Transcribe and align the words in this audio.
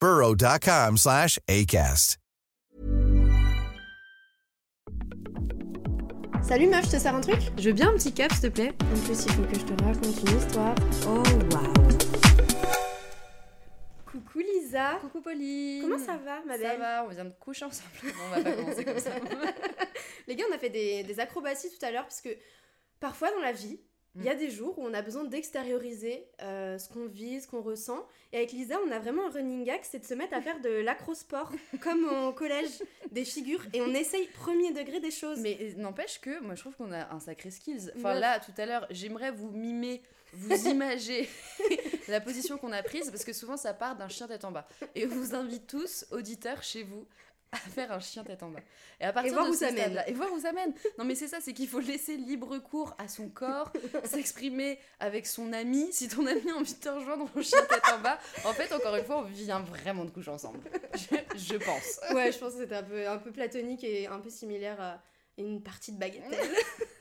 burrow.com 0.00 0.96
slash 0.96 1.38
ACAST. 1.48 2.16
Salut 6.42 6.68
meuf, 6.68 6.86
je 6.86 6.90
te 6.92 6.98
sers 6.98 7.14
un 7.14 7.20
truc? 7.20 7.40
Je 7.58 7.64
veux 7.68 7.72
bien 7.74 7.90
un 7.90 7.94
petit 7.94 8.12
cap, 8.12 8.32
s'il 8.32 8.40
te 8.42 8.46
plaît. 8.48 8.72
En 8.80 9.00
plus, 9.04 9.24
il 9.26 9.32
faut 9.32 9.42
que 9.42 9.54
je 9.58 9.64
te 9.64 9.82
raconte 9.84 10.30
une 10.30 10.38
histoire. 10.38 10.74
Oh, 11.06 11.22
waouh. 11.52 11.88
Coucou 14.06 14.38
Lisa 14.38 14.94
Coucou 15.02 15.20
Pauline. 15.20 15.82
Comment 15.82 15.98
ça 15.98 16.16
va, 16.16 16.40
ma 16.46 16.54
Ça 16.54 16.58
belle? 16.62 16.78
va, 16.78 17.04
on 17.04 17.08
vient 17.08 17.24
de 17.26 17.34
coucher 17.38 17.66
ensemble. 17.66 17.90
Non, 18.02 18.10
on 18.24 18.30
va 18.30 18.42
pas 18.42 18.52
commencer 18.52 18.84
comme 18.84 18.98
ça. 18.98 19.10
Les 20.26 20.36
gars, 20.36 20.44
on 20.50 20.54
a 20.54 20.58
fait 20.58 20.70
des, 20.70 21.02
des 21.02 21.20
acrobaties 21.20 21.68
tout 21.78 21.84
à 21.84 21.90
l'heure 21.90 22.04
parce 22.04 22.22
que 22.22 22.30
parfois 22.98 23.30
dans 23.32 23.40
la 23.42 23.52
vie, 23.52 23.78
il 24.16 24.24
y 24.24 24.28
a 24.28 24.34
des 24.34 24.50
jours 24.50 24.78
où 24.78 24.84
on 24.84 24.94
a 24.94 25.02
besoin 25.02 25.24
d'extérioriser 25.24 26.26
euh, 26.42 26.78
ce 26.78 26.88
qu'on 26.88 27.06
vit, 27.06 27.40
ce 27.40 27.46
qu'on 27.46 27.60
ressent. 27.60 28.04
Et 28.32 28.38
avec 28.38 28.52
Lisa, 28.52 28.76
on 28.86 28.90
a 28.90 28.98
vraiment 28.98 29.26
un 29.26 29.30
running 29.30 29.64
gag, 29.64 29.80
c'est 29.82 30.00
de 30.00 30.04
se 30.04 30.14
mettre 30.14 30.34
à 30.34 30.40
faire 30.40 30.60
de 30.60 30.68
l'acrosport, 30.68 31.52
comme 31.80 32.04
au 32.04 32.32
collège, 32.32 32.82
des 33.12 33.24
figures, 33.24 33.62
et 33.72 33.80
on 33.80 33.94
essaye 33.94 34.26
premier 34.26 34.72
degré 34.72 35.00
des 35.00 35.10
choses. 35.10 35.38
Mais 35.40 35.56
euh, 35.60 35.74
n'empêche 35.76 36.20
que 36.20 36.40
moi 36.40 36.54
je 36.54 36.60
trouve 36.60 36.74
qu'on 36.74 36.92
a 36.92 37.12
un 37.14 37.20
sacré 37.20 37.50
skills. 37.50 37.92
Enfin 37.96 38.14
là, 38.14 38.40
tout 38.40 38.52
à 38.58 38.66
l'heure, 38.66 38.86
j'aimerais 38.90 39.30
vous 39.30 39.50
mimer, 39.50 40.02
vous 40.32 40.68
imager 40.68 41.28
la 42.08 42.20
position 42.20 42.58
qu'on 42.58 42.72
a 42.72 42.82
prise 42.82 43.10
parce 43.10 43.24
que 43.24 43.32
souvent 43.32 43.56
ça 43.56 43.72
part 43.72 43.96
d'un 43.96 44.08
chien 44.08 44.26
tête 44.26 44.44
en 44.44 44.50
bas. 44.50 44.66
Et 44.94 45.06
on 45.06 45.10
vous 45.10 45.34
invite 45.34 45.66
tous, 45.66 46.06
auditeurs, 46.10 46.62
chez 46.62 46.82
vous 46.82 47.06
à 47.52 47.56
faire 47.56 47.92
un 47.92 48.00
chien 48.00 48.24
tête 48.24 48.42
en 48.42 48.50
bas. 48.50 48.60
Et 49.00 49.04
à 49.04 49.12
partir 49.12 49.32
voir 49.32 49.46
de 49.46 49.50
où 49.50 49.54
ce 49.54 49.60
ça 49.60 49.72
mène. 49.72 50.02
Et 50.06 50.12
voir 50.12 50.32
où 50.32 50.40
ça 50.40 50.52
mène. 50.52 50.72
Non 50.98 51.04
mais 51.04 51.14
c'est 51.14 51.28
ça, 51.28 51.38
c'est 51.40 51.52
qu'il 51.52 51.68
faut 51.68 51.80
laisser 51.80 52.16
libre 52.16 52.58
cours 52.58 52.94
à 52.98 53.08
son 53.08 53.28
corps, 53.28 53.72
s'exprimer 54.04 54.78
avec 55.00 55.26
son 55.26 55.52
ami. 55.52 55.92
Si 55.92 56.08
ton 56.08 56.26
ami 56.26 56.50
a 56.50 56.56
envie 56.56 56.74
de 56.74 56.78
te 56.80 56.88
rejoindre 56.88 57.24
en 57.34 57.42
chien 57.42 57.62
tête 57.68 57.82
en 57.94 58.00
bas, 58.00 58.18
en 58.44 58.52
fait, 58.52 58.72
encore 58.72 58.94
une 58.96 59.04
fois, 59.04 59.18
on 59.18 59.22
vient 59.22 59.60
vraiment 59.60 60.04
de 60.04 60.10
coucher 60.10 60.30
ensemble. 60.30 60.60
Je, 60.94 61.38
je 61.38 61.56
pense. 61.56 62.00
Ouais, 62.14 62.32
je 62.32 62.38
pense 62.38 62.54
que 62.54 62.60
c'était 62.60 62.76
un 62.76 62.82
peu, 62.82 63.08
un 63.08 63.18
peu 63.18 63.30
platonique 63.30 63.84
et 63.84 64.06
un 64.06 64.18
peu 64.18 64.30
similaire 64.30 64.80
à 64.80 65.02
une 65.38 65.62
partie 65.62 65.92
de 65.92 65.98
bagatelle. 65.98 66.38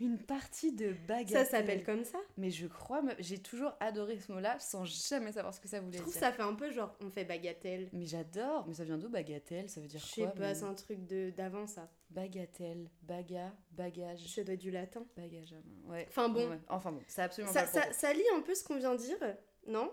Une 0.00 0.18
partie 0.18 0.72
de 0.72 0.92
ça 0.92 0.98
bagatelle. 1.08 1.46
s'appelle 1.46 1.84
comme 1.84 2.04
ça. 2.04 2.18
Mais 2.36 2.50
je 2.50 2.66
crois, 2.68 3.02
j'ai 3.18 3.38
toujours 3.38 3.72
adoré 3.80 4.18
ce 4.18 4.30
mot-là 4.30 4.56
sans 4.60 4.84
jamais 4.84 5.32
savoir 5.32 5.52
ce 5.52 5.60
que 5.60 5.66
ça 5.66 5.80
voulait 5.80 5.96
Je 5.98 6.02
trouve 6.02 6.12
dire. 6.12 6.20
ça 6.22 6.30
fait 6.32 6.42
un 6.42 6.54
peu 6.54 6.70
genre, 6.70 6.94
on 7.00 7.10
fait 7.10 7.24
bagatelle. 7.24 7.88
Mais 7.92 8.04
j'adore. 8.06 8.64
Mais 8.68 8.74
ça 8.74 8.84
vient 8.84 8.96
d'où 8.98 9.08
bagatelle? 9.08 9.68
Ça 9.68 9.80
veut 9.80 9.88
dire 9.88 9.98
Je 10.00 10.06
sais 10.06 10.20
quoi 10.22 10.30
pas, 10.30 10.40
mais- 10.40 10.54
c'est 10.54 10.64
un 10.64 10.74
truc 10.74 11.00
d'avant 11.36 11.66
ça. 11.66 11.88
Bagatelle, 12.10 12.88
baga, 13.02 13.52
bagage, 13.72 14.26
Ça 14.34 14.44
doit 14.44 14.54
être 14.54 14.60
du 14.60 14.70
latin. 14.70 15.04
bagage 15.16 15.52
main. 15.52 15.92
Ouais. 15.92 16.06
Enfin 16.08 16.28
bon. 16.28 16.48
Ouais. 16.48 16.58
Enfin 16.68 16.92
bon, 16.92 17.02
c'est 17.08 17.22
absolument 17.22 17.52
Ça, 17.52 17.62
pas 17.62 17.66
ça, 17.68 17.92
ça 17.92 18.12
lie 18.12 18.22
un 18.36 18.40
peu 18.40 18.54
ce 18.54 18.62
qu'on 18.64 18.76
vient 18.76 18.92
de 18.94 19.00
dire, 19.00 19.18
non? 19.66 19.90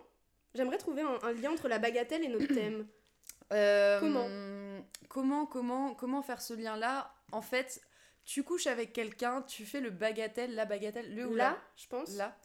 J'aimerais 0.53 0.77
trouver 0.77 1.01
un, 1.01 1.19
un 1.23 1.33
lien 1.33 1.51
entre 1.51 1.67
la 1.67 1.79
bagatelle 1.79 2.23
et 2.23 2.29
notre 2.29 2.47
thème. 2.53 2.87
Euh, 3.53 3.99
Comment? 3.99 4.27
Comment, 5.09 5.45
comment, 5.45 5.93
comment 5.95 6.21
faire 6.21 6.41
ce 6.41 6.53
lien-là? 6.53 7.11
En 7.31 7.41
fait, 7.41 7.81
tu 8.25 8.43
couches 8.43 8.67
avec 8.67 8.91
quelqu'un, 8.91 9.41
tu 9.43 9.65
fais 9.65 9.79
le 9.79 9.91
bagatelle, 9.91 10.55
la 10.55 10.65
bagatelle, 10.65 11.15
le 11.15 11.27
ou 11.27 11.35
la. 11.35 11.51
Là, 11.51 11.61
je 11.75 11.87
pense. 11.87 12.15
là, 12.15 12.37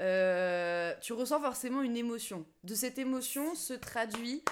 euh, 0.00 0.94
tu 1.00 1.12
ressens 1.12 1.40
forcément 1.40 1.82
une 1.82 1.96
émotion. 1.96 2.46
De 2.62 2.74
cette 2.74 2.98
émotion 2.98 3.54
se 3.54 3.74
traduit 3.74 4.42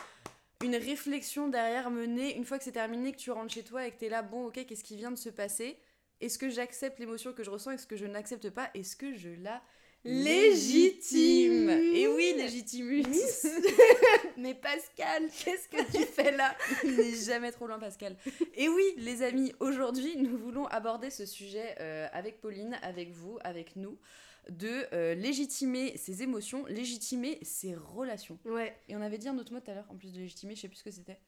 une 0.62 0.76
réflexion 0.76 1.48
derrière 1.48 1.91
menée. 1.91 2.37
Une 2.37 2.44
fois 2.44 2.59
que 2.59 2.65
c'est 2.65 2.72
terminé, 2.72 3.12
que 3.12 3.19
tu 3.19 3.31
rentres 3.31 3.53
chez 3.53 3.65
toi 3.65 3.87
et 3.87 3.91
que 3.91 3.98
tu 3.98 4.06
es 4.06 4.09
là, 4.09 4.22
bon, 4.22 4.47
ok, 4.47 4.65
qu'est-ce 4.66 4.84
qui 4.84 4.97
vient 4.97 5.10
de 5.10 5.16
se 5.16 5.28
passer? 5.28 5.78
Est-ce 6.21 6.38
que 6.38 6.50
j'accepte 6.50 6.98
l'émotion 6.98 7.32
que 7.32 7.42
je 7.42 7.50
ressens? 7.50 7.72
Est-ce 7.72 7.87
que 7.87 7.97
je 7.97 8.06
n'accepte 8.06 8.50
pas? 8.50 8.71
Est-ce 8.75 8.94
que 8.97 9.15
je 9.15 9.31
la 9.31 9.62
Légitime. 10.05 11.71
Et 11.71 12.09
oui, 12.09 12.35
légitimus 12.37 13.05
Mais 14.37 14.55
Pascal, 14.55 15.29
qu'est-ce 15.29 15.69
que 15.69 15.91
tu 15.97 16.05
fais 16.05 16.33
là? 16.37 16.57
Il 16.85 16.97
n'est 16.97 17.15
jamais 17.15 17.53
trop 17.53 17.67
loin, 17.67 17.79
Pascal. 17.79 18.17
Et 18.57 18.69
oui, 18.69 18.85
les 18.97 19.23
amis, 19.23 19.53
aujourd'hui, 19.61 20.17
nous 20.17 20.37
voulons 20.37 20.67
aborder 20.67 21.11
ce 21.11 21.25
sujet 21.27 21.77
euh, 21.81 22.09
avec 22.13 22.41
Pauline, 22.41 22.79
avec 22.83 23.11
vous, 23.13 23.39
avec 23.45 23.77
nous, 23.77 23.97
de 24.49 24.87
euh, 24.93 25.15
légitimer 25.15 25.97
ses 25.97 26.23
émotions, 26.23 26.65
légitimer 26.67 27.39
ses 27.43 27.75
relations. 27.77 28.39
Ouais. 28.45 28.77
Et 28.89 28.97
on 28.97 29.01
avait 29.03 29.19
dit 29.19 29.29
un 29.29 29.39
autre 29.39 29.53
mot 29.53 29.61
tout 29.61 29.71
à 29.71 29.75
l'heure, 29.75 29.87
en 29.91 29.97
plus 29.97 30.13
de 30.13 30.19
légitimer, 30.19 30.57
je 30.57 30.63
sais 30.63 30.69
plus 30.69 30.79
ce 30.79 30.84
que 30.84 30.91
c'était. 30.91 31.19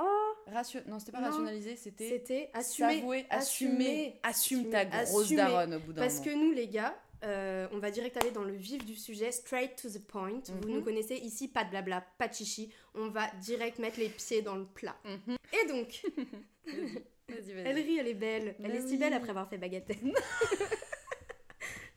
Oh, 0.00 0.32
Ratio... 0.46 0.80
Non, 0.86 0.98
c'était 0.98 1.12
pas 1.12 1.20
Non, 1.20 1.26
rationaliser, 1.28 1.76
c'était 1.76 2.08
c'était 2.08 2.50
assumer. 2.54 2.94
s'avouer, 2.96 3.26
assumer, 3.30 4.20
assume 4.22 4.70
ta 4.70 4.80
assumer, 4.80 5.04
grosse 5.04 5.24
assumer. 5.24 5.36
daronne 5.36 5.74
au 5.74 5.80
bout 5.80 5.92
d'un 5.92 6.02
Parce 6.02 6.18
moment. 6.20 6.24
que 6.24 6.34
nous, 6.34 6.52
les 6.52 6.68
gars, 6.68 6.96
euh, 7.24 7.66
on 7.72 7.78
va 7.78 7.90
direct 7.90 8.16
aller 8.16 8.30
dans 8.30 8.44
le 8.44 8.54
vif 8.54 8.84
du 8.84 8.94
sujet, 8.96 9.32
straight 9.32 9.76
to 9.80 9.88
the 9.88 10.00
point. 10.06 10.40
Vous 10.48 10.68
Mhm. 10.68 10.74
nous 10.74 10.82
connaissez 10.82 11.14
ici, 11.16 11.48
pas 11.48 11.64
de 11.64 11.70
blabla, 11.70 12.04
pas 12.18 12.28
de 12.28 12.34
chichi. 12.34 12.70
On 12.94 13.08
va 13.08 13.28
direct 13.40 13.78
mettre 13.78 13.98
les 14.00 14.08
pieds 14.08 14.42
dans 14.42 14.56
le 14.56 14.64
plat. 14.66 14.96
Mhm. 15.04 15.36
Et 15.52 15.68
donc, 15.68 16.02
elle 17.28 17.76
rit, 17.76 17.98
elle 17.98 18.08
est 18.08 18.14
belle. 18.14 18.54
Elle 18.62 18.76
est 18.76 18.86
si 18.86 18.96
belle 18.96 19.14
après 19.14 19.30
avoir 19.30 19.48
fait 19.48 19.58
bagatelle. 19.58 19.96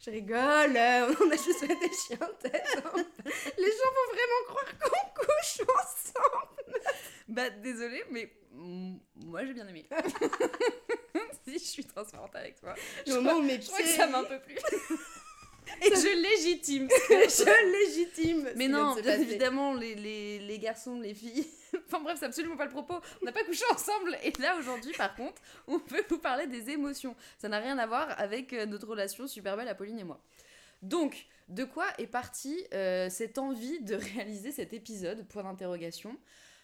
Je 0.04 0.10
rigole, 0.12 0.78
euh, 0.78 1.14
on 1.22 1.30
a 1.30 1.36
juste 1.36 1.60
fait 1.60 1.68
des 1.68 1.94
chiens 1.94 2.30
tête. 2.42 2.64
hein. 2.78 3.06
Les 3.58 3.72
gens 3.72 3.92
vont 3.96 4.14
vraiment 4.14 4.46
croire 4.48 4.80
qu'on 4.80 5.22
couche 5.22 5.62
ensemble. 5.62 6.82
Bah, 7.28 7.50
désolé, 7.50 8.04
mais 8.10 8.32
moi 8.54 9.46
j'ai 9.46 9.54
bien 9.54 9.68
aimé. 9.68 9.88
si 11.46 11.54
je 11.54 11.64
suis 11.64 11.86
transparente 11.86 12.36
avec 12.36 12.60
toi. 12.60 12.74
Je 13.06 13.12
crois 13.20 13.34
que 13.42 13.84
pieds- 13.84 13.96
ça 13.98 14.08
m'a 14.08 14.20
un 14.20 14.24
peu 14.24 14.40
plu. 14.40 14.56
Et 15.82 15.90
je 15.90 16.22
légitime. 16.22 16.88
Je 17.10 17.72
légitime. 17.72 18.50
Mais 18.56 18.68
non, 18.68 18.94
bien 18.96 19.04
passer. 19.04 19.22
évidemment, 19.22 19.74
les, 19.74 19.96
les, 19.96 20.40
les 20.40 20.60
garçons, 20.60 21.00
les 21.00 21.14
filles. 21.14 21.48
enfin 21.88 22.00
bref, 22.02 22.18
c'est 22.20 22.26
absolument 22.26 22.58
pas 22.58 22.66
le 22.66 22.72
propos. 22.72 23.00
On 23.22 23.26
n'a 23.26 23.32
pas 23.32 23.44
couché 23.44 23.64
ensemble. 23.72 24.18
Et 24.24 24.32
là, 24.40 24.56
aujourd'hui, 24.58 24.94
par 24.94 25.16
contre, 25.16 25.42
on 25.68 25.80
peut 25.80 26.04
vous 26.10 26.18
parler 26.20 26.48
des 26.48 26.70
émotions. 26.70 27.16
Ça 27.38 27.50
n'a 27.50 27.60
rien 27.60 27.78
à 27.78 27.86
voir 27.86 28.20
avec 28.20 28.54
euh, 28.54 28.66
notre 28.66 28.88
relation 28.88 29.28
super 29.28 29.56
belle, 29.58 29.68
Apolline 29.68 30.00
et 30.00 30.04
moi. 30.04 30.20
Donc, 30.82 31.26
de 31.50 31.64
quoi 31.64 31.88
est 31.98 32.08
partie 32.08 32.66
euh, 32.74 33.10
cette 33.10 33.38
envie 33.38 33.80
de 33.82 33.96
réaliser 34.16 34.52
cet 34.52 34.74
épisode? 34.74 35.28
Point 35.28 35.44
d'interrogation. 35.44 36.16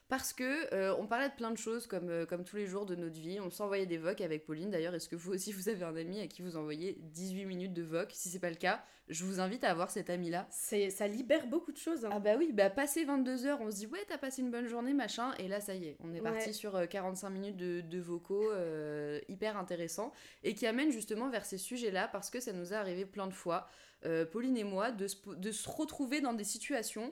Parce 0.07 0.34
que 0.34 0.72
euh, 0.74 0.96
on 1.00 1.07
parlait 1.07 1.30
de 1.30 1.34
plein 1.34 1.50
de 1.50 1.57
choses 1.57 1.88
comme, 1.88 2.10
euh, 2.10 2.25
comme 2.28 2.44
tous 2.44 2.57
les 2.57 2.68
jours 2.68 2.86
de 2.86 2.94
notre 2.96 3.19
vie. 3.19 3.40
On 3.40 3.50
s'envoyait 3.50 3.88
des 3.88 3.98
vocs 3.98 4.22
avec 4.22 4.46
Pauline. 4.46 4.69
D'ailleurs, 4.69 4.94
est-ce 4.94 5.10
que 5.10 5.16
vous 5.16 5.34
aussi 5.34 5.52
vous 5.52 5.68
avez 5.68 5.84
un 5.84 5.96
ami 5.96 6.19
à 6.19 6.28
qui 6.28 6.44
vous 6.44 6.57
envoyez 6.57 7.00
18 7.02 7.46
minutes 7.46 7.74
de 7.74 7.81
voc? 7.81 8.12
Si 8.13 8.30
c'est 8.30 8.38
pas 8.40 8.52
le 8.52 8.56
cas, 8.56 8.84
je 9.07 9.24
vous 9.25 9.40
invite 9.40 9.63
à 9.63 9.72
avoir 9.72 9.90
cet 9.90 10.12
ami-là. 10.12 10.46
C'est, 10.52 10.92
ça 10.92 11.07
libère 11.07 11.48
beaucoup 11.48 11.72
de 11.72 11.78
choses. 11.78 12.06
hein. 12.06 12.10
Ah 12.12 12.19
bah 12.19 12.36
oui, 12.38 12.52
bah 12.54 12.69
passé 12.69 13.04
22h, 13.04 13.57
on 13.62 13.72
se 13.72 13.78
dit 13.78 13.88
ouais, 13.88 14.06
t'as 14.07 14.19
passé 14.19 14.44
une 14.44 14.52
bonne 14.52 14.68
journée, 14.68 14.94
machin. 14.94 15.34
Et 15.40 15.48
là, 15.48 15.60
ça 15.60 15.74
y 15.74 15.86
est, 15.88 15.98
on 16.04 16.13
est 16.13 16.22
parti 16.22 16.54
sur 16.54 16.75
euh, 16.75 16.86
45 16.86 17.30
minutes 17.31 17.58
de, 17.58 17.81
de 17.81 18.00
vocaux 18.00 18.51
euh, 18.51 19.19
hyper 19.28 19.58
intéressants. 19.58 20.12
Et 20.44 20.54
qui 20.54 20.68
amène 20.68 20.92
justement 20.92 21.30
vers 21.30 21.46
ces 21.46 21.58
sujets-là 21.58 22.08
parce 22.10 22.30
que 22.30 22.40
ça 22.40 22.54
nous 22.54 22.74
est 22.74 22.75
arrivé 22.75 23.06
plein 23.06 23.25
de 23.25 23.34
fois, 23.34 23.68
euh, 24.06 24.24
Pauline 24.24 24.56
et 24.58 24.63
moi, 24.63 24.92
de 24.92 25.08
se, 25.08 25.18
de 25.36 25.51
se 25.51 25.68
retrouver 25.68 26.22
dans 26.22 26.34
des 26.34 26.44
situations 26.44 27.12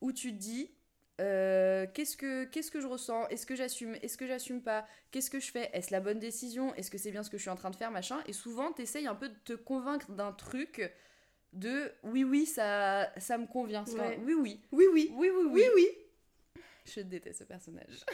où 0.00 0.10
tu 0.10 0.32
te 0.32 0.38
dis. 0.38 0.72
Euh, 1.20 1.86
qu'est-ce 1.92 2.16
que 2.16 2.44
qu'est-ce 2.44 2.70
que 2.70 2.80
je 2.80 2.86
ressens? 2.86 3.28
Est-ce 3.28 3.46
que 3.46 3.54
j'assume? 3.54 3.94
Est-ce 4.02 4.16
que 4.16 4.26
j'assume 4.26 4.62
pas? 4.62 4.86
Qu'est-ce 5.10 5.30
que 5.30 5.40
je 5.40 5.50
fais? 5.50 5.70
Est-ce 5.72 5.92
la 5.92 6.00
bonne 6.00 6.18
décision? 6.18 6.74
Est-ce 6.74 6.90
que 6.90 6.98
c'est 6.98 7.10
bien 7.10 7.22
ce 7.22 7.30
que 7.30 7.36
je 7.36 7.42
suis 7.42 7.50
en 7.50 7.56
train 7.56 7.70
de 7.70 7.76
faire? 7.76 7.90
Machin 7.90 8.20
Et 8.26 8.32
souvent, 8.32 8.72
t'essayes 8.72 9.06
un 9.06 9.14
peu 9.14 9.28
de 9.28 9.36
te 9.44 9.52
convaincre 9.52 10.10
d'un 10.12 10.32
truc 10.32 10.90
de 11.52 11.92
oui 12.02 12.24
oui 12.24 12.46
ça 12.46 13.12
ça 13.18 13.36
me 13.36 13.46
convient 13.46 13.84
Ouais. 13.84 14.16
un 14.16 14.22
oui 14.24 14.32
oui 14.34 14.60
Oui, 14.72 14.86
oui. 14.92 15.10
oui 15.14 15.30
oui 15.30 15.44
Oui, 15.50 15.64
oui. 15.74 16.62
je 16.86 17.00
déteste 17.00 17.40
ce 17.40 17.44
personnage. 17.44 18.04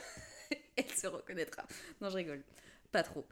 Elle 0.77 0.91
se 0.91 1.07
reconnaîtra. 1.07 1.65
Non, 2.01 2.11
je 2.11 2.17
rigole. 2.17 2.43
Pas 2.91 3.03
trop. 3.05 3.25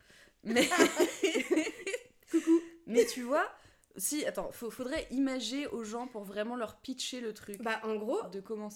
Mais. 0.44 0.68
Coucou. 2.30 2.60
Mais 2.86 3.04
tu 3.06 3.22
vois, 3.22 3.50
si, 3.96 4.24
attends, 4.26 4.50
faut- 4.52 4.70
faudrait 4.70 5.06
imager 5.10 5.66
aux 5.68 5.84
gens 5.84 6.06
pour 6.06 6.24
vraiment 6.24 6.56
leur 6.56 6.76
pitcher 6.76 7.20
le 7.20 7.32
truc. 7.34 7.60
Bah, 7.62 7.80
en 7.84 7.96
gros, 7.96 8.22
de 8.28 8.40
comment 8.40 8.70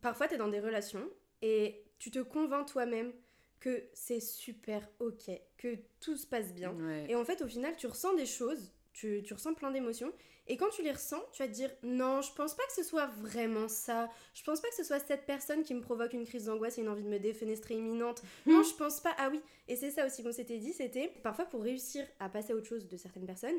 parfois, 0.00 0.28
t'es 0.28 0.36
dans 0.36 0.48
des 0.48 0.60
relations 0.60 1.08
et 1.42 1.84
tu 1.98 2.10
te 2.10 2.18
convaincs 2.18 2.66
toi-même 2.66 3.12
que 3.60 3.84
c'est 3.92 4.20
super 4.20 4.88
ok, 5.00 5.30
que 5.56 5.76
tout 6.00 6.16
se 6.16 6.26
passe 6.26 6.52
bien. 6.54 6.72
Ouais. 6.72 7.06
Et 7.08 7.16
en 7.16 7.24
fait, 7.24 7.42
au 7.42 7.48
final, 7.48 7.74
tu 7.76 7.86
ressens 7.86 8.14
des 8.14 8.26
choses, 8.26 8.72
tu, 8.92 9.22
tu 9.24 9.34
ressens 9.34 9.54
plein 9.54 9.70
d'émotions, 9.70 10.12
et 10.48 10.56
quand 10.56 10.70
tu 10.70 10.82
les 10.82 10.92
ressens, 10.92 11.22
tu 11.32 11.42
vas 11.42 11.48
te 11.48 11.52
dire 11.52 11.70
non, 11.82 12.22
je 12.22 12.32
pense 12.32 12.54
pas 12.54 12.62
que 12.66 12.72
ce 12.72 12.82
soit 12.82 13.06
vraiment 13.20 13.68
ça. 13.68 14.08
Je 14.32 14.42
pense 14.42 14.60
pas 14.60 14.68
que 14.68 14.74
ce 14.74 14.84
soit 14.84 14.98
cette 14.98 15.26
personne 15.26 15.62
qui 15.62 15.74
me 15.74 15.82
provoque 15.82 16.14
une 16.14 16.24
crise 16.24 16.46
d'angoisse 16.46 16.78
et 16.78 16.80
une 16.80 16.88
envie 16.88 17.02
de 17.02 17.08
me 17.08 17.18
défenestrer 17.18 17.74
imminente. 17.74 18.22
Non, 18.46 18.62
je 18.62 18.74
pense 18.74 19.00
pas. 19.00 19.14
Ah 19.18 19.28
oui, 19.30 19.42
et 19.68 19.76
c'est 19.76 19.90
ça 19.90 20.06
aussi 20.06 20.22
qu'on 20.22 20.32
s'était 20.32 20.58
dit, 20.58 20.72
c'était 20.72 21.08
parfois 21.22 21.44
pour 21.44 21.62
réussir 21.62 22.06
à 22.18 22.30
passer 22.30 22.52
à 22.52 22.56
autre 22.56 22.66
chose 22.66 22.88
de 22.88 22.96
certaines 22.96 23.26
personnes, 23.26 23.56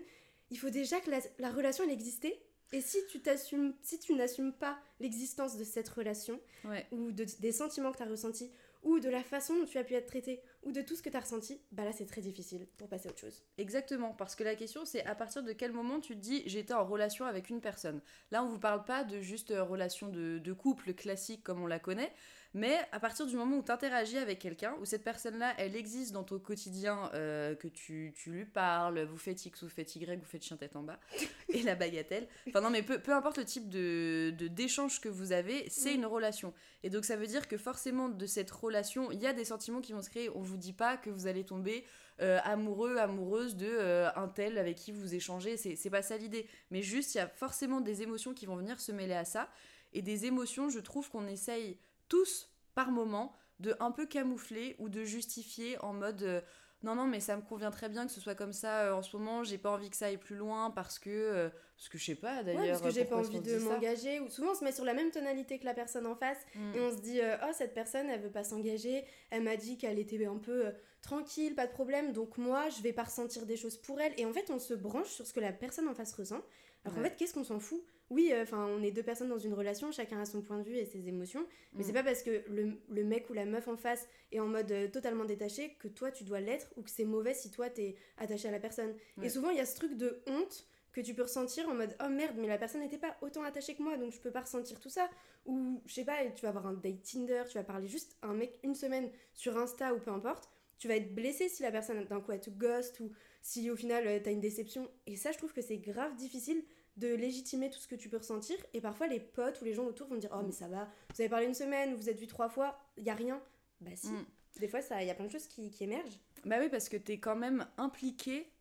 il 0.50 0.58
faut 0.58 0.72
déjà 0.72 1.00
que 1.00 1.12
la, 1.12 1.20
la 1.38 1.52
relation 1.52 1.84
elle 1.84 1.92
existait. 1.92 2.42
Et 2.72 2.82
si 2.82 2.98
tu 3.10 3.20
t'assumes, 3.22 3.74
si 3.82 4.00
tu 4.00 4.14
n'assumes 4.14 4.54
pas 4.54 4.78
l'existence 5.00 5.58
de 5.58 5.64
cette 5.64 5.90
relation, 5.90 6.40
Ouais. 6.66 6.86
ou 6.92 7.12
de- 7.12 7.26
des 7.40 7.52
sentiments 7.52 7.92
que 7.92 7.98
tu 7.98 8.04
as 8.04 8.08
ressentis, 8.08 8.52
ou 8.84 9.00
de 9.00 9.10
la 9.10 9.24
façon 9.24 9.58
dont 9.58 9.66
tu 9.66 9.78
as 9.78 9.84
pu 9.84 9.94
être 9.96 10.06
traité, 10.06 10.42
ou 10.64 10.72
de 10.72 10.82
tout 10.82 10.96
ce 10.96 11.02
que 11.02 11.10
tu 11.10 11.18
as 11.18 11.20
ressenti, 11.20 11.60
bah 11.72 11.84
là 11.84 11.92
c'est 11.92 12.06
très 12.06 12.22
difficile 12.22 12.66
pour 12.78 12.88
passer 12.88 13.08
à 13.08 13.12
autre 13.12 13.20
chose. 13.20 13.44
Exactement, 13.58 14.14
parce 14.14 14.36
que 14.36 14.44
la 14.46 14.56
question 14.56 14.86
c'est 14.86 15.06
à 15.06 15.16
partir 15.16 15.44
de 15.44 15.52
quel 15.52 15.74
moment 15.74 16.00
tu 16.00 16.16
te 16.16 16.22
dis 16.22 16.44
j'étais 16.46 16.74
en 16.74 16.86
relation 16.86 17.26
avec 17.26 17.50
une 17.50 17.60
personne. 17.60 18.02
Là 18.32 18.42
on 18.44 18.48
vous 18.48 18.60
parle 18.60 18.86
pas 18.86 19.04
de 19.04 19.20
juste 19.20 19.52
euh, 19.52 19.64
relation 19.64 20.08
de, 20.08 20.38
de 20.40 20.54
couple 20.54 20.94
classique 20.94 21.44
comme 21.44 21.62
on 21.62 21.68
la 21.68 21.80
connaît, 21.80 22.14
mais 22.54 22.78
à 22.92 23.00
partir 23.00 23.26
du 23.28 23.36
moment 23.36 23.58
où 23.58 23.64
tu 23.64 23.72
interagis 23.72 24.18
avec 24.18 24.40
quelqu'un, 24.40 24.76
où 24.82 24.86
cette 24.86 25.04
personne-là 25.04 25.54
elle 25.58 25.76
existe 25.76 26.12
dans 26.14 26.24
ton 26.24 26.40
quotidien, 26.40 27.10
euh, 27.14 27.56
que 27.56 27.68
tu, 27.68 28.14
tu 28.16 28.32
lui 28.32 28.46
parles, 28.46 29.02
vous 29.04 29.18
faites 29.18 29.46
X, 29.46 29.64
vous 29.64 29.70
faites 29.70 29.96
Y, 29.96 30.20
vous 30.20 30.26
faites 30.26 30.44
chien 30.44 30.58
tête 30.58 30.76
en 30.76 30.84
bas, 30.84 31.00
et 31.50 31.62
la 31.64 31.76
bagatelle. 31.76 32.28
Enfin 32.48 32.62
non 32.62 32.70
mais 32.70 32.82
peu, 32.84 33.00
peu 33.00 33.14
importe 33.14 33.38
le 33.38 33.46
type 33.46 33.70
de 33.70 34.34
de- 34.38 34.48
d'échange 34.48 35.00
que 35.02 35.10
vous 35.10 35.32
avez, 35.32 35.70
c'est 35.70 35.92
Mm. 35.94 35.96
une 36.00 36.06
relation. 36.06 36.54
Et 36.84 36.90
donc 36.90 37.06
ça 37.06 37.16
veut 37.18 37.28
dire 37.28 37.48
que 37.48 37.58
forcément 37.58 38.10
de 38.10 38.26
cette 38.26 38.52
relation, 38.52 39.12
il 39.12 39.20
y 39.20 39.28
a 39.28 39.34
des 39.34 39.46
sentiments 39.46 39.82
qui 39.82 39.94
vont 39.94 40.02
se 40.02 40.10
créer. 40.10 40.30
On 40.36 40.42
vous 40.42 40.58
dit 40.58 40.74
pas 40.74 40.98
que 40.98 41.10
vous 41.10 41.28
allez 41.28 41.44
tomber 41.44 41.86
euh, 42.22 42.40
amoureux, 42.44 42.98
amoureuse 42.98 43.56
de 43.56 43.68
euh, 43.70 44.10
un 44.16 44.28
tel 44.28 44.58
avec 44.58 44.76
qui 44.78 44.92
vous 44.92 45.16
échangez. 45.16 45.56
C'est 45.56 45.76
c'est 45.76 45.90
pas 45.90 46.02
ça 46.02 46.18
l'idée. 46.18 46.48
Mais 46.72 46.82
juste, 46.82 47.16
il 47.16 47.20
y 47.20 47.22
a 47.22 47.28
forcément 47.28 47.80
des 47.80 48.02
émotions 48.02 48.34
qui 48.34 48.46
vont 48.46 48.56
venir 48.58 48.80
se 48.80 48.92
mêler 48.92 49.14
à 49.14 49.24
ça. 49.26 49.50
Et 49.94 50.02
des 50.02 50.26
émotions, 50.26 50.70
je 50.70 50.80
trouve 50.80 51.10
qu'on 51.10 51.28
essaye 51.28 51.78
tous, 52.10 52.50
par 52.76 52.92
moment, 52.92 53.34
de 53.60 53.76
un 53.80 53.92
peu 53.92 54.06
camoufler 54.06 54.76
ou 54.80 54.90
de 54.90 55.04
justifier 55.04 55.78
en 55.84 55.94
mode. 55.94 56.24
euh, 56.24 56.42
non, 56.82 56.96
non, 56.96 57.06
mais 57.08 57.20
ça 57.20 57.36
me 57.36 57.42
convient 57.42 57.72
très 57.72 57.90
bien 57.90 58.06
que 58.06 58.12
ce 58.14 58.22
soit 58.22 58.36
comme 58.36 58.54
ça 58.54 58.84
euh, 58.86 58.94
en 58.94 59.02
ce 59.02 59.16
moment. 59.18 59.44
J'ai 59.44 59.58
pas 59.58 59.70
envie 59.70 59.90
que 59.90 59.98
ça 59.98 60.06
aille 60.06 60.18
plus 60.18 60.38
loin 60.38 60.72
parce 60.72 60.98
que. 60.98 61.10
euh, 61.10 61.50
parce 61.76 61.90
que 61.90 61.98
je 61.98 62.06
sais 62.06 62.16
pas 62.16 62.42
d'ailleurs. 62.44 62.62
Ouais, 62.62 62.70
parce 62.72 62.82
que 62.82 62.90
j'ai 62.92 63.06
pas 63.06 63.16
envie 63.18 63.40
de 63.42 63.58
m'engager, 63.60 64.20
ou 64.22 64.30
souvent 64.30 64.52
on 64.52 64.56
se 64.56 64.64
met 64.66 64.72
sur 64.74 64.84
la 64.86 64.94
même 64.94 65.12
tonalité 65.12 65.60
que 65.60 65.66
la 65.66 65.74
personne 65.74 66.06
en 66.08 66.16
face, 66.16 66.38
Mm. 66.56 66.76
et 66.76 66.80
on 66.82 66.92
se 66.92 67.02
dit 67.02 67.22
euh, 67.22 67.36
oh 67.48 67.52
cette 67.54 67.74
personne 67.74 68.10
elle 68.10 68.22
veut 68.22 68.32
pas 68.32 68.44
s'engager, 68.44 69.06
elle 69.30 69.44
m'a 69.44 69.56
dit 69.58 69.78
qu'elle 69.78 69.98
était 70.00 70.26
un 70.26 70.38
peu 70.38 70.74
tranquille, 71.02 71.56
pas 71.56 71.68
de 71.68 71.72
problème, 71.72 72.12
donc 72.12 72.38
moi 72.38 72.68
je 72.70 72.82
vais 72.82 72.92
pas 72.94 73.04
ressentir 73.04 73.46
des 73.46 73.56
choses 73.58 73.78
pour 73.78 74.00
elle, 74.02 74.14
et 74.18 74.26
en 74.26 74.34
fait 74.34 74.50
on 74.50 74.60
se 74.60 74.74
branche 74.74 75.08
sur 75.08 75.26
ce 75.26 75.32
que 75.34 75.40
la 75.40 75.54
personne 75.54 75.88
en 75.88 75.94
face 75.94 76.14
ressent, 76.14 76.42
alors 76.84 76.96
qu'en 76.96 77.02
Ouais. 77.02 77.10
fait 77.10 77.16
qu'est-ce 77.18 77.34
qu'on 77.34 77.44
s'en 77.44 77.60
fout? 77.60 77.84
Oui, 78.10 78.32
enfin, 78.42 78.66
on 78.66 78.82
est 78.82 78.90
deux 78.90 79.04
personnes 79.04 79.30
dans 79.30 79.38
une 79.38 79.54
relation, 79.54 79.92
chacun 79.92 80.20
a 80.20 80.26
son 80.26 80.42
point 80.42 80.58
de 80.58 80.64
vue 80.64 80.76
et 80.78 80.86
ses 80.86 81.08
émotions, 81.08 81.46
mais 81.74 81.84
Mm. 81.84 81.86
c'est 81.86 81.94
pas 81.94 82.04
parce 82.04 82.24
que 82.24 82.42
le, 82.50 82.74
le 82.90 83.04
mec 83.04 83.30
ou 83.30 83.34
la 83.34 83.46
meuf 83.46 83.68
en 83.68 83.78
face 83.78 84.08
est 84.32 84.40
en 84.40 84.48
mode 84.48 84.72
euh, 84.72 84.88
totalement 84.88 85.26
détaché 85.26 85.76
que 85.80 85.88
toi 85.88 86.12
tu 86.12 86.24
dois 86.24 86.40
l'être 86.40 86.72
ou 86.76 86.82
que 86.82 86.90
c'est 86.90 87.06
mauvais 87.06 87.36
si 87.36 87.52
toi 87.52 87.70
t'es 87.70 87.96
attaché 88.18 88.48
à 88.48 88.52
la 88.52 88.60
personne. 88.60 88.96
Ouais. 89.18 89.28
Et 89.28 89.30
souvent 89.30 89.52
il 89.52 89.58
y 89.58 89.60
a 89.60 89.66
ce 89.68 89.76
truc 89.76 89.96
de 89.96 90.24
honte 90.26 90.66
que 90.92 91.02
tu 91.02 91.14
peux 91.14 91.22
ressentir 91.22 91.70
en 91.70 91.76
mode 91.76 91.96
oh 92.04 92.10
merde, 92.10 92.36
mais 92.40 92.48
la 92.48 92.58
personne 92.58 92.82
n'était 92.82 92.98
pas 92.98 93.16
autant 93.22 93.44
attachée 93.44 93.76
que 93.76 93.84
moi 93.84 93.96
donc 93.98 94.12
je 94.12 94.20
peux 94.20 94.32
pas 94.32 94.42
ressentir 94.42 94.80
tout 94.80 94.90
ça. 94.90 95.08
Ou 95.46 95.84
je 95.86 95.94
sais 95.94 96.04
pas, 96.06 96.26
tu 96.36 96.42
vas 96.42 96.50
avoir 96.50 96.66
un 96.66 96.74
date 96.74 97.04
Tinder, 97.04 97.44
tu 97.48 97.60
vas 97.60 97.64
parler 97.64 97.88
juste 97.88 98.18
à 98.24 98.28
un 98.30 98.34
mec 98.34 98.58
une 98.64 98.74
semaine 98.74 99.12
sur 99.36 99.56
Insta 99.56 99.94
ou 99.94 100.00
peu 100.00 100.10
importe, 100.10 100.50
tu 100.80 100.88
vas 100.88 100.96
être 100.96 101.14
blessé 101.14 101.48
si 101.48 101.62
la 101.62 101.72
personne 101.72 102.04
d'un 102.06 102.22
coup 102.22 102.32
elle 102.32 102.40
te 102.40 102.50
ghost 102.50 103.00
ou 103.02 103.12
si 103.42 103.70
au 103.70 103.76
final 103.76 104.08
euh, 104.08 104.20
t'as 104.24 104.32
une 104.32 104.42
déception. 104.42 104.90
Et 105.06 105.16
ça, 105.16 105.32
je 105.32 105.38
trouve 105.38 105.54
que 105.54 105.62
c'est 105.62 105.78
grave 105.78 106.16
difficile 106.16 106.64
de 106.98 107.14
légitimer 107.14 107.70
tout 107.70 107.80
ce 107.80 107.88
que 107.88 107.96
tu 107.96 108.10
peux 108.10 108.18
ressentir. 108.18 108.58
Et 108.74 108.82
parfois, 108.82 109.08
les 109.08 109.20
potes 109.20 109.62
ou 109.62 109.66
les 109.66 109.74
gens 109.74 109.86
autour 109.86 110.08
vont 110.08 110.18
dire 110.18 110.32
Oh, 110.34 110.44
mais 110.46 110.52
ça 110.52 110.68
va, 110.68 110.90
vous 111.14 111.22
avez 111.22 111.30
parlé 111.30 111.46
une 111.46 111.54
semaine, 111.54 111.96
vous 111.96 112.10
êtes 112.10 112.20
vu 112.20 112.28
trois 112.28 112.50
fois, 112.50 112.78
il 112.98 113.04
y 113.04 113.10
a 113.10 113.16
rien. 113.16 113.42
Bah, 113.82 113.92
si. 113.96 114.12
Mm. 114.12 114.26
Des 114.60 114.68
fois, 114.68 114.82
il 115.00 115.08
y 115.08 115.10
a 115.10 115.16
plein 115.16 115.26
de 115.26 115.32
choses 115.32 115.48
qui, 115.48 115.72
qui 115.72 115.84
émergent. 115.86 116.20
Bah 116.46 116.58
oui, 116.60 116.70
parce 116.70 116.90
que 116.90 116.98
t'es 116.98 117.20
quand 117.20 117.36
même 117.36 117.66
impliqué 117.78 118.52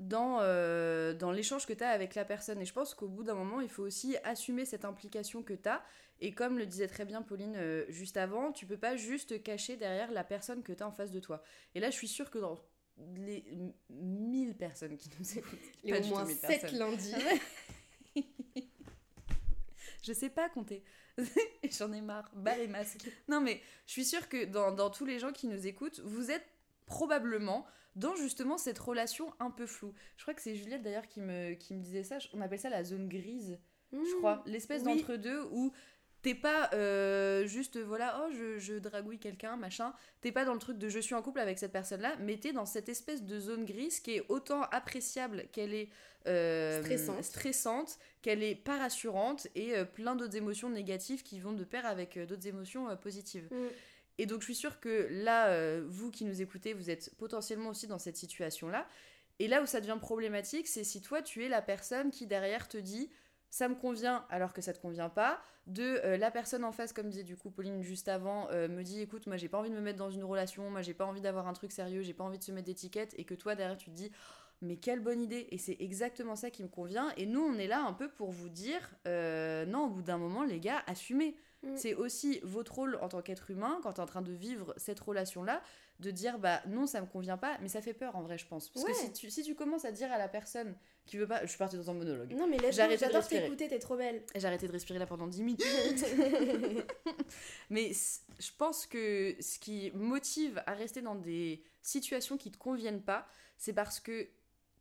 dans, 0.00 0.40
euh, 0.40 1.14
dans 1.14 1.30
l'échange 1.30 1.66
que 1.66 1.72
t'as 1.72 1.90
avec 1.90 2.14
la 2.14 2.24
personne. 2.24 2.60
Et 2.60 2.64
je 2.64 2.72
pense 2.72 2.94
qu'au 2.94 3.08
bout 3.08 3.22
d'un 3.22 3.34
moment, 3.34 3.60
il 3.60 3.68
faut 3.68 3.82
aussi 3.82 4.16
assumer 4.24 4.64
cette 4.64 4.84
implication 4.84 5.42
que 5.42 5.54
t'as. 5.54 5.82
Et 6.20 6.32
comme 6.32 6.58
le 6.58 6.66
disait 6.66 6.88
très 6.88 7.04
bien 7.04 7.22
Pauline 7.22 7.56
euh, 7.56 7.84
juste 7.88 8.16
avant, 8.16 8.52
tu 8.52 8.66
peux 8.66 8.78
pas 8.78 8.96
juste 8.96 9.30
te 9.30 9.34
cacher 9.34 9.76
derrière 9.76 10.10
la 10.12 10.24
personne 10.24 10.62
que 10.62 10.72
t'as 10.72 10.86
en 10.86 10.92
face 10.92 11.10
de 11.10 11.20
toi. 11.20 11.42
Et 11.74 11.80
là, 11.80 11.90
je 11.90 11.96
suis 11.96 12.08
sûre 12.08 12.30
que 12.30 12.38
dans 12.38 12.58
les 13.16 13.44
1000 13.90 14.56
personnes 14.56 14.96
qui 14.96 15.10
nous 15.18 15.38
écoutent, 15.38 15.58
pas 15.88 16.00
au 16.00 16.06
moins 16.06 16.24
1000 16.24 16.36
sept 16.36 16.60
personnes. 16.62 16.78
lundis. 16.78 17.14
Je 20.02 20.12
sais 20.12 20.30
pas 20.30 20.48
compter. 20.48 20.84
J'en 21.78 21.92
ai 21.92 22.00
marre. 22.00 22.30
Bas 22.34 22.56
les 22.56 22.68
masques. 22.68 23.10
Non, 23.28 23.40
mais 23.40 23.60
je 23.86 23.92
suis 23.92 24.04
sûre 24.04 24.28
que 24.28 24.44
dans, 24.44 24.70
dans 24.70 24.90
tous 24.90 25.04
les 25.04 25.18
gens 25.18 25.32
qui 25.32 25.48
nous 25.48 25.66
écoutent, 25.66 26.00
vous 26.00 26.30
êtes 26.30 26.46
probablement 26.84 27.66
dans 27.96 28.14
justement 28.14 28.58
cette 28.58 28.78
relation 28.78 29.34
un 29.40 29.50
peu 29.50 29.66
floue. 29.66 29.94
Je 30.16 30.22
crois 30.22 30.34
que 30.34 30.42
c'est 30.42 30.54
Juliette 30.54 30.82
d'ailleurs 30.82 31.08
qui 31.08 31.20
me, 31.20 31.54
qui 31.54 31.74
me 31.74 31.80
disait 31.80 32.04
ça. 32.04 32.18
On 32.34 32.40
appelle 32.40 32.60
ça 32.60 32.70
la 32.70 32.84
zone 32.84 33.08
grise, 33.08 33.58
je 33.92 34.16
crois. 34.18 34.42
L'espèce 34.46 34.82
oui. 34.84 34.96
d'entre-deux 35.00 35.42
où 35.50 35.72
t'es 36.26 36.34
pas 36.34 36.70
euh, 36.72 37.46
juste, 37.46 37.78
voilà, 37.78 38.20
oh, 38.20 38.32
je, 38.36 38.58
je 38.58 38.74
dragouille 38.74 39.20
quelqu'un, 39.20 39.56
machin. 39.56 39.94
T'es 40.22 40.32
pas 40.32 40.44
dans 40.44 40.54
le 40.54 40.58
truc 40.58 40.76
de 40.76 40.88
je 40.88 40.98
suis 40.98 41.14
en 41.14 41.22
couple 41.22 41.38
avec 41.38 41.56
cette 41.56 41.70
personne-là, 41.70 42.16
mais 42.18 42.36
t'es 42.36 42.52
dans 42.52 42.66
cette 42.66 42.88
espèce 42.88 43.22
de 43.22 43.38
zone 43.38 43.64
grise 43.64 44.00
qui 44.00 44.16
est 44.16 44.24
autant 44.28 44.62
appréciable 44.72 45.46
qu'elle 45.52 45.72
est 45.72 45.88
euh, 46.26 46.82
Stressante. 46.82 47.22
stressante, 47.22 47.98
qu'elle 48.22 48.42
est 48.42 48.56
pas 48.56 48.76
rassurante 48.76 49.46
et 49.54 49.76
euh, 49.76 49.84
plein 49.84 50.16
d'autres 50.16 50.34
émotions 50.34 50.68
négatives 50.68 51.22
qui 51.22 51.38
vont 51.38 51.52
de 51.52 51.62
pair 51.62 51.86
avec 51.86 52.18
d'autres 52.18 52.48
émotions 52.48 52.96
positives. 52.96 53.46
Mm. 53.52 53.68
Et 54.18 54.26
donc 54.26 54.40
je 54.40 54.46
suis 54.46 54.56
sûre 54.56 54.80
que 54.80 55.06
là, 55.08 55.80
vous 55.82 56.10
qui 56.10 56.24
nous 56.24 56.42
écoutez, 56.42 56.72
vous 56.72 56.90
êtes 56.90 57.14
potentiellement 57.18 57.68
aussi 57.68 57.86
dans 57.86 58.00
cette 58.00 58.16
situation-là. 58.16 58.88
Et 59.38 59.46
là 59.46 59.62
où 59.62 59.66
ça 59.66 59.80
devient 59.80 59.98
problématique, 60.00 60.66
c'est 60.66 60.82
si 60.82 61.02
toi 61.02 61.22
tu 61.22 61.44
es 61.44 61.48
la 61.48 61.62
personne 61.62 62.10
qui 62.10 62.26
derrière 62.26 62.66
te 62.66 62.78
dit 62.78 63.10
ça 63.50 63.68
me 63.68 63.74
convient 63.74 64.24
alors 64.30 64.52
que 64.52 64.60
ça 64.60 64.72
te 64.72 64.80
convient 64.80 65.08
pas, 65.08 65.40
de 65.66 66.00
euh, 66.04 66.16
la 66.16 66.30
personne 66.30 66.64
en 66.64 66.72
face, 66.72 66.92
comme 66.92 67.08
disait 67.08 67.24
du 67.24 67.36
coup 67.36 67.50
Pauline 67.50 67.82
juste 67.82 68.08
avant, 68.08 68.48
euh, 68.50 68.68
me 68.68 68.82
dit 68.82 69.00
écoute, 69.00 69.26
moi 69.26 69.36
j'ai 69.36 69.48
pas 69.48 69.58
envie 69.58 69.70
de 69.70 69.74
me 69.74 69.80
mettre 69.80 69.98
dans 69.98 70.10
une 70.10 70.24
relation, 70.24 70.70
moi 70.70 70.82
j'ai 70.82 70.94
pas 70.94 71.04
envie 71.04 71.20
d'avoir 71.20 71.48
un 71.48 71.52
truc 71.52 71.72
sérieux, 71.72 72.02
j'ai 72.02 72.14
pas 72.14 72.24
envie 72.24 72.38
de 72.38 72.44
se 72.44 72.52
mettre 72.52 72.66
d'étiquette, 72.66 73.14
et 73.18 73.24
que 73.24 73.34
toi 73.34 73.54
derrière 73.54 73.76
tu 73.76 73.90
te 73.90 73.96
dis 73.96 74.12
mais 74.62 74.76
quelle 74.76 75.00
bonne 75.00 75.20
idée 75.20 75.48
Et 75.50 75.58
c'est 75.58 75.76
exactement 75.80 76.34
ça 76.34 76.50
qui 76.50 76.62
me 76.62 76.68
convient. 76.68 77.12
Et 77.16 77.26
nous, 77.26 77.40
on 77.40 77.58
est 77.58 77.66
là 77.66 77.84
un 77.84 77.92
peu 77.92 78.08
pour 78.08 78.30
vous 78.30 78.48
dire, 78.48 78.94
euh, 79.06 79.66
non, 79.66 79.86
au 79.86 79.90
bout 79.90 80.02
d'un 80.02 80.18
moment, 80.18 80.44
les 80.44 80.60
gars, 80.60 80.82
assumez. 80.86 81.36
Mm. 81.62 81.76
C'est 81.76 81.94
aussi 81.94 82.40
votre 82.42 82.74
rôle 82.74 82.98
en 83.02 83.08
tant 83.08 83.20
qu'être 83.20 83.50
humain, 83.50 83.80
quand 83.82 83.94
tu 83.94 84.00
es 84.00 84.02
en 84.02 84.06
train 84.06 84.22
de 84.22 84.32
vivre 84.32 84.72
cette 84.76 85.00
relation-là, 85.00 85.60
de 86.00 86.10
dire 86.10 86.38
bah 86.38 86.60
non, 86.66 86.86
ça 86.86 87.00
me 87.00 87.06
convient 87.06 87.38
pas, 87.38 87.58
mais 87.62 87.68
ça 87.68 87.80
fait 87.80 87.94
peur 87.94 88.16
en 88.16 88.22
vrai, 88.22 88.38
je 88.38 88.46
pense. 88.46 88.68
Parce 88.68 88.84
que 88.84 88.94
si 88.94 89.12
tu, 89.12 89.30
si 89.30 89.42
tu 89.42 89.54
commences 89.54 89.84
à 89.84 89.92
dire 89.92 90.12
à 90.12 90.18
la 90.18 90.28
personne 90.28 90.74
qui 91.06 91.16
veut 91.16 91.26
pas. 91.26 91.40
Je 91.42 91.46
suis 91.46 91.58
partie 91.58 91.76
dans 91.76 91.90
un 91.90 91.94
monologue. 91.94 92.34
Non, 92.34 92.46
mais 92.46 92.58
j'adore 92.72 93.26
t'écouter, 93.26 93.68
t'es 93.68 93.78
trop 93.78 93.96
belle. 93.96 94.22
J'ai 94.34 94.46
arrêté 94.46 94.66
de 94.66 94.72
respirer 94.72 94.98
là 94.98 95.06
pendant 95.06 95.26
10 95.26 95.42
minutes. 95.42 95.64
mais 97.70 97.92
je 97.92 98.50
pense 98.58 98.86
que 98.86 99.36
ce 99.40 99.58
qui 99.58 99.90
motive 99.94 100.62
à 100.66 100.74
rester 100.74 101.00
dans 101.00 101.14
des 101.14 101.62
situations 101.80 102.36
qui 102.36 102.50
te 102.50 102.58
conviennent 102.58 103.02
pas, 103.02 103.26
c'est 103.56 103.72
parce 103.72 104.00
que 104.00 104.28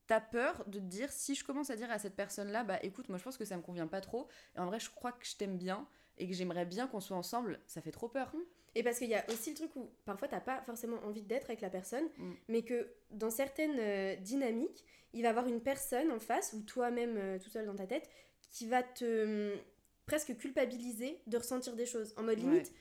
t'as 0.08 0.22
peur 0.22 0.64
de 0.68 0.80
te 0.80 0.84
dire 0.84 1.12
si 1.12 1.36
je 1.36 1.44
commence 1.44 1.70
à 1.70 1.76
dire 1.76 1.90
à 1.90 1.98
cette 1.98 2.16
personne 2.16 2.52
là 2.52 2.64
bah 2.64 2.78
écoute 2.84 3.10
moi 3.10 3.18
je 3.18 3.24
pense 3.24 3.38
que 3.38 3.46
ça 3.46 3.58
me 3.58 3.64
convient 3.64 3.88
pas 3.88 4.02
trop 4.02 4.28
et 4.56 4.60
en 4.60 4.68
vrai 4.68 4.80
je 4.80 4.92
crois 4.92 5.12
que 5.12 5.26
je 5.26 5.36
t'aime 5.36 5.58
bien 5.58 5.88
et 6.20 6.28
que 6.28 6.34
j'aimerais 6.36 6.66
bien 6.66 6.86
qu'on 6.86 7.00
soit 7.00 7.18
ensemble 7.18 7.60
ça 7.66 7.82
fait 7.82 7.90
trop 7.90 8.08
peur 8.08 8.32
et 8.76 8.84
parce 8.84 9.00
qu'il 9.00 9.10
y 9.10 9.16
a 9.16 9.26
aussi 9.32 9.52
le 9.52 9.56
truc 9.56 9.76
où 9.76 9.90
parfois 10.06 10.28
t'as 10.28 10.40
pas 10.40 10.62
forcément 10.62 10.98
envie 11.06 11.22
d'être 11.22 11.46
avec 11.46 11.62
la 11.62 11.70
personne 11.70 12.06
mm. 12.18 12.32
mais 12.50 12.62
que 12.64 12.88
dans 13.12 13.30
certaines 13.30 13.80
euh, 13.80 14.16
dynamiques 14.18 14.84
il 15.14 15.22
va 15.22 15.30
y 15.30 15.32
avoir 15.32 15.48
une 15.48 15.62
personne 15.62 16.12
en 16.12 16.20
face 16.20 16.54
ou 16.54 16.62
toi-même 16.62 17.18
euh, 17.18 17.40
tout 17.40 17.50
seul 17.50 17.66
dans 17.66 17.76
ta 17.76 17.88
tête 17.88 18.10
qui 18.52 18.68
va 18.68 18.84
te 18.84 19.54
hum, 19.54 19.60
presque 20.06 20.38
culpabiliser 20.38 21.22
de 21.28 21.38
ressentir 21.38 21.76
des 21.76 21.86
choses 21.86 22.14
en 22.18 22.24
mode 22.24 22.40
limite 22.40 22.72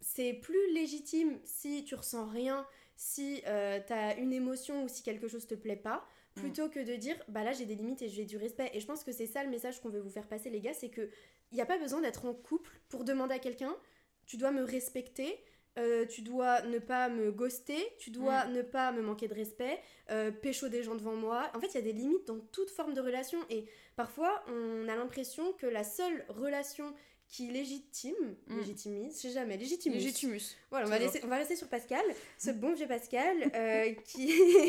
c'est 0.00 0.34
plus 0.34 0.72
légitime 0.72 1.38
si 1.44 1.84
tu 1.84 1.94
ressens 1.94 2.26
rien 2.26 2.66
si 2.96 3.42
euh, 3.46 3.80
t'as 3.86 4.16
une 4.16 4.32
émotion 4.32 4.84
ou 4.84 4.88
si 4.88 5.02
quelque 5.02 5.28
chose 5.28 5.46
te 5.46 5.54
plaît 5.54 5.76
pas 5.76 6.06
Mm. 6.38 6.40
plutôt 6.40 6.68
que 6.68 6.80
de 6.80 6.94
dire 6.96 7.16
bah 7.28 7.44
là 7.44 7.52
j'ai 7.52 7.66
des 7.66 7.74
limites 7.74 8.02
et 8.02 8.08
j'ai 8.08 8.24
du 8.24 8.36
respect. 8.36 8.70
Et 8.74 8.80
je 8.80 8.86
pense 8.86 9.04
que 9.04 9.12
c'est 9.12 9.26
ça 9.26 9.42
le 9.42 9.50
message 9.50 9.80
qu'on 9.80 9.88
veut 9.88 10.00
vous 10.00 10.10
faire 10.10 10.26
passer 10.26 10.50
les 10.50 10.60
gars, 10.60 10.74
c'est 10.74 10.88
que 10.88 11.08
il 11.50 11.54
n'y 11.54 11.60
a 11.60 11.66
pas 11.66 11.78
besoin 11.78 12.00
d'être 12.00 12.26
en 12.26 12.34
couple 12.34 12.70
pour 12.88 13.04
demander 13.04 13.34
à 13.34 13.38
quelqu'un 13.38 13.74
tu 14.28 14.36
dois 14.36 14.52
me 14.52 14.62
respecter. 14.62 15.42
Euh, 15.78 16.06
tu 16.06 16.22
dois 16.22 16.62
ne 16.62 16.80
pas 16.80 17.08
me 17.08 17.30
ghoster, 17.30 17.78
tu 17.98 18.10
dois 18.10 18.46
ne 18.46 18.62
pas 18.62 18.90
me 18.90 19.00
manquer 19.00 19.28
de 19.28 19.34
respect, 19.34 19.78
euh, 20.10 20.32
pécho 20.32 20.68
des 20.68 20.82
gens 20.82 20.96
devant 20.96 21.14
moi. 21.14 21.52
En 21.54 21.60
fait, 21.60 21.68
il 21.68 21.74
y 21.74 21.78
a 21.78 21.82
des 21.82 21.92
limites 21.92 22.26
dans 22.26 22.40
toute 22.50 22.70
forme 22.70 22.94
de 22.94 23.00
relation 23.00 23.38
et 23.48 23.64
parfois 23.94 24.44
on 24.48 24.88
a 24.88 24.96
l'impression 24.96 25.52
que 25.52 25.66
la 25.66 25.84
seule 25.84 26.24
relation 26.30 26.92
qui 27.28 27.46
légitime, 27.48 28.36
mm. 28.46 28.58
légitimise, 28.58 29.16
je 29.16 29.28
sais 29.28 29.30
jamais, 29.30 29.56
légitimus. 29.56 29.96
Légitimus. 29.96 30.56
Voilà, 30.70 30.86
on 30.86 30.88
va, 30.88 30.98
laisser, 30.98 31.20
on 31.22 31.28
va, 31.28 31.36
rester 31.36 31.56
sur 31.56 31.68
Pascal, 31.68 32.02
ce 32.38 32.50
bon 32.50 32.72
vieux 32.72 32.88
Pascal, 32.88 33.36
euh, 33.54 33.92
qui, 34.04 34.26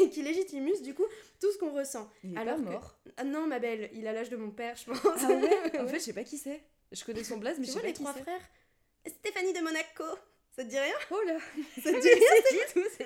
qui 0.11 0.21
légitimus 0.21 0.81
du 0.83 0.93
coup 0.93 1.05
tout 1.39 1.51
ce 1.51 1.57
qu'on 1.57 1.71
ressent. 1.71 2.11
Il 2.23 2.33
est 2.33 2.37
Alors 2.37 2.57
pas 2.57 2.71
mort. 2.71 2.99
Ah 3.17 3.23
non, 3.23 3.47
ma 3.47 3.59
belle, 3.59 3.89
il 3.93 4.05
a 4.07 4.13
l'âge 4.13 4.29
de 4.29 4.35
mon 4.35 4.51
père, 4.51 4.75
je 4.75 4.85
pense. 4.85 4.99
Ah 5.05 5.29
ouais? 5.29 5.79
En 5.79 5.87
fait, 5.87 5.99
je 5.99 6.03
sais 6.03 6.13
pas 6.13 6.23
qui 6.23 6.37
c'est. 6.37 6.61
Je 6.91 7.03
connais 7.03 7.23
son 7.23 7.37
blaze, 7.37 7.57
mais 7.59 7.65
je 7.65 7.71
sais 7.71 7.79
pas 7.79 7.87
les 7.87 7.93
qui 7.93 8.03
trois 8.03 8.13
frères 8.13 8.41
Stéphanie 9.09 9.53
de 9.53 9.59
Monaco. 9.59 10.03
Ça 10.55 10.63
te 10.63 10.69
dit 10.69 10.79
rien? 10.79 10.93
Oh 11.11 11.21
là 11.25 11.37
Ça 11.81 11.91
te 11.91 11.99
dit 11.99 12.09
rien? 12.09 12.83
c'est 12.95 13.05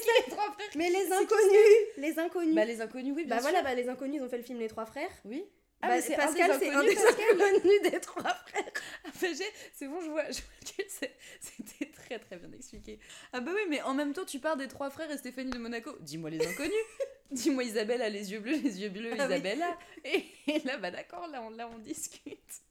qui 0.00 0.08
les 0.18 0.30
trois 0.30 0.52
frères? 0.52 0.70
Mais 0.76 0.90
les 0.90 1.12
inconnus 1.12 1.56
Les 1.96 2.18
inconnus 2.18 2.54
Bah 2.54 2.64
les 2.64 2.80
inconnus, 2.80 3.14
oui, 3.16 3.24
bien 3.24 3.36
Bah 3.36 3.42
voilà, 3.42 3.62
bah 3.62 3.74
les 3.74 3.88
inconnus, 3.88 4.20
ils 4.20 4.24
ont 4.24 4.28
fait 4.28 4.36
le 4.38 4.44
film 4.44 4.58
Les 4.58 4.68
Trois 4.68 4.86
Frères. 4.86 5.10
Oui. 5.24 5.44
Ah, 5.84 5.88
bah, 5.88 6.00
c'est 6.00 6.14
Pascal, 6.14 6.52
c'est 6.60 6.70
un 6.70 6.84
des 6.84 6.96
inconnus 6.96 7.82
des 7.90 8.00
trois 8.00 8.34
frères. 8.46 8.62
Ah, 9.04 9.10
c'est 9.72 9.88
bon, 9.88 10.00
je 10.00 10.10
vois, 10.10 10.24
je 10.30 10.40
vois 10.40 10.82
c'était 11.40 11.90
très 11.92 12.18
très 12.18 12.36
bien 12.36 12.52
expliqué. 12.52 12.98
Ah 13.32 13.40
bah 13.40 13.50
oui, 13.54 13.62
mais 13.68 13.82
en 13.82 13.94
même 13.94 14.12
temps, 14.12 14.24
tu 14.24 14.38
parles 14.38 14.58
des 14.58 14.68
trois 14.68 14.90
frères 14.90 15.10
et 15.10 15.18
Stéphanie 15.18 15.50
de 15.50 15.58
Monaco. 15.58 15.96
Dis-moi 16.00 16.30
les 16.30 16.46
inconnus. 16.46 16.72
Dis-moi 17.32 17.64
Isabelle 17.64 18.02
a 18.02 18.08
les 18.08 18.30
yeux 18.32 18.40
bleus, 18.40 18.56
les 18.62 18.80
yeux 18.80 18.90
bleus, 18.90 19.10
ah 19.12 19.26
Isabelle 19.26 19.62
a. 19.62 19.78
Et, 20.04 20.24
là, 20.64 20.76
bah 20.78 20.90
d'accord, 20.90 21.26
là 21.28 21.42
on, 21.42 21.50
là 21.50 21.68
on 21.72 21.78
discute. 21.78 22.62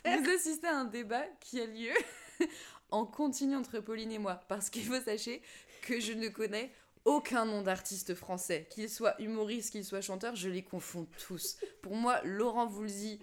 Vous 0.04 0.30
assistez 0.30 0.66
à 0.66 0.76
un 0.76 0.84
débat 0.84 1.24
qui 1.40 1.60
a 1.60 1.66
lieu 1.66 1.92
en 2.90 3.06
continu 3.06 3.56
entre 3.56 3.80
Pauline 3.80 4.12
et 4.12 4.18
moi. 4.18 4.40
Parce 4.48 4.70
qu'il 4.70 4.84
faut 4.84 5.00
sachez 5.00 5.42
que 5.82 6.00
je 6.00 6.12
ne 6.12 6.28
connais 6.28 6.72
aucun 7.04 7.46
nom 7.46 7.62
d'artiste 7.62 8.14
français, 8.14 8.66
qu'il 8.70 8.88
soit 8.90 9.18
humoriste, 9.20 9.70
qu'il 9.70 9.84
soit 9.84 10.02
chanteur, 10.02 10.36
je 10.36 10.48
les 10.48 10.62
confonds 10.62 11.06
tous. 11.26 11.56
Pour 11.82 11.96
moi, 11.96 12.20
Laurent 12.24 12.66
Voulzy 12.66 13.20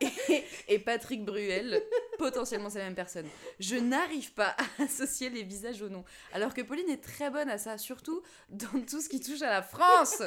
et, 0.68 0.78
Patrick 0.78 1.24
Bruel, 1.24 1.82
potentiellement 2.18 2.70
c'est 2.70 2.78
la 2.78 2.86
même 2.86 2.94
personne. 2.94 3.26
Je 3.60 3.76
n'arrive 3.76 4.32
pas 4.32 4.56
à 4.78 4.82
associer 4.84 5.28
les 5.28 5.42
visages 5.42 5.82
aux 5.82 5.90
noms. 5.90 6.04
Alors 6.32 6.54
que 6.54 6.62
Pauline 6.62 6.88
est 6.88 7.02
très 7.02 7.30
bonne 7.30 7.50
à 7.50 7.58
ça, 7.58 7.76
surtout 7.76 8.22
dans 8.48 8.80
tout 8.88 9.00
ce 9.00 9.08
qui 9.08 9.20
touche 9.20 9.42
à 9.42 9.50
la 9.50 9.62
France, 9.62 10.22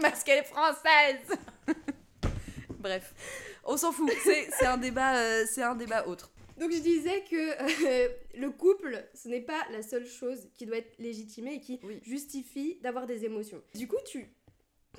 parce 0.00 0.22
qu'elle 0.22 0.44
est 0.44 0.44
française. 0.44 1.38
Bref, 2.82 3.14
on 3.64 3.76
s'en 3.76 3.92
fout. 3.92 4.10
C'est 4.22 4.66
un 4.66 4.76
débat, 4.76 5.16
euh, 5.16 5.44
c'est 5.46 5.62
un 5.62 5.74
débat 5.74 6.06
autre. 6.06 6.30
Donc 6.58 6.72
je 6.72 6.80
disais 6.80 7.24
que 7.30 8.06
euh, 8.06 8.08
le 8.34 8.50
couple, 8.50 9.04
ce 9.14 9.28
n'est 9.28 9.40
pas 9.40 9.64
la 9.70 9.82
seule 9.82 10.06
chose 10.06 10.48
qui 10.54 10.66
doit 10.66 10.78
être 10.78 10.98
légitimée 10.98 11.54
et 11.54 11.60
qui 11.60 11.80
justifie 12.02 12.78
d'avoir 12.82 13.06
des 13.06 13.24
émotions. 13.24 13.62
Du 13.74 13.88
coup, 13.88 13.96
tu, 14.04 14.26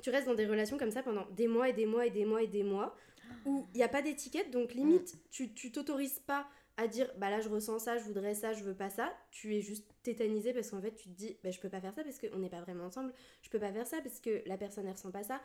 tu 0.02 0.10
restes 0.10 0.26
dans 0.26 0.34
des 0.34 0.46
relations 0.46 0.78
comme 0.78 0.90
ça 0.90 1.02
pendant 1.02 1.26
des 1.30 1.46
mois 1.46 1.68
et 1.68 1.72
des 1.72 1.86
mois 1.86 2.06
et 2.06 2.10
des 2.10 2.24
mois 2.24 2.42
et 2.42 2.48
des 2.48 2.64
mois 2.64 2.96
où 3.46 3.66
il 3.74 3.76
n'y 3.76 3.82
a 3.82 3.88
pas 3.88 4.02
d'étiquette, 4.02 4.50
donc 4.50 4.74
limite, 4.74 5.14
mm. 5.14 5.18
tu, 5.30 5.54
tu 5.54 5.70
t'autorises 5.70 6.20
pas 6.20 6.46
à 6.76 6.88
dire 6.88 7.08
bah 7.18 7.30
là 7.30 7.40
je 7.40 7.48
ressens 7.48 7.78
ça, 7.78 7.98
je 7.98 8.04
voudrais 8.04 8.34
ça, 8.34 8.52
je 8.52 8.64
veux 8.64 8.74
pas 8.74 8.90
ça, 8.90 9.12
tu 9.30 9.54
es 9.54 9.60
juste 9.60 9.86
tétanisé 10.02 10.52
parce 10.52 10.70
qu'en 10.70 10.80
fait 10.80 10.94
tu 10.94 11.08
te 11.08 11.14
dis 11.14 11.36
bah 11.44 11.50
je 11.50 11.60
peux 11.60 11.68
pas 11.68 11.80
faire 11.80 11.94
ça 11.94 12.02
parce 12.02 12.18
qu'on 12.18 12.38
n'est 12.38 12.48
pas 12.48 12.60
vraiment 12.60 12.84
ensemble, 12.84 13.12
je 13.42 13.50
peux 13.50 13.60
pas 13.60 13.72
faire 13.72 13.86
ça 13.86 14.00
parce 14.02 14.18
que 14.18 14.42
la 14.46 14.56
personne 14.56 14.86
elle 14.86 14.92
ressent 14.92 15.12
pas 15.12 15.22
ça 15.22 15.40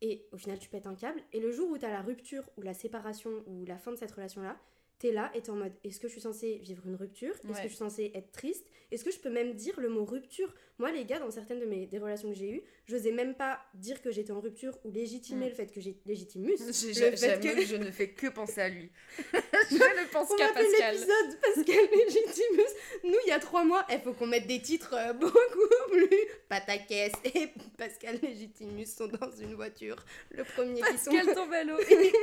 et 0.00 0.26
au 0.32 0.36
final 0.36 0.58
tu 0.58 0.68
pètes 0.68 0.86
un 0.86 0.94
câble. 0.94 1.20
Et 1.32 1.40
le 1.40 1.50
jour 1.50 1.70
où 1.70 1.78
tu 1.78 1.86
la 1.86 2.02
rupture 2.02 2.48
ou 2.56 2.62
la 2.62 2.74
séparation 2.74 3.30
ou 3.46 3.64
la 3.64 3.78
fin 3.78 3.90
de 3.92 3.96
cette 3.96 4.12
relation 4.12 4.42
là, 4.42 4.56
t'es 4.98 5.12
là 5.12 5.30
et 5.34 5.42
t'es 5.42 5.50
en 5.50 5.56
mode 5.56 5.72
est-ce 5.84 6.00
que 6.00 6.08
je 6.08 6.12
suis 6.12 6.20
censée 6.20 6.58
vivre 6.62 6.86
une 6.86 6.96
rupture? 6.96 7.34
Est-ce 7.48 7.58
que 7.58 7.62
je 7.64 7.68
suis 7.68 7.76
censée 7.76 8.12
être 8.14 8.32
triste? 8.32 8.66
Est-ce 8.90 9.04
que 9.04 9.10
je 9.10 9.18
peux 9.18 9.30
même 9.30 9.54
dire 9.54 9.78
le 9.80 9.88
mot 9.88 10.04
rupture? 10.04 10.54
Moi, 10.78 10.92
les 10.92 11.04
gars, 11.04 11.18
dans 11.18 11.30
certaines 11.30 11.60
de 11.60 11.66
mes 11.66 11.86
des 11.86 11.98
relations 11.98 12.30
que 12.30 12.36
j'ai 12.36 12.50
eues, 12.50 12.62
je 12.86 12.94
n'osais 12.94 13.12
même 13.12 13.34
pas 13.34 13.60
dire 13.74 14.00
que 14.02 14.10
j'étais 14.10 14.32
en 14.32 14.40
rupture 14.40 14.78
ou 14.84 14.90
légitimer 14.90 15.46
mm. 15.46 15.48
le 15.48 15.54
fait 15.54 15.66
que 15.66 15.80
j'ai 15.80 15.96
légitimus. 16.06 16.56
Le 16.58 17.54
que... 17.54 17.66
je 17.66 17.76
ne 17.76 17.90
fais 17.90 18.10
que 18.10 18.28
penser 18.28 18.60
à 18.60 18.68
lui. 18.68 18.90
je 19.70 19.74
ne 19.74 20.12
pense 20.12 20.28
qu'à 20.36 20.48
Pascal. 20.48 20.94
l'épisode 20.94 21.40
Pascal 21.40 21.88
Légitimus. 21.98 22.74
Nous, 23.04 23.18
il 23.26 23.28
y 23.28 23.32
a 23.32 23.40
trois 23.40 23.64
mois, 23.64 23.84
il 23.90 24.00
faut 24.00 24.12
qu'on 24.12 24.26
mette 24.26 24.46
des 24.46 24.60
titres 24.60 24.94
euh, 24.94 25.12
beaucoup 25.12 25.34
plus 25.90 26.08
Pataquès 26.48 27.12
et 27.34 27.48
Pascal 27.76 28.18
Légitimus 28.22 28.86
sont 28.86 29.08
dans 29.08 29.30
une 29.30 29.54
voiture. 29.54 29.96
Le 30.30 30.44
premier 30.44 30.80
Pascal 30.80 31.20
qui 31.20 31.26
sont... 31.26 31.34
tombe 31.34 31.52
à 31.52 31.64
l'eau. 31.64 31.78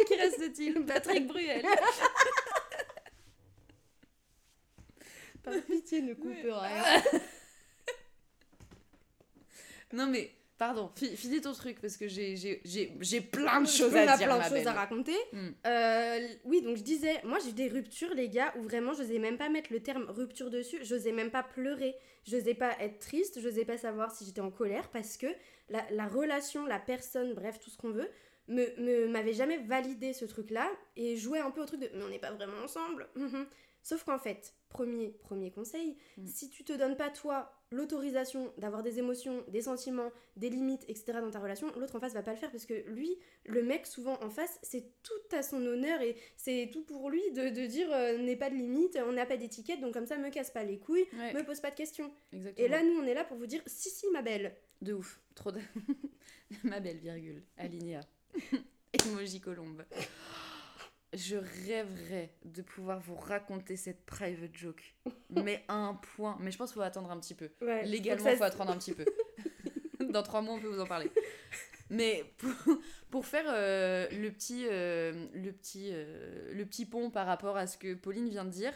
qui 0.08 0.16
reste-t-il? 0.16 0.86
Patrick 0.86 1.28
Bruel. 1.28 1.66
Par 5.44 5.54
pitié, 5.62 6.02
ne 6.02 6.14
coupe 6.14 6.34
rien. 6.44 6.84
non 9.94 10.08
mais, 10.08 10.32
pardon, 10.58 10.92
finis 10.96 11.42
ton 11.42 11.54
truc 11.54 11.82
parce 11.82 11.98
que 11.98 12.08
j'ai 12.08 13.22
plein 13.22 13.62
de 13.62 13.68
choses 13.68 13.96
à 13.96 14.18
dire. 14.18 14.28
plein 14.28 14.38
de 14.38 14.56
choses 14.56 14.68
à 14.68 14.74
raconter. 14.74 15.16
Hmm. 15.34 15.50
Euh, 15.66 16.28
oui, 16.46 16.62
donc 16.62 16.78
je 16.78 16.84
disais, 16.84 17.22
moi 17.24 17.40
j'ai 17.44 17.50
eu 17.50 17.54
des 17.54 17.68
ruptures, 17.68 18.14
les 18.14 18.30
gars, 18.30 18.54
où 18.58 18.64
vraiment 18.64 18.94
je 18.94 19.02
n'osais 19.02 19.20
même 19.20 19.38
pas 19.38 19.50
mettre 19.50 19.74
le 19.74 19.82
terme 19.82 20.06
rupture 20.10 20.50
dessus, 20.50 20.78
je 20.84 20.94
n'osais 20.94 21.12
même 21.12 21.32
pas 21.32 21.44
pleurer, 21.44 21.96
je 22.28 22.36
n'osais 22.38 22.54
pas 22.54 22.76
être 22.80 23.00
triste, 23.00 23.40
je 23.42 23.48
n'osais 23.48 23.66
pas 23.66 23.78
savoir 23.78 24.12
si 24.12 24.26
j'étais 24.26 24.42
en 24.42 24.52
colère 24.52 24.90
parce 24.90 25.18
que 25.18 25.28
la, 25.70 25.84
la, 25.92 26.08
relation, 26.08 26.66
la 26.66 26.80
personne, 26.80 27.34
bref, 27.34 27.60
tout 27.60 27.70
ce 27.70 27.78
qu'on 27.78 27.92
veut, 27.92 28.10
me 28.48 29.08
m'avait 29.08 29.34
jamais 29.34 29.58
validé 29.60 30.14
ce 30.14 30.26
truc-là 30.26 30.70
et 30.96 31.16
jouait 31.16 31.40
un 31.40 31.52
peu 31.52 31.62
au 31.62 31.66
truc 31.66 31.80
de 31.80 31.90
mais 31.96 32.04
on 32.04 32.10
n'est 32.10 32.20
pas 32.20 32.32
vraiment 32.32 32.64
ensemble. 32.64 33.08
Sauf 33.84 34.04
qu'en 34.04 34.20
fait, 34.20 34.54
premier, 34.70 35.10
premier 35.24 35.52
conseil, 35.52 35.98
mm. 36.18 36.28
si 36.28 36.50
tu 36.50 36.64
te 36.64 36.74
donnes 36.74 36.96
pas 36.96 37.10
toi 37.10 37.52
l'autorisation 37.72 38.54
d'avoir 38.58 38.84
des 38.84 39.00
émotions, 39.00 39.44
des 39.48 39.62
sentiments, 39.62 40.12
des 40.36 40.50
limites, 40.50 40.84
etc. 40.90 41.14
dans 41.22 41.32
ta 41.32 41.40
relation, 41.40 41.68
l'autre 41.78 41.96
en 41.96 42.00
face 42.00 42.14
va 42.14 42.22
pas 42.22 42.32
le 42.32 42.38
faire 42.38 42.52
parce 42.52 42.66
que 42.66 42.74
lui, 42.90 43.18
le 43.46 43.64
mec 43.64 43.88
souvent 43.88 44.22
en 44.22 44.30
face, 44.30 44.60
c'est 44.62 44.86
tout 45.04 45.36
à 45.36 45.42
son 45.42 45.66
honneur 45.66 46.02
et 46.02 46.18
c'est 46.36 46.70
tout 46.72 46.84
pour 46.84 47.10
lui 47.10 47.22
de, 47.32 47.66
dire 47.66 47.88
euh, 47.92 48.18
n'est 48.18 48.36
pas 48.36 48.50
de 48.50 48.56
limite, 48.56 49.00
on 49.08 49.14
n'a 49.14 49.26
pas 49.26 49.38
d'étiquette, 49.38 49.80
donc 49.80 49.94
comme 49.94 50.06
ça 50.06 50.18
me 50.18 50.30
casse 50.30 50.52
pas 50.52 50.64
les 50.64 50.80
couilles, 50.80 51.08
me 51.14 51.44
pose 51.44 51.62
pas 51.62 51.72
de 51.72 51.76
questions. 51.76 52.12
Et 52.58 52.68
là 52.68 52.84
nous 52.84 53.00
on 53.00 53.04
est 53.06 53.14
là 53.14 53.24
pour 53.24 53.38
vous 53.38 53.48
dire 53.48 53.62
si 53.66 53.90
si 53.90 54.06
ma 54.12 54.22
belle. 54.22 54.56
De 54.82 54.94
ouf, 54.94 55.22
trop 55.36 55.52
de... 55.52 55.60
ma 56.64 56.80
belle 56.80 56.98
virgule, 56.98 57.44
alinéa. 57.58 58.02
Emoji 58.94 59.40
colombe 59.42 59.84
je 61.14 61.36
rêverais 61.36 62.34
de 62.46 62.62
pouvoir 62.62 63.00
vous 63.00 63.16
raconter 63.16 63.76
cette 63.76 64.06
private 64.06 64.56
joke. 64.56 64.96
mais 65.30 65.64
à 65.68 65.76
un 65.76 65.96
point. 65.96 66.38
Mais 66.40 66.52
je 66.52 66.58
pense 66.58 66.72
qu'il 66.72 66.80
faut 66.80 66.86
attendre 66.86 67.12
un 67.12 67.20
petit 67.20 67.36
peu. 67.36 67.50
Légalement, 67.84 68.30
il 68.30 68.38
faut 68.38 68.44
attendre 68.44 68.72
un 68.72 68.78
petit 68.78 68.94
peu. 68.94 69.06
Dans 70.12 70.24
trois 70.24 70.42
mois, 70.42 70.56
on 70.56 70.60
peut 70.60 70.68
vous 70.68 70.80
en 70.80 70.88
parler. 70.88 71.12
Mais 71.90 72.24
pour, 73.10 73.26
faire 73.26 73.46
euh, 73.48 74.08
le, 74.12 74.32
petit, 74.32 74.66
euh, 74.70 75.28
le, 75.34 75.52
petit, 75.52 75.90
euh, 75.92 76.54
le 76.54 76.66
petit 76.66 76.86
pont 76.86 77.10
par 77.10 77.28
rapport 77.28 77.58
à 77.58 77.68
ce 77.68 77.78
que 77.78 77.94
Pauline 77.94 78.30
vient 78.30 78.46
de 78.46 78.50
dire, 78.50 78.74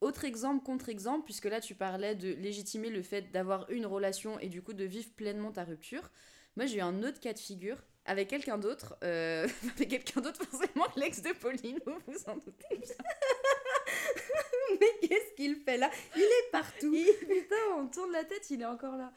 autre 0.00 0.24
exemple, 0.24 0.64
contre-exemple, 0.64 1.24
puisque 1.24 1.44
là 1.44 1.60
tu 1.60 1.74
parlais 1.74 2.14
de 2.14 2.32
légitimer 2.32 2.88
le 2.88 3.02
fait 3.02 3.30
d'avoir 3.32 3.70
une 3.70 3.84
relation 3.84 4.38
et 4.38 4.48
du 4.48 4.62
coup 4.62 4.72
de 4.72 4.84
vivre 4.84 5.10
pleinement 5.14 5.52
ta 5.52 5.64
rupture. 5.64 6.10
Moi 6.56 6.64
j'ai 6.64 6.78
eu 6.78 6.80
un 6.80 7.02
autre 7.02 7.20
cas 7.20 7.34
de 7.34 7.38
figure 7.38 7.82
avec 8.06 8.28
quelqu'un 8.28 8.58
d'autre, 8.58 8.96
euh, 9.02 9.46
avec 9.76 9.88
quelqu'un 9.88 10.20
d'autre 10.20 10.44
forcément 10.44 10.86
l'ex 10.96 11.22
de 11.22 11.32
Pauline, 11.32 11.78
vous 11.86 11.98
vous 12.06 12.18
en 12.26 12.34
doutez 12.36 12.76
bien. 12.76 12.94
Mais 14.80 15.08
qu'est-ce 15.08 15.34
qu'il 15.36 15.56
fait 15.56 15.76
là? 15.76 15.90
Il 16.16 16.22
est 16.22 16.50
partout. 16.50 16.94
Putain, 17.20 17.56
on 17.76 17.86
tourne 17.86 18.12
la 18.12 18.24
tête, 18.24 18.50
il 18.50 18.62
est 18.62 18.66
encore 18.66 18.96
là. 18.96 19.12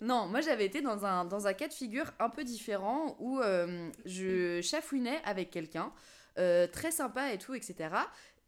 non, 0.00 0.26
moi 0.26 0.40
j'avais 0.40 0.66
été 0.66 0.80
dans 0.80 1.04
un, 1.04 1.24
dans 1.24 1.46
un 1.46 1.52
cas 1.52 1.68
de 1.68 1.72
figure 1.72 2.12
un 2.18 2.30
peu 2.30 2.44
différent 2.44 3.16
où 3.18 3.40
euh, 3.40 3.90
je 4.06 4.60
chafouinais 4.62 5.20
avec 5.24 5.50
quelqu'un, 5.50 5.92
euh, 6.38 6.66
très 6.66 6.90
sympa 6.90 7.32
et 7.32 7.38
tout, 7.38 7.54
etc. 7.54 7.90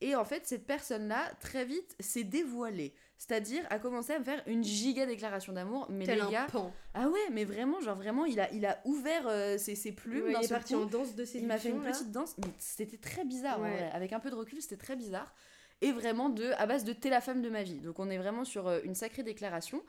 Et 0.04 0.16
en 0.16 0.24
fait, 0.26 0.46
cette 0.46 0.66
personne-là, 0.66 1.30
très 1.40 1.64
vite, 1.64 1.96
s'est 1.98 2.24
dévoilée. 2.24 2.92
C'est-à-dire, 3.16 3.62
a 3.70 3.78
commencé 3.78 4.12
à 4.12 4.18
me 4.18 4.24
faire 4.24 4.42
une 4.46 4.62
giga 4.62 5.06
déclaration 5.06 5.54
d'amour. 5.54 5.86
Mais 5.88 6.04
Tel 6.04 6.16
les 6.16 6.20
un 6.24 6.30
gars. 6.30 6.46
pan. 6.52 6.74
Ah 6.92 7.08
ouais, 7.08 7.30
mais 7.32 7.46
vraiment, 7.46 7.80
genre 7.80 7.96
vraiment, 7.96 8.26
il 8.26 8.38
a, 8.38 8.52
il 8.52 8.66
a 8.66 8.82
ouvert 8.84 9.26
euh, 9.26 9.56
ses, 9.56 9.74
ses 9.74 9.92
plumes. 9.92 10.24
Ouais, 10.26 10.34
il 10.38 10.44
est 10.44 10.48
parti 10.48 10.74
en 10.74 10.84
danse 10.84 11.14
de 11.14 11.24
Il 11.34 11.46
m'a 11.46 11.56
fait 11.56 11.70
une 11.70 11.76
séduction, 11.76 11.82
là. 11.82 11.90
petite 11.92 12.12
danse, 12.12 12.34
mais 12.36 12.52
c'était 12.58 12.98
très 12.98 13.24
bizarre 13.24 13.56
en 13.56 13.62
vrai. 13.62 13.90
Avec 13.94 14.12
un 14.12 14.20
peu 14.20 14.28
de 14.28 14.34
recul, 14.34 14.60
c'était 14.60 14.76
très 14.76 14.94
bizarre. 14.94 15.32
Et 15.80 15.90
vraiment 15.90 16.28
de, 16.28 16.50
à 16.58 16.66
base 16.66 16.84
de 16.84 16.92
t'es 16.92 17.08
la 17.08 17.22
femme 17.22 17.40
de 17.40 17.48
ma 17.48 17.62
vie. 17.62 17.80
Donc 17.80 17.98
on 17.98 18.10
est 18.10 18.18
vraiment 18.18 18.44
sur 18.44 18.68
euh, 18.68 18.80
une 18.84 18.94
sacrée 18.94 19.22
déclaration. 19.22 19.82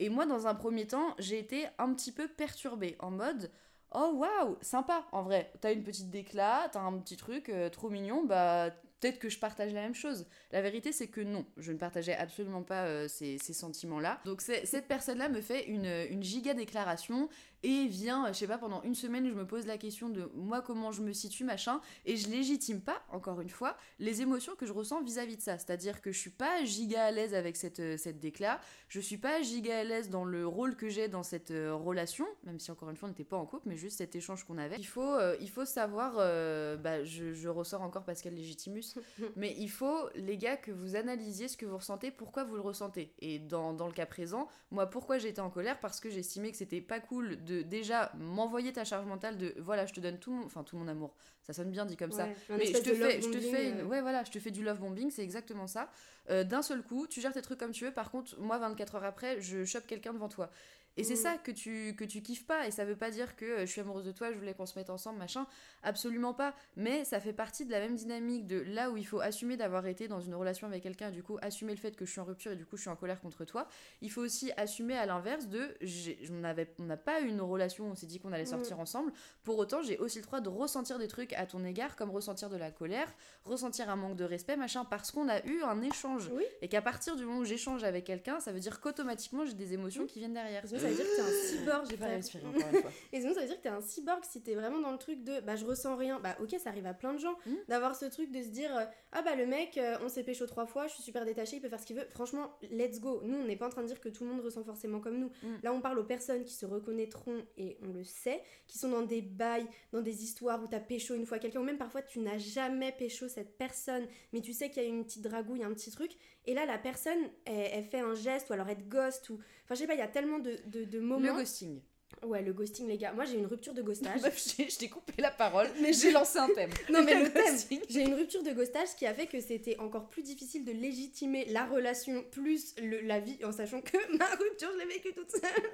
Et 0.00 0.10
moi, 0.10 0.26
dans 0.26 0.46
un 0.46 0.54
premier 0.54 0.86
temps, 0.86 1.14
j'ai 1.18 1.38
été 1.38 1.66
un 1.78 1.94
petit 1.94 2.12
peu 2.12 2.28
perturbée 2.28 2.96
en 2.98 3.10
mode. 3.10 3.50
Oh 3.94 4.12
waouh, 4.16 4.58
sympa 4.60 5.06
en 5.12 5.22
vrai. 5.22 5.50
T'as 5.62 5.72
une 5.72 5.82
petite 5.82 6.10
déclat, 6.10 6.68
t'as 6.72 6.80
un 6.80 6.98
petit 6.98 7.16
truc 7.16 7.48
euh, 7.48 7.70
trop 7.70 7.88
mignon, 7.88 8.22
bah 8.24 8.70
peut-être 9.02 9.18
que 9.18 9.28
je 9.28 9.38
partage 9.38 9.74
la 9.74 9.82
même 9.82 9.94
chose. 9.94 10.26
La 10.52 10.62
vérité, 10.62 10.92
c'est 10.92 11.08
que 11.08 11.20
non, 11.20 11.44
je 11.56 11.72
ne 11.72 11.76
partageais 11.76 12.14
absolument 12.14 12.62
pas 12.62 12.86
euh, 12.86 13.08
ces, 13.08 13.38
sentiments-là. 13.38 14.20
Donc 14.24 14.40
cette 14.40 14.86
personne-là 14.86 15.28
me 15.28 15.40
fait 15.40 15.66
une, 15.66 15.90
une 16.10 16.22
giga 16.22 16.54
déclaration 16.54 17.28
et 17.62 17.86
vient, 17.86 18.28
je 18.28 18.38
sais 18.38 18.46
pas, 18.46 18.58
pendant 18.58 18.82
une 18.82 18.94
semaine, 18.94 19.28
je 19.28 19.34
me 19.34 19.46
pose 19.46 19.66
la 19.66 19.78
question 19.78 20.08
de 20.08 20.30
moi 20.34 20.62
comment 20.62 20.92
je 20.92 21.02
me 21.02 21.12
situe, 21.12 21.44
machin, 21.44 21.80
et 22.04 22.16
je 22.16 22.28
légitime 22.28 22.80
pas, 22.80 23.02
encore 23.10 23.40
une 23.40 23.50
fois, 23.50 23.76
les 23.98 24.22
émotions 24.22 24.54
que 24.56 24.66
je 24.66 24.72
ressens 24.72 25.02
vis-à-vis 25.02 25.36
de 25.36 25.42
ça. 25.42 25.58
C'est-à-dire 25.58 26.00
que 26.00 26.12
je 26.12 26.18
suis 26.18 26.30
pas 26.30 26.64
giga 26.64 27.04
à 27.04 27.10
l'aise 27.10 27.34
avec 27.34 27.56
cette, 27.56 27.80
euh, 27.80 27.96
cette 27.96 28.20
décla, 28.20 28.60
je 28.88 29.00
suis 29.00 29.18
pas 29.18 29.42
giga 29.42 29.78
à 29.78 29.84
l'aise 29.84 30.10
dans 30.10 30.24
le 30.24 30.46
rôle 30.46 30.76
que 30.76 30.88
j'ai 30.88 31.08
dans 31.08 31.22
cette 31.22 31.50
euh, 31.50 31.74
relation, 31.74 32.26
même 32.44 32.58
si 32.58 32.70
encore 32.70 32.90
une 32.90 32.96
fois 32.96 33.08
on 33.08 33.10
n'était 33.10 33.24
pas 33.24 33.36
en 33.36 33.46
couple, 33.46 33.68
mais 33.68 33.76
juste 33.76 33.98
cet 33.98 34.16
échange 34.16 34.44
qu'on 34.44 34.58
avait. 34.58 34.76
Il 34.78 34.86
faut, 34.86 35.14
euh, 35.14 35.36
il 35.40 35.48
faut 35.48 35.64
savoir, 35.64 36.14
euh, 36.18 36.76
bah, 36.76 37.04
je, 37.04 37.32
je 37.32 37.48
ressors 37.48 37.82
encore 37.82 38.04
Pascal 38.04 38.34
Légitimus, 38.34 38.94
mais 39.36 39.54
il 39.58 39.70
faut, 39.70 40.08
les 40.14 40.36
gars, 40.36 40.56
que 40.56 40.70
vous 40.70 40.96
analysiez 40.96 41.48
ce 41.48 41.56
que 41.56 41.66
vous 41.66 41.76
ressentez, 41.76 42.10
pourquoi 42.10 42.44
vous 42.44 42.54
le 42.54 42.60
ressentez. 42.60 43.12
Et 43.20 43.38
dans, 43.38 43.72
dans 43.72 43.86
le 43.86 43.92
cas 43.92 44.06
présent, 44.06 44.48
moi, 44.70 44.86
pourquoi 44.86 45.18
j'étais 45.18 45.40
en 45.40 45.50
colère? 45.50 45.80
Parce 45.80 46.00
que 46.00 46.10
j'estimais 46.10 46.50
que 46.50 46.56
c'était 46.56 46.80
pas 46.80 47.00
cool 47.00 47.42
de 47.44 47.51
déjà 47.60 48.10
m'envoyer 48.18 48.72
ta 48.72 48.84
charge 48.84 49.04
mentale 49.06 49.36
de 49.36 49.54
voilà, 49.58 49.84
je 49.84 49.92
te 49.92 50.00
donne 50.00 50.18
tout 50.18 50.32
mon, 50.32 50.46
enfin, 50.46 50.64
tout 50.64 50.76
mon 50.78 50.88
amour. 50.88 51.14
Ça 51.42 51.52
sonne 51.52 51.70
bien 51.70 51.84
dit 51.84 51.96
comme 51.96 52.10
ça. 52.12 52.24
Ouais, 52.26 52.34
Mais 52.50 52.66
je 52.66 52.72
te, 52.78 52.94
fais, 52.94 53.20
je 53.20 53.28
te 53.28 53.38
fais 53.40 53.68
une- 53.68 53.80
euh. 53.80 53.84
ouais 53.84 54.00
voilà, 54.00 54.24
je 54.24 54.30
te 54.30 54.38
fais 54.38 54.50
du 54.50 54.62
love 54.64 54.78
bombing, 54.78 55.10
c'est 55.10 55.22
exactement 55.22 55.66
ça. 55.66 55.90
Euh, 56.30 56.44
D'un 56.44 56.62
seul 56.62 56.82
coup, 56.82 57.06
tu 57.06 57.20
gères 57.20 57.32
tes 57.32 57.42
trucs 57.42 57.58
comme 57.58 57.72
tu 57.72 57.84
veux. 57.84 57.90
Par 57.92 58.10
contre, 58.10 58.38
moi, 58.40 58.58
24 58.58 58.94
heures 58.94 59.04
après, 59.04 59.40
je 59.40 59.64
chope 59.64 59.86
quelqu'un 59.86 60.12
devant 60.12 60.28
toi. 60.28 60.50
Et 60.96 61.04
c'est 61.04 61.14
Mm. 61.14 61.16
ça 61.16 61.38
que 61.38 61.50
tu, 61.50 61.94
que 61.96 62.04
tu 62.04 62.20
kiffes 62.22 62.46
pas. 62.46 62.66
Et 62.66 62.70
ça 62.70 62.84
veut 62.84 62.96
pas 62.96 63.10
dire 63.10 63.34
que 63.36 63.44
euh, 63.44 63.60
je 63.60 63.66
suis 63.66 63.80
amoureuse 63.80 64.04
de 64.04 64.12
toi, 64.12 64.30
je 64.32 64.38
voulais 64.38 64.54
qu'on 64.54 64.66
se 64.66 64.78
mette 64.78 64.90
ensemble, 64.90 65.18
machin. 65.18 65.46
Absolument 65.82 66.34
pas. 66.34 66.54
Mais 66.76 67.04
ça 67.04 67.20
fait 67.20 67.32
partie 67.32 67.64
de 67.64 67.70
la 67.70 67.80
même 67.80 67.94
dynamique 67.96 68.46
de 68.46 68.60
là 68.60 68.90
où 68.90 68.96
il 68.96 69.06
faut 69.06 69.20
assumer 69.20 69.56
d'avoir 69.56 69.86
été 69.86 70.06
dans 70.08 70.20
une 70.20 70.34
relation 70.34 70.66
avec 70.66 70.82
quelqu'un, 70.82 71.10
du 71.10 71.22
coup, 71.22 71.38
assumer 71.42 71.72
le 71.72 71.78
fait 71.80 71.96
que 71.96 72.04
je 72.04 72.10
suis 72.10 72.20
en 72.20 72.24
rupture 72.24 72.52
et 72.52 72.56
du 72.56 72.66
coup, 72.66 72.76
je 72.76 72.82
suis 72.82 72.90
en 72.90 72.96
colère 72.96 73.20
contre 73.20 73.44
toi. 73.44 73.66
Il 74.00 74.10
faut 74.10 74.20
aussi 74.20 74.52
assumer 74.56 74.96
à 74.96 75.06
l'inverse 75.06 75.48
de 75.48 75.74
j'ai- 75.80 76.18
on 76.30 76.44
avait- 76.44 76.72
on 76.78 76.84
n'a 76.84 76.96
pas 76.96 77.20
eu 77.20 77.28
une 77.28 77.40
relation, 77.40 77.86
on 77.86 77.94
s'est 77.94 78.06
dit 78.06 78.20
qu'on 78.20 78.32
allait 78.32 78.44
sortir 78.46 78.78
ensemble. 78.80 79.12
Pour 79.44 79.58
autant, 79.58 79.82
j'ai 79.82 79.98
aussi 79.98 80.18
le 80.18 80.24
droit 80.24 80.40
de 80.40 80.48
ressentir 80.48 80.98
des 80.98 81.08
trucs 81.08 81.32
à 81.32 81.46
ton 81.46 81.64
égard, 81.64 81.96
comme 81.96 82.10
ressentir 82.10 82.50
de 82.50 82.56
la 82.56 82.70
colère, 82.70 83.12
ressentir 83.44 83.88
un 83.90 83.96
manque 83.96 84.16
de 84.16 84.24
respect, 84.24 84.56
machin, 84.56 84.84
parce 84.84 85.10
qu'on 85.10 85.28
a 85.28 85.44
eu 85.46 85.62
un 85.62 85.80
échange. 85.82 86.30
Oui. 86.34 86.44
Et 86.60 86.68
qu'à 86.68 86.82
partir 86.82 87.16
du 87.16 87.24
moment 87.24 87.38
où 87.40 87.44
j'échange 87.44 87.82
avec 87.84 88.04
quelqu'un, 88.04 88.40
ça 88.40 88.52
veut 88.52 88.60
dire 88.60 88.80
qu'automatiquement 88.80 89.44
j'ai 89.46 89.54
des 89.54 89.72
émotions 89.74 90.06
qui 90.06 90.18
viennent 90.18 90.34
derrière. 90.34 90.62
Ça 90.82 90.88
veut 90.88 90.94
dire 90.94 91.04
que 91.04 91.16
t'es 91.16 91.22
un 91.22 91.30
cyborg. 91.58 91.86
J'ai 91.90 91.96
pas 91.96 92.06
respiré 92.06 92.44
encore 92.46 92.68
une 92.72 92.80
fois. 92.80 92.90
Et 93.12 93.20
sinon, 93.20 93.34
ça 93.34 93.40
veut 93.40 93.46
dire 93.46 93.56
que 93.56 93.62
t'es 93.62 93.68
un 93.68 93.80
cyborg 93.80 94.24
si 94.24 94.42
t'es 94.42 94.54
vraiment 94.54 94.80
dans 94.80 94.92
le 94.92 94.98
truc 94.98 95.24
de 95.24 95.40
bah 95.40 95.56
je 95.56 95.64
ressens 95.64 95.96
rien. 95.96 96.20
Bah 96.20 96.36
ok, 96.40 96.54
ça 96.62 96.70
arrive 96.70 96.86
à 96.86 96.94
plein 96.94 97.12
de 97.14 97.18
gens 97.18 97.32
Mm. 97.46 97.54
d'avoir 97.68 97.96
ce 97.96 98.04
truc 98.06 98.30
de 98.30 98.42
se 98.42 98.48
dire 98.48 98.76
euh, 98.76 98.84
ah 99.12 99.22
bah 99.22 99.34
le 99.34 99.46
mec, 99.46 99.76
euh, 99.78 99.96
on 100.02 100.08
s'est 100.08 100.22
pécho 100.22 100.46
trois 100.46 100.66
fois, 100.66 100.86
je 100.86 100.94
suis 100.94 101.02
super 101.02 101.24
détachée, 101.24 101.56
il 101.56 101.60
peut 101.60 101.68
faire 101.68 101.80
ce 101.80 101.86
qu'il 101.86 101.96
veut. 101.96 102.06
Franchement, 102.10 102.52
let's 102.70 103.00
go. 103.00 103.20
Nous, 103.24 103.36
on 103.36 103.44
n'est 103.44 103.56
pas 103.56 103.66
en 103.66 103.70
train 103.70 103.82
de 103.82 103.86
dire 103.86 104.00
que 104.00 104.08
tout 104.08 104.24
le 104.24 104.30
monde 104.30 104.40
ressent 104.40 104.62
forcément 104.64 105.00
comme 105.00 105.18
nous. 105.18 105.30
Mm. 105.42 105.56
Là, 105.62 105.72
on 105.72 105.80
parle 105.80 105.98
aux 105.98 106.04
personnes 106.04 106.44
qui 106.44 106.54
se 106.54 106.66
reconnaîtront 106.66 107.42
et 107.56 107.78
on 107.82 107.92
le 107.92 108.04
sait, 108.04 108.42
qui 108.66 108.78
sont 108.78 108.88
dans 108.90 109.02
des 109.02 109.22
bails, 109.22 109.66
dans 109.92 110.00
des 110.02 110.22
histoires 110.24 110.62
où 110.62 110.66
t'as 110.66 110.80
pécho 110.80 111.14
une 111.14 111.26
fois 111.26 111.38
quelqu'un, 111.38 111.60
ou 111.60 111.64
même 111.64 111.78
parfois 111.78 112.02
tu 112.02 112.20
n'as 112.20 112.38
jamais 112.38 112.92
pécho 112.92 113.28
cette 113.28 113.56
personne, 113.58 114.06
mais 114.32 114.40
tu 114.40 114.52
sais 114.52 114.70
qu'il 114.70 114.82
y 114.82 114.86
a 114.86 114.88
une 114.88 115.04
petite 115.04 115.22
dragouille, 115.22 115.62
un 115.64 115.72
petit 115.72 115.90
truc. 115.90 116.12
Et 116.46 116.54
là, 116.54 116.66
la 116.66 116.78
personne, 116.78 117.18
elle, 117.44 117.70
elle 117.72 117.84
fait 117.84 118.00
un 118.00 118.14
geste, 118.14 118.50
ou 118.50 118.52
alors 118.52 118.68
elle 118.68 118.78
te 118.78 118.82
ghost, 118.88 119.30
ou. 119.30 119.34
Enfin, 119.64 119.74
je 119.74 119.80
sais 119.80 119.86
pas, 119.86 119.94
il 119.94 119.98
y 120.00 120.02
a 120.02 120.08
tellement 120.08 120.38
de, 120.38 120.56
de, 120.66 120.84
de 120.84 120.98
moments. 121.00 121.34
Le 121.34 121.40
ghosting. 121.40 121.80
Ouais, 122.24 122.42
le 122.42 122.52
ghosting, 122.52 122.86
les 122.88 122.98
gars. 122.98 123.12
Moi, 123.12 123.24
j'ai 123.24 123.36
une 123.38 123.46
rupture 123.46 123.72
de 123.74 123.82
ghostage. 123.88 124.20
Meuf, 124.20 124.38
je 124.58 124.76
t'ai 124.78 124.88
coupé 124.88 125.14
la 125.22 125.30
parole, 125.30 125.68
mais 125.80 125.92
j'ai 125.92 126.10
lancé 126.10 126.38
un 126.38 126.48
thème. 126.48 126.70
non, 126.90 127.02
mais 127.04 127.14
le 127.22 127.32
thème. 127.32 127.44
ghosting. 127.52 127.80
J'ai 127.88 128.02
une 128.02 128.14
rupture 128.14 128.42
de 128.42 128.52
ghostage 128.52 128.94
qui 128.96 129.06
a 129.06 129.14
fait 129.14 129.26
que 129.26 129.40
c'était 129.40 129.78
encore 129.78 130.08
plus 130.08 130.22
difficile 130.22 130.64
de 130.64 130.72
légitimer 130.72 131.44
la 131.46 131.64
relation 131.64 132.22
plus 132.30 132.74
le- 132.80 133.00
la 133.00 133.18
vie 133.20 133.38
en 133.44 133.52
sachant 133.52 133.80
que 133.80 133.96
ma 134.18 134.26
rupture, 134.26 134.68
je 134.74 134.78
l'ai 134.78 134.94
vécue 134.94 135.12
toute 135.14 135.30
seule. 135.30 135.70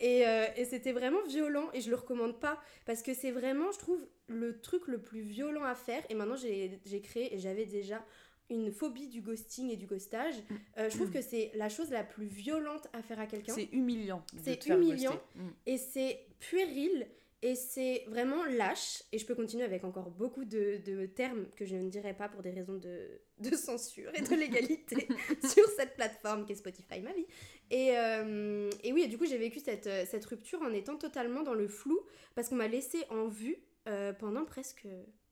Et, 0.00 0.26
euh, 0.26 0.46
et 0.56 0.64
c'était 0.64 0.92
vraiment 0.92 1.22
violent 1.22 1.70
et 1.72 1.80
je 1.80 1.88
le 1.88 1.96
recommande 1.96 2.38
pas 2.40 2.60
parce 2.84 3.00
que 3.02 3.14
c'est 3.14 3.30
vraiment, 3.30 3.70
je 3.72 3.78
trouve, 3.78 4.04
le 4.26 4.60
truc 4.60 4.86
le 4.88 5.00
plus 5.00 5.20
violent 5.20 5.62
à 5.62 5.74
faire. 5.74 6.02
Et 6.10 6.14
maintenant, 6.14 6.36
j'ai 6.36 7.00
créé 7.02 7.34
et 7.34 7.38
j'avais 7.38 7.64
déjà 7.64 8.04
une 8.50 8.70
phobie 8.70 9.08
du 9.08 9.20
ghosting 9.20 9.70
et 9.70 9.76
du 9.76 9.86
ghostage. 9.86 10.34
Euh, 10.78 10.90
je 10.90 10.96
trouve 10.96 11.10
que 11.10 11.22
c'est 11.22 11.50
la 11.54 11.68
chose 11.68 11.90
la 11.90 12.04
plus 12.04 12.26
violente 12.26 12.88
à 12.92 13.02
faire 13.02 13.20
à 13.20 13.26
quelqu'un. 13.26 13.54
C'est 13.54 13.68
humiliant. 13.72 14.24
C'est 14.42 14.66
humiliant. 14.66 15.18
Mm. 15.34 15.48
Et 15.66 15.78
c'est 15.78 16.26
puéril 16.40 17.06
et 17.42 17.54
c'est 17.54 18.04
vraiment 18.08 18.44
lâche. 18.44 19.02
Et 19.12 19.18
je 19.18 19.26
peux 19.26 19.34
continuer 19.34 19.64
avec 19.64 19.84
encore 19.84 20.10
beaucoup 20.10 20.44
de, 20.44 20.80
de 20.84 21.06
termes 21.06 21.46
que 21.56 21.64
je 21.64 21.76
ne 21.76 21.88
dirai 21.88 22.14
pas 22.14 22.28
pour 22.28 22.42
des 22.42 22.50
raisons 22.50 22.78
de, 22.78 23.20
de 23.38 23.56
censure 23.56 24.10
et 24.14 24.22
de 24.22 24.34
légalité 24.34 25.08
sur 25.42 25.66
cette 25.76 25.94
plateforme 25.94 26.46
qu'est 26.46 26.54
Spotify, 26.54 27.00
ma 27.00 27.12
vie. 27.12 27.26
Et, 27.70 27.98
euh, 27.98 28.70
et 28.82 28.92
oui, 28.92 29.02
et 29.02 29.08
du 29.08 29.18
coup, 29.18 29.26
j'ai 29.26 29.38
vécu 29.38 29.60
cette, 29.60 29.88
cette 30.06 30.24
rupture 30.26 30.60
en 30.62 30.72
étant 30.72 30.96
totalement 30.96 31.42
dans 31.42 31.54
le 31.54 31.68
flou 31.68 32.00
parce 32.34 32.48
qu'on 32.48 32.56
m'a 32.56 32.68
laissé 32.68 33.04
en 33.10 33.26
vue 33.28 33.56
euh, 33.88 34.12
pendant 34.14 34.44
presque. 34.44 34.86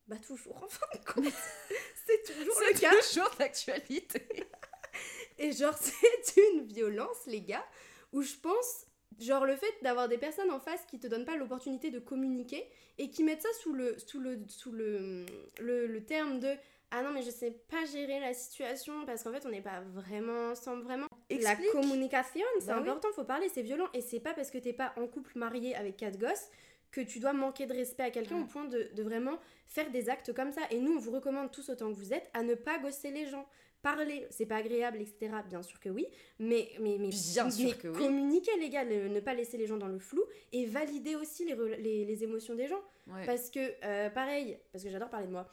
Bah, 0.08 0.16
toujours, 0.26 0.62
en 0.62 0.68
fin 0.68 0.86
de 0.94 1.04
compte. 1.04 1.32
c'est 2.06 2.22
toujours 2.24 2.58
le 2.60 2.74
C'est 2.74 2.80
cas. 2.80 2.90
toujours 2.90 3.30
d'actualité. 3.38 4.26
Et 5.38 5.52
genre, 5.52 5.76
c'est 5.78 6.36
une 6.52 6.64
violence, 6.66 7.26
les 7.26 7.40
gars, 7.40 7.64
où 8.12 8.22
je 8.22 8.34
pense, 8.34 8.86
genre, 9.18 9.46
le 9.46 9.56
fait 9.56 9.72
d'avoir 9.82 10.08
des 10.08 10.18
personnes 10.18 10.50
en 10.50 10.60
face 10.60 10.84
qui 10.86 10.98
te 11.00 11.06
donnent 11.06 11.24
pas 11.24 11.36
l'opportunité 11.36 11.90
de 11.90 11.98
communiquer 11.98 12.68
et 12.98 13.10
qui 13.10 13.24
mettent 13.24 13.42
ça 13.42 13.52
sous 13.62 13.72
le, 13.72 13.96
sous 13.98 14.20
le, 14.20 14.40
sous 14.48 14.72
le, 14.72 15.24
le, 15.60 15.86
le 15.86 16.04
terme 16.04 16.40
de 16.40 16.54
ah 16.94 17.02
non, 17.02 17.10
mais 17.10 17.22
je 17.22 17.30
sais 17.30 17.50
pas 17.70 17.86
gérer 17.86 18.20
la 18.20 18.34
situation 18.34 19.06
parce 19.06 19.22
qu'en 19.22 19.32
fait, 19.32 19.46
on 19.46 19.48
n'est 19.48 19.62
pas 19.62 19.80
vraiment 19.94 20.50
ensemble, 20.50 20.82
vraiment. 20.82 21.06
La 21.30 21.52
Explique. 21.52 21.70
communication, 21.72 22.44
c'est 22.60 22.66
Bah 22.66 22.74
oui. 22.76 22.80
important, 22.82 23.08
faut 23.14 23.24
parler, 23.24 23.48
c'est 23.48 23.62
violent. 23.62 23.88
Et 23.94 24.02
c'est 24.02 24.20
pas 24.20 24.34
parce 24.34 24.50
que 24.50 24.58
t'es 24.58 24.74
pas 24.74 24.92
en 24.98 25.06
couple 25.06 25.32
marié 25.38 25.74
avec 25.74 25.96
quatre 25.96 26.18
gosses 26.18 26.50
que 26.92 27.00
tu 27.00 27.18
dois 27.18 27.32
manquer 27.32 27.66
de 27.66 27.72
respect 27.72 28.04
à 28.04 28.10
quelqu'un 28.10 28.40
au 28.40 28.44
point 28.44 28.66
de, 28.66 28.88
de 28.94 29.02
vraiment 29.02 29.38
faire 29.66 29.90
des 29.90 30.08
actes 30.08 30.32
comme 30.32 30.52
ça. 30.52 30.60
Et 30.70 30.78
nous, 30.78 30.92
on 30.92 30.98
vous 31.00 31.10
recommande 31.10 31.50
tous 31.50 31.68
autant 31.70 31.88
que 31.90 31.96
vous 31.96 32.12
êtes 32.12 32.30
à 32.34 32.42
ne 32.44 32.54
pas 32.54 32.78
gosser 32.78 33.10
les 33.10 33.26
gens. 33.26 33.46
Parler, 33.80 34.28
c'est 34.30 34.46
pas 34.46 34.58
agréable, 34.58 34.98
etc. 35.00 35.28
Bien 35.48 35.60
sûr 35.60 35.80
que 35.80 35.88
oui, 35.88 36.06
mais, 36.38 36.68
mais, 36.78 36.98
mais, 37.00 37.08
Bien 37.08 37.50
sûr 37.50 37.66
mais 37.66 37.74
que 37.74 37.88
oui. 37.88 37.98
communiquer, 37.98 38.52
les 38.60 38.68
gars, 38.70 38.84
le- 38.84 39.08
ne 39.08 39.18
pas 39.18 39.34
laisser 39.34 39.56
les 39.58 39.66
gens 39.66 39.76
dans 39.76 39.88
le 39.88 39.98
flou 39.98 40.22
et 40.52 40.66
valider 40.66 41.16
aussi 41.16 41.44
les, 41.44 41.56
les, 41.78 42.04
les 42.04 42.22
émotions 42.22 42.54
des 42.54 42.68
gens. 42.68 42.80
Ouais. 43.08 43.26
Parce 43.26 43.50
que, 43.50 43.58
euh, 43.84 44.08
pareil, 44.10 44.56
parce 44.70 44.84
que 44.84 44.90
j'adore 44.90 45.10
parler 45.10 45.26
de 45.26 45.32
moi, 45.32 45.48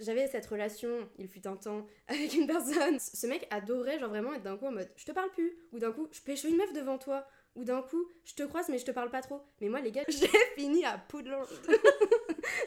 j'avais 0.00 0.26
cette 0.28 0.46
relation, 0.46 1.10
il 1.18 1.28
fut 1.28 1.46
un 1.46 1.56
temps, 1.56 1.84
avec 2.08 2.32
une 2.32 2.46
personne. 2.46 2.98
Ce 2.98 3.26
mec 3.26 3.46
adorait, 3.50 3.98
genre 3.98 4.08
vraiment, 4.08 4.32
être 4.32 4.42
d'un 4.44 4.56
coup 4.56 4.64
en 4.66 4.72
mode 4.72 4.88
je 4.96 5.04
te 5.04 5.12
parle 5.12 5.30
plus, 5.32 5.54
ou 5.72 5.78
d'un 5.78 5.92
coup 5.92 6.08
je 6.10 6.22
pêche 6.22 6.44
une 6.44 6.56
meuf 6.56 6.72
devant 6.72 6.96
toi, 6.96 7.26
ou 7.58 7.64
d'un 7.64 7.82
coup 7.82 8.08
je 8.24 8.34
te 8.34 8.42
croise 8.44 8.68
mais 8.68 8.78
je 8.78 8.84
te 8.84 8.90
parle 8.92 9.10
pas 9.10 9.20
trop. 9.20 9.42
Mais 9.60 9.68
moi, 9.68 9.80
les 9.80 9.90
gars, 9.90 10.04
j'ai 10.08 10.28
fini 10.54 10.84
à 10.84 10.96
Poudlard. 10.96 11.46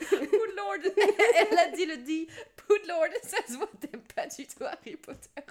Poudlord 0.10 0.84
Elle 1.36 1.58
a 1.58 1.67
dit 1.69 1.86
le 1.86 1.97
dit. 1.97 2.27
Poudlord, 2.56 3.08
ça 3.23 3.38
se 3.47 3.54
voit, 3.54 3.69
t'aimes 3.80 4.04
pas 4.15 4.27
du 4.27 4.45
tout 4.45 4.63
Harry 4.63 4.97
Potter. 4.97 5.41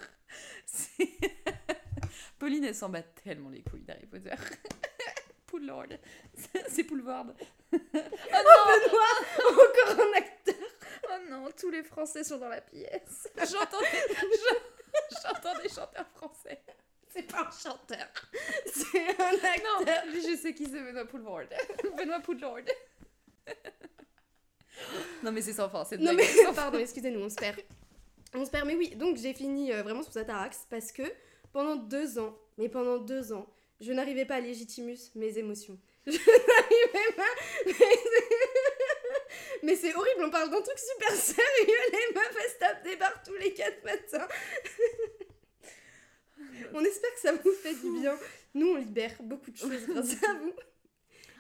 Pauline, 2.39 2.65
elle 2.65 2.75
s'en 2.75 2.89
bat 2.89 3.03
tellement 3.03 3.51
les 3.51 3.63
couilles 3.63 3.83
d'Harry 3.83 4.07
Potter. 4.07 4.35
Poudlord. 5.47 5.89
C'est 6.69 6.85
Poulvard. 6.85 7.27
Oh 7.73 7.79
non 7.93 9.01
Encore 9.49 10.07
un 10.07 10.13
acteur. 10.17 10.55
Oh 11.09 11.19
non, 11.29 11.49
tous 11.59 11.71
les 11.71 11.83
Français 11.83 12.25
sont 12.25 12.39
dans 12.39 12.49
la 12.49 12.61
pièce. 12.61 13.29
J'entends 13.37 13.81
des 15.63 15.69
chanteurs 15.69 16.09
français. 16.15 16.63
C'est 17.13 17.23
pas 17.23 17.41
un 17.41 17.51
chanteur, 17.51 18.07
c'est 18.67 19.21
un 19.21 19.35
acteur. 19.35 19.81
Non, 19.81 20.13
je 20.15 20.37
sais 20.37 20.55
qui 20.55 20.65
c'est 20.67 20.81
Benoît 20.81 21.05
Poulvard. 21.05 21.47
Benoît 21.99 22.21
Poudlord. 22.21 22.61
Non 25.25 25.33
mais 25.33 25.43
c'est 25.43 25.53
sans 25.53 25.69
fin, 25.69 25.85
c'est 25.85 25.99
Non 25.99 26.13
mais 26.15 26.25
pardon, 26.55 26.79
excusez-nous, 26.79 27.21
on 27.21 27.29
se 27.29 27.35
perd. 27.35 27.61
On 28.33 28.45
se 28.45 28.51
permet, 28.51 28.77
oui. 28.77 28.95
Donc 28.95 29.17
j'ai 29.17 29.35
fini 29.35 29.73
euh, 29.73 29.83
vraiment 29.83 30.05
sous 30.05 30.17
atarax 30.19 30.67
parce 30.71 30.93
que 30.93 31.03
pendant 31.53 31.75
deux 31.75 32.21
ans, 32.21 32.39
mais 32.59 32.69
pendant 32.69 32.99
deux 32.99 33.33
ans, 33.33 33.53
je 33.81 33.93
n'arrivais 33.93 34.25
pas 34.25 34.37
à 34.37 34.41
légitimus 34.41 35.11
mes 35.17 35.37
émotions. 35.37 35.79
Je 36.07 36.13
n'arrivais 36.13 37.17
pas. 37.17 37.23
Mais 39.63 39.77
c'est 39.77 39.95
horrible, 39.95 40.25
on 40.25 40.31
parle 40.31 40.51
d'un 40.51 40.63
truc 40.63 40.79
super 40.79 41.11
sérieux. 41.13 41.81
Les 41.93 42.15
meufs, 42.15 42.37
elles 42.45 42.51
se 42.51 42.59
tapent 42.59 42.83
des 42.83 42.97
barres 42.97 43.23
tous 43.25 43.35
les 43.35 43.53
quatre 43.53 43.85
matins. 43.85 44.27
on 46.75 46.85
espère 46.85 47.15
que 47.15 47.21
ça 47.21 47.33
vous 47.33 47.53
fait 47.53 47.75
du 47.75 48.01
bien. 48.01 48.17
Nous, 48.55 48.67
on 48.67 48.77
libère 48.77 49.15
beaucoup 49.23 49.51
de 49.51 49.57
choses 49.57 49.87
grâce 49.89 50.23
à 50.25 50.35
vous. 50.35 50.53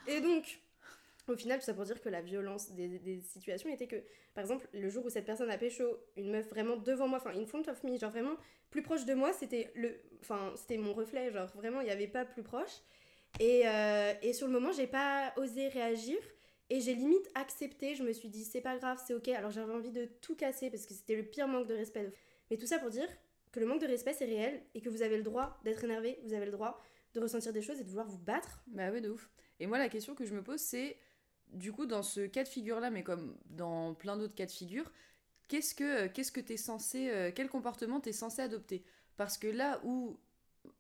Et 0.06 0.20
donc, 0.20 0.60
au 1.28 1.36
final, 1.36 1.58
tout 1.58 1.66
ça 1.66 1.74
pour 1.74 1.84
dire 1.84 2.00
que 2.00 2.08
la 2.08 2.22
violence 2.22 2.72
des, 2.72 2.98
des 2.98 3.20
situations 3.20 3.68
était 3.70 3.86
que, 3.86 4.02
par 4.34 4.42
exemple, 4.42 4.66
le 4.72 4.88
jour 4.88 5.04
où 5.04 5.10
cette 5.10 5.26
personne 5.26 5.50
a 5.50 5.58
pécho 5.58 5.84
une 6.16 6.30
meuf 6.30 6.48
vraiment 6.48 6.76
devant 6.76 7.08
moi, 7.08 7.18
enfin, 7.18 7.38
in 7.38 7.46
front 7.46 7.62
of 7.68 7.82
me, 7.84 7.96
genre 7.98 8.10
vraiment 8.10 8.36
plus 8.70 8.82
proche 8.82 9.04
de 9.04 9.14
moi, 9.14 9.32
c'était 9.32 9.70
le, 9.74 10.00
enfin, 10.20 10.52
c'était 10.56 10.78
mon 10.78 10.92
reflet, 10.92 11.32
genre 11.32 11.48
vraiment, 11.54 11.80
il 11.80 11.84
n'y 11.84 11.90
avait 11.90 12.08
pas 12.08 12.24
plus 12.24 12.42
proche. 12.42 12.82
Et, 13.38 13.62
euh, 13.66 14.12
et 14.22 14.32
sur 14.32 14.46
le 14.46 14.52
moment, 14.52 14.72
j'ai 14.72 14.86
pas 14.86 15.32
osé 15.36 15.68
réagir. 15.68 16.18
Et 16.72 16.80
j'ai 16.80 16.94
limite 16.94 17.28
accepté, 17.34 17.96
je 17.96 18.04
me 18.04 18.12
suis 18.12 18.28
dit 18.28 18.44
c'est 18.44 18.60
pas 18.60 18.76
grave, 18.78 19.02
c'est 19.04 19.12
ok. 19.12 19.28
Alors 19.28 19.50
j'avais 19.50 19.72
envie 19.72 19.90
de 19.90 20.04
tout 20.04 20.36
casser 20.36 20.70
parce 20.70 20.86
que 20.86 20.94
c'était 20.94 21.16
le 21.16 21.24
pire 21.24 21.48
manque 21.48 21.66
de 21.66 21.74
respect. 21.74 22.12
Mais 22.48 22.56
tout 22.56 22.66
ça 22.66 22.78
pour 22.78 22.90
dire 22.90 23.08
que 23.52 23.60
le 23.60 23.66
manque 23.66 23.80
de 23.80 23.86
respect 23.86 24.12
c'est 24.12 24.24
réel 24.24 24.62
et 24.74 24.80
que 24.80 24.88
vous 24.88 25.02
avez 25.02 25.16
le 25.16 25.22
droit 25.22 25.58
d'être 25.64 25.82
énervé, 25.84 26.20
vous 26.24 26.34
avez 26.34 26.46
le 26.46 26.52
droit 26.52 26.80
de 27.14 27.20
ressentir 27.20 27.52
des 27.52 27.62
choses 27.62 27.80
et 27.80 27.84
de 27.84 27.88
vouloir 27.88 28.06
vous 28.06 28.18
battre. 28.18 28.62
Bah 28.68 28.90
oui, 28.92 29.00
de 29.00 29.10
ouf. 29.10 29.30
Et 29.58 29.66
moi, 29.66 29.78
la 29.78 29.88
question 29.88 30.14
que 30.14 30.24
je 30.24 30.34
me 30.34 30.42
pose, 30.42 30.60
c'est 30.60 30.96
du 31.52 31.72
coup, 31.72 31.86
dans 31.86 32.02
ce 32.02 32.26
cas 32.26 32.44
de 32.44 32.48
figure-là, 32.48 32.90
mais 32.90 33.02
comme 33.02 33.36
dans 33.46 33.94
plein 33.94 34.16
d'autres 34.16 34.34
cas 34.34 34.46
de 34.46 34.50
figure, 34.50 34.90
qu'est-ce 35.48 35.74
que 35.74 36.06
qu'est-ce 36.06 36.32
que 36.32 36.40
t'es 36.40 36.56
censé, 36.56 37.10
euh, 37.10 37.32
quel 37.34 37.48
comportement 37.48 38.00
t'es 38.00 38.12
censé 38.12 38.40
adopter? 38.42 38.84
Parce 39.16 39.36
que 39.36 39.48
là 39.48 39.80
où, 39.84 40.18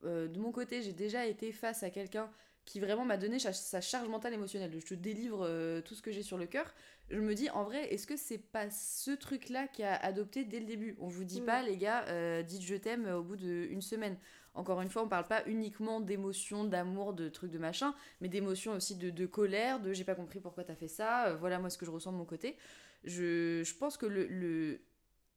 euh, 0.04 0.28
de 0.28 0.38
mon 0.38 0.52
côté, 0.52 0.82
j'ai 0.82 0.92
déjà 0.92 1.26
été 1.26 1.52
face 1.52 1.82
à 1.82 1.90
quelqu'un 1.90 2.30
qui 2.70 2.78
vraiment 2.78 3.04
m'a 3.04 3.16
donné 3.16 3.40
sa, 3.40 3.80
charge 3.80 4.06
mentale 4.06 4.32
émotionnelle, 4.32 4.70
je 4.78 4.86
te 4.86 4.94
délivre 4.94 5.44
euh, 5.44 5.80
tout 5.80 5.96
ce 5.96 6.02
que 6.02 6.12
j'ai 6.12 6.22
sur 6.22 6.38
le 6.38 6.46
cœur, 6.46 6.72
je 7.10 7.18
me 7.18 7.34
dis 7.34 7.50
en 7.50 7.64
vrai, 7.64 7.92
est-ce 7.92 8.06
que 8.06 8.16
c'est 8.16 8.38
pas 8.38 8.70
ce 8.70 9.10
truc-là 9.10 9.66
qui 9.66 9.82
a 9.82 9.96
adopté 9.96 10.44
dès 10.44 10.60
le 10.60 10.66
début? 10.66 10.94
On 11.00 11.08
vous 11.08 11.24
dit 11.24 11.40
Mm. 11.40 11.44
pas, 11.46 11.62
les 11.64 11.76
gars, 11.76 12.04
euh, 12.06 12.44
dites 12.44 12.62
je 12.62 12.76
t'aime 12.76 13.06
au 13.08 13.24
bout 13.24 13.34
d'une 13.36 13.82
semaine. 13.82 14.16
Encore 14.54 14.80
une 14.82 14.88
fois, 14.88 15.02
on 15.02 15.08
parle 15.08 15.26
pas 15.26 15.42
uniquement 15.46 16.00
d'émotions, 16.00 16.62
d'amour, 16.62 17.12
de 17.12 17.28
trucs 17.28 17.50
de 17.50 17.58
machin, 17.58 17.92
mais 18.20 18.28
d'émotions 18.28 18.72
aussi 18.74 18.94
de, 18.94 19.10
de 19.10 19.26
colère, 19.26 19.80
de 19.80 19.92
j'ai 19.92 20.04
pas 20.04 20.14
compris 20.14 20.38
pourquoi 20.38 20.62
t'as 20.62 20.76
fait 20.76 20.86
ça, 20.88 21.26
euh, 21.26 21.36
voilà 21.36 21.58
moi 21.58 21.70
ce 21.70 21.78
que 21.78 21.84
je 21.86 21.90
ressens 21.90 22.12
de 22.12 22.18
mon 22.18 22.24
côté. 22.24 22.56
Je, 23.02 23.64
je 23.64 23.74
pense 23.74 23.96
que 23.96 24.06
le, 24.06 24.28
le, 24.28 24.80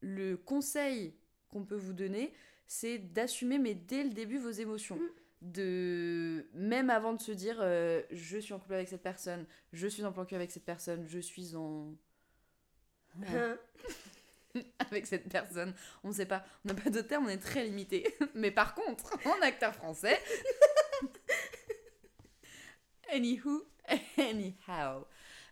le 0.02 0.36
conseil 0.36 1.14
qu'on 1.48 1.64
peut 1.64 1.74
vous 1.74 1.94
donner, 1.94 2.32
c'est 2.68 2.98
d'assumer, 2.98 3.58
mais 3.58 3.74
dès 3.74 4.04
le 4.04 4.10
début, 4.10 4.38
vos 4.38 4.50
émotions. 4.50 4.96
Mm. 4.96 5.08
De 5.42 6.48
même 6.54 6.88
avant 6.88 7.12
de 7.12 7.20
se 7.20 7.32
dire 7.32 7.58
euh, 7.60 8.02
je 8.10 8.38
suis 8.38 8.54
en 8.54 8.58
couple 8.58 8.74
avec 8.74 8.88
cette 8.88 9.02
personne, 9.02 9.44
je 9.72 9.86
suis 9.86 10.04
en 10.04 10.12
plan 10.12 10.24
cul 10.24 10.34
avec 10.34 10.50
cette 10.50 10.64
personne, 10.64 11.06
je 11.06 11.18
suis 11.18 11.54
en 11.54 11.94
avec 14.78 15.06
cette 15.06 15.28
personne. 15.28 15.74
On 16.02 16.12
sait 16.12 16.26
pas, 16.26 16.44
on 16.64 16.68
n'a 16.68 16.74
pas 16.74 16.90
de 16.90 17.00
terme, 17.00 17.26
on 17.26 17.28
est 17.28 17.38
très 17.38 17.64
limité. 17.64 18.14
Mais 18.34 18.50
par 18.50 18.74
contre, 18.74 19.16
en 19.26 19.40
acteur 19.42 19.74
français. 19.74 20.20
Anywho, 23.12 23.64
anyhow. 24.18 25.06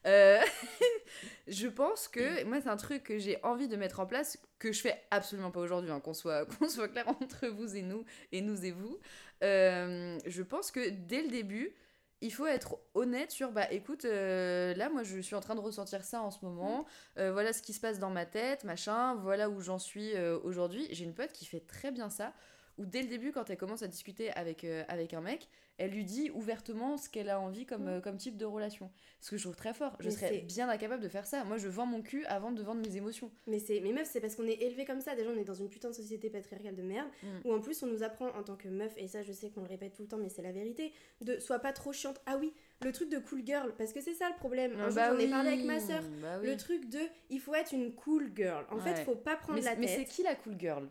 Euh, 0.07 0.41
je 1.49 1.69
pense 1.69 2.09
que 2.09 2.45
moi 2.45 2.61
c'est 2.61 2.69
un 2.69 2.77
truc 2.77 3.05
que 3.05 3.19
j'ai 3.19 3.39
envie 3.45 3.69
de 3.69 3.77
mettre 3.77 4.01
en 4.01 4.07
place 4.07 4.39
que 4.59 4.73
je 4.73 4.81
fais 4.81 5.01
absolument 5.11 5.51
pas 5.51 5.61
aujourd'hui 5.61 5.91
hein, 5.91 6.01
qu'on 6.01 6.15
soit 6.15 6.45
qu'on 6.59 6.69
soit 6.69 6.89
clair 6.89 7.09
entre 7.09 7.47
vous 7.49 7.77
et 7.77 7.83
nous 7.83 8.05
et 8.33 8.41
nous 8.41 8.65
et 8.65 8.73
vous. 8.73 8.99
Euh, 9.43 10.19
je 10.27 10.43
pense 10.43 10.71
que 10.71 10.91
dès 10.91 11.23
le 11.23 11.29
début 11.29 11.75
il 12.23 12.33
faut 12.33 12.47
être 12.47 12.79
honnête 12.95 13.33
sur 13.33 13.51
bah 13.51 13.71
écoute 13.71 14.05
euh, 14.05 14.73
là 14.75 14.89
moi 14.89 15.03
je 15.03 15.19
suis 15.19 15.35
en 15.35 15.41
train 15.41 15.57
de 15.57 15.61
ressentir 15.61 16.05
ça 16.05 16.23
en 16.23 16.31
ce 16.31 16.45
moment. 16.45 16.87
Euh, 17.19 17.33
voilà 17.33 17.53
ce 17.53 17.61
qui 17.63 17.73
se 17.73 17.81
passe 17.81 17.99
dans 17.99 18.11
ma 18.11 18.25
tête 18.25 18.65
machin 18.65 19.17
voilà 19.17 19.51
où 19.51 19.61
j'en 19.61 19.79
suis 19.79 20.15
euh, 20.15 20.39
aujourd'hui. 20.45 20.87
J'ai 20.93 21.05
une 21.05 21.15
pote 21.15 21.33
qui 21.33 21.45
fait 21.45 21.67
très 21.67 21.91
bien 21.91 22.09
ça 22.09 22.33
où 22.79 22.87
dès 22.87 23.03
le 23.03 23.09
début 23.09 23.33
quand 23.33 23.49
elle 23.51 23.57
commence 23.57 23.83
à 23.83 23.89
discuter 23.89 24.31
avec, 24.33 24.65
euh, 24.65 24.83
avec 24.89 25.15
un 25.15 25.21
mec 25.21 25.49
elle 25.79 25.91
lui 25.91 26.05
dit 26.05 26.31
ouvertement 26.31 26.97
ce 26.97 27.09
qu'elle 27.09 27.29
a 27.31 27.41
envie 27.41 27.67
comme, 27.67 27.89
euh, 27.89 28.01
comme 28.01 28.17
type 28.17 28.37
de 28.37 28.45
relation 28.45 28.91
ce 29.21 29.31
que 29.31 29.37
je 29.37 29.43
trouve 29.45 29.57
très 29.57 29.75
fort 29.75 29.97
je 30.01 30.07
Mais 30.07 30.11
serais 30.15 30.39
bien 30.41 30.69
incapable 30.69 31.03
de 31.03 31.09
faire 31.09 31.27
ça 31.27 31.45
moi 31.45 31.57
je 31.59 31.69
vends 31.69 31.87
mon 31.87 32.03
cul 32.03 32.25
avant 32.27 32.53
de 32.53 32.63
vendre 32.63 32.81
mes 32.87 32.97
émotions 32.97 33.31
Mais 33.47 33.59
c'est 33.59 33.81
mais 33.81 33.93
meuf, 33.93 34.09
c'est 34.11 34.21
parce 34.21 34.37
qu'on 34.37 34.47
est 34.47 34.61
élevé 34.63 34.85
comme 34.85 35.01
ça. 35.01 35.15
Déjà, 35.17 35.31
on 35.31 35.37
est 35.37 35.45
dans 35.45 35.55
une 35.55 35.69
putain 35.69 35.89
de 35.91 35.95
société 35.95 36.31
patriarcale 36.31 36.77
de 36.77 36.83
merde 36.83 37.09
Mm. 37.23 37.27
où 37.45 37.53
en 37.53 37.61
plus 37.61 37.83
on 37.83 37.87
nous 37.87 38.03
apprend 38.03 38.29
en 38.29 38.43
tant 38.43 38.57
que 38.57 38.69
meuf 38.69 38.93
et 38.97 39.07
ça 39.09 39.23
je 39.23 39.33
sais 39.33 39.51
qu'on 39.51 39.61
le 39.63 39.69
répète 39.69 39.95
tout 39.95 40.03
le 40.03 40.09
temps 40.09 40.19
mais 40.19 40.29
c'est 40.29 40.43
la 40.43 40.53
vérité 40.53 40.93
de 41.21 41.39
sois 41.39 41.59
pas 41.59 41.73
trop 41.73 41.93
chiante. 41.93 42.21
Ah 42.27 42.37
oui, 42.39 42.53
le 42.83 42.93
truc 42.93 43.09
de 43.11 43.19
cool 43.19 43.45
girl 43.45 43.75
parce 43.77 43.93
que 43.93 44.01
c'est 44.01 44.15
ça 44.15 44.29
le 44.29 44.37
problème. 44.37 44.73
Un 44.79 44.85
Ah 44.85 44.87
jour, 44.89 44.95
bah 44.95 45.09
j'en 45.13 45.19
ai 45.19 45.25
oui, 45.25 45.31
parlé 45.31 45.49
avec 45.51 45.65
ma 45.65 45.81
sœur. 45.81 46.03
bah 46.23 46.39
oui. 46.41 46.47
Le 46.47 46.57
truc 46.57 46.89
de 46.89 47.01
il 47.31 47.41
faut 47.41 47.55
être 47.55 47.73
une 47.73 47.93
cool 47.95 48.31
girl. 48.35 48.65
En 48.71 48.77
Ouais. 48.77 48.83
fait, 48.95 49.05
faut 49.05 49.15
pas 49.17 49.37
prendre 49.37 49.59
mais, 49.59 49.65
la 49.65 49.77
mais 49.77 49.87
c'est 49.89 49.97
tête. 50.05 50.09
qui 50.09 50.23
la 50.23 50.35
cool 50.37 50.57
girl? 50.59 50.89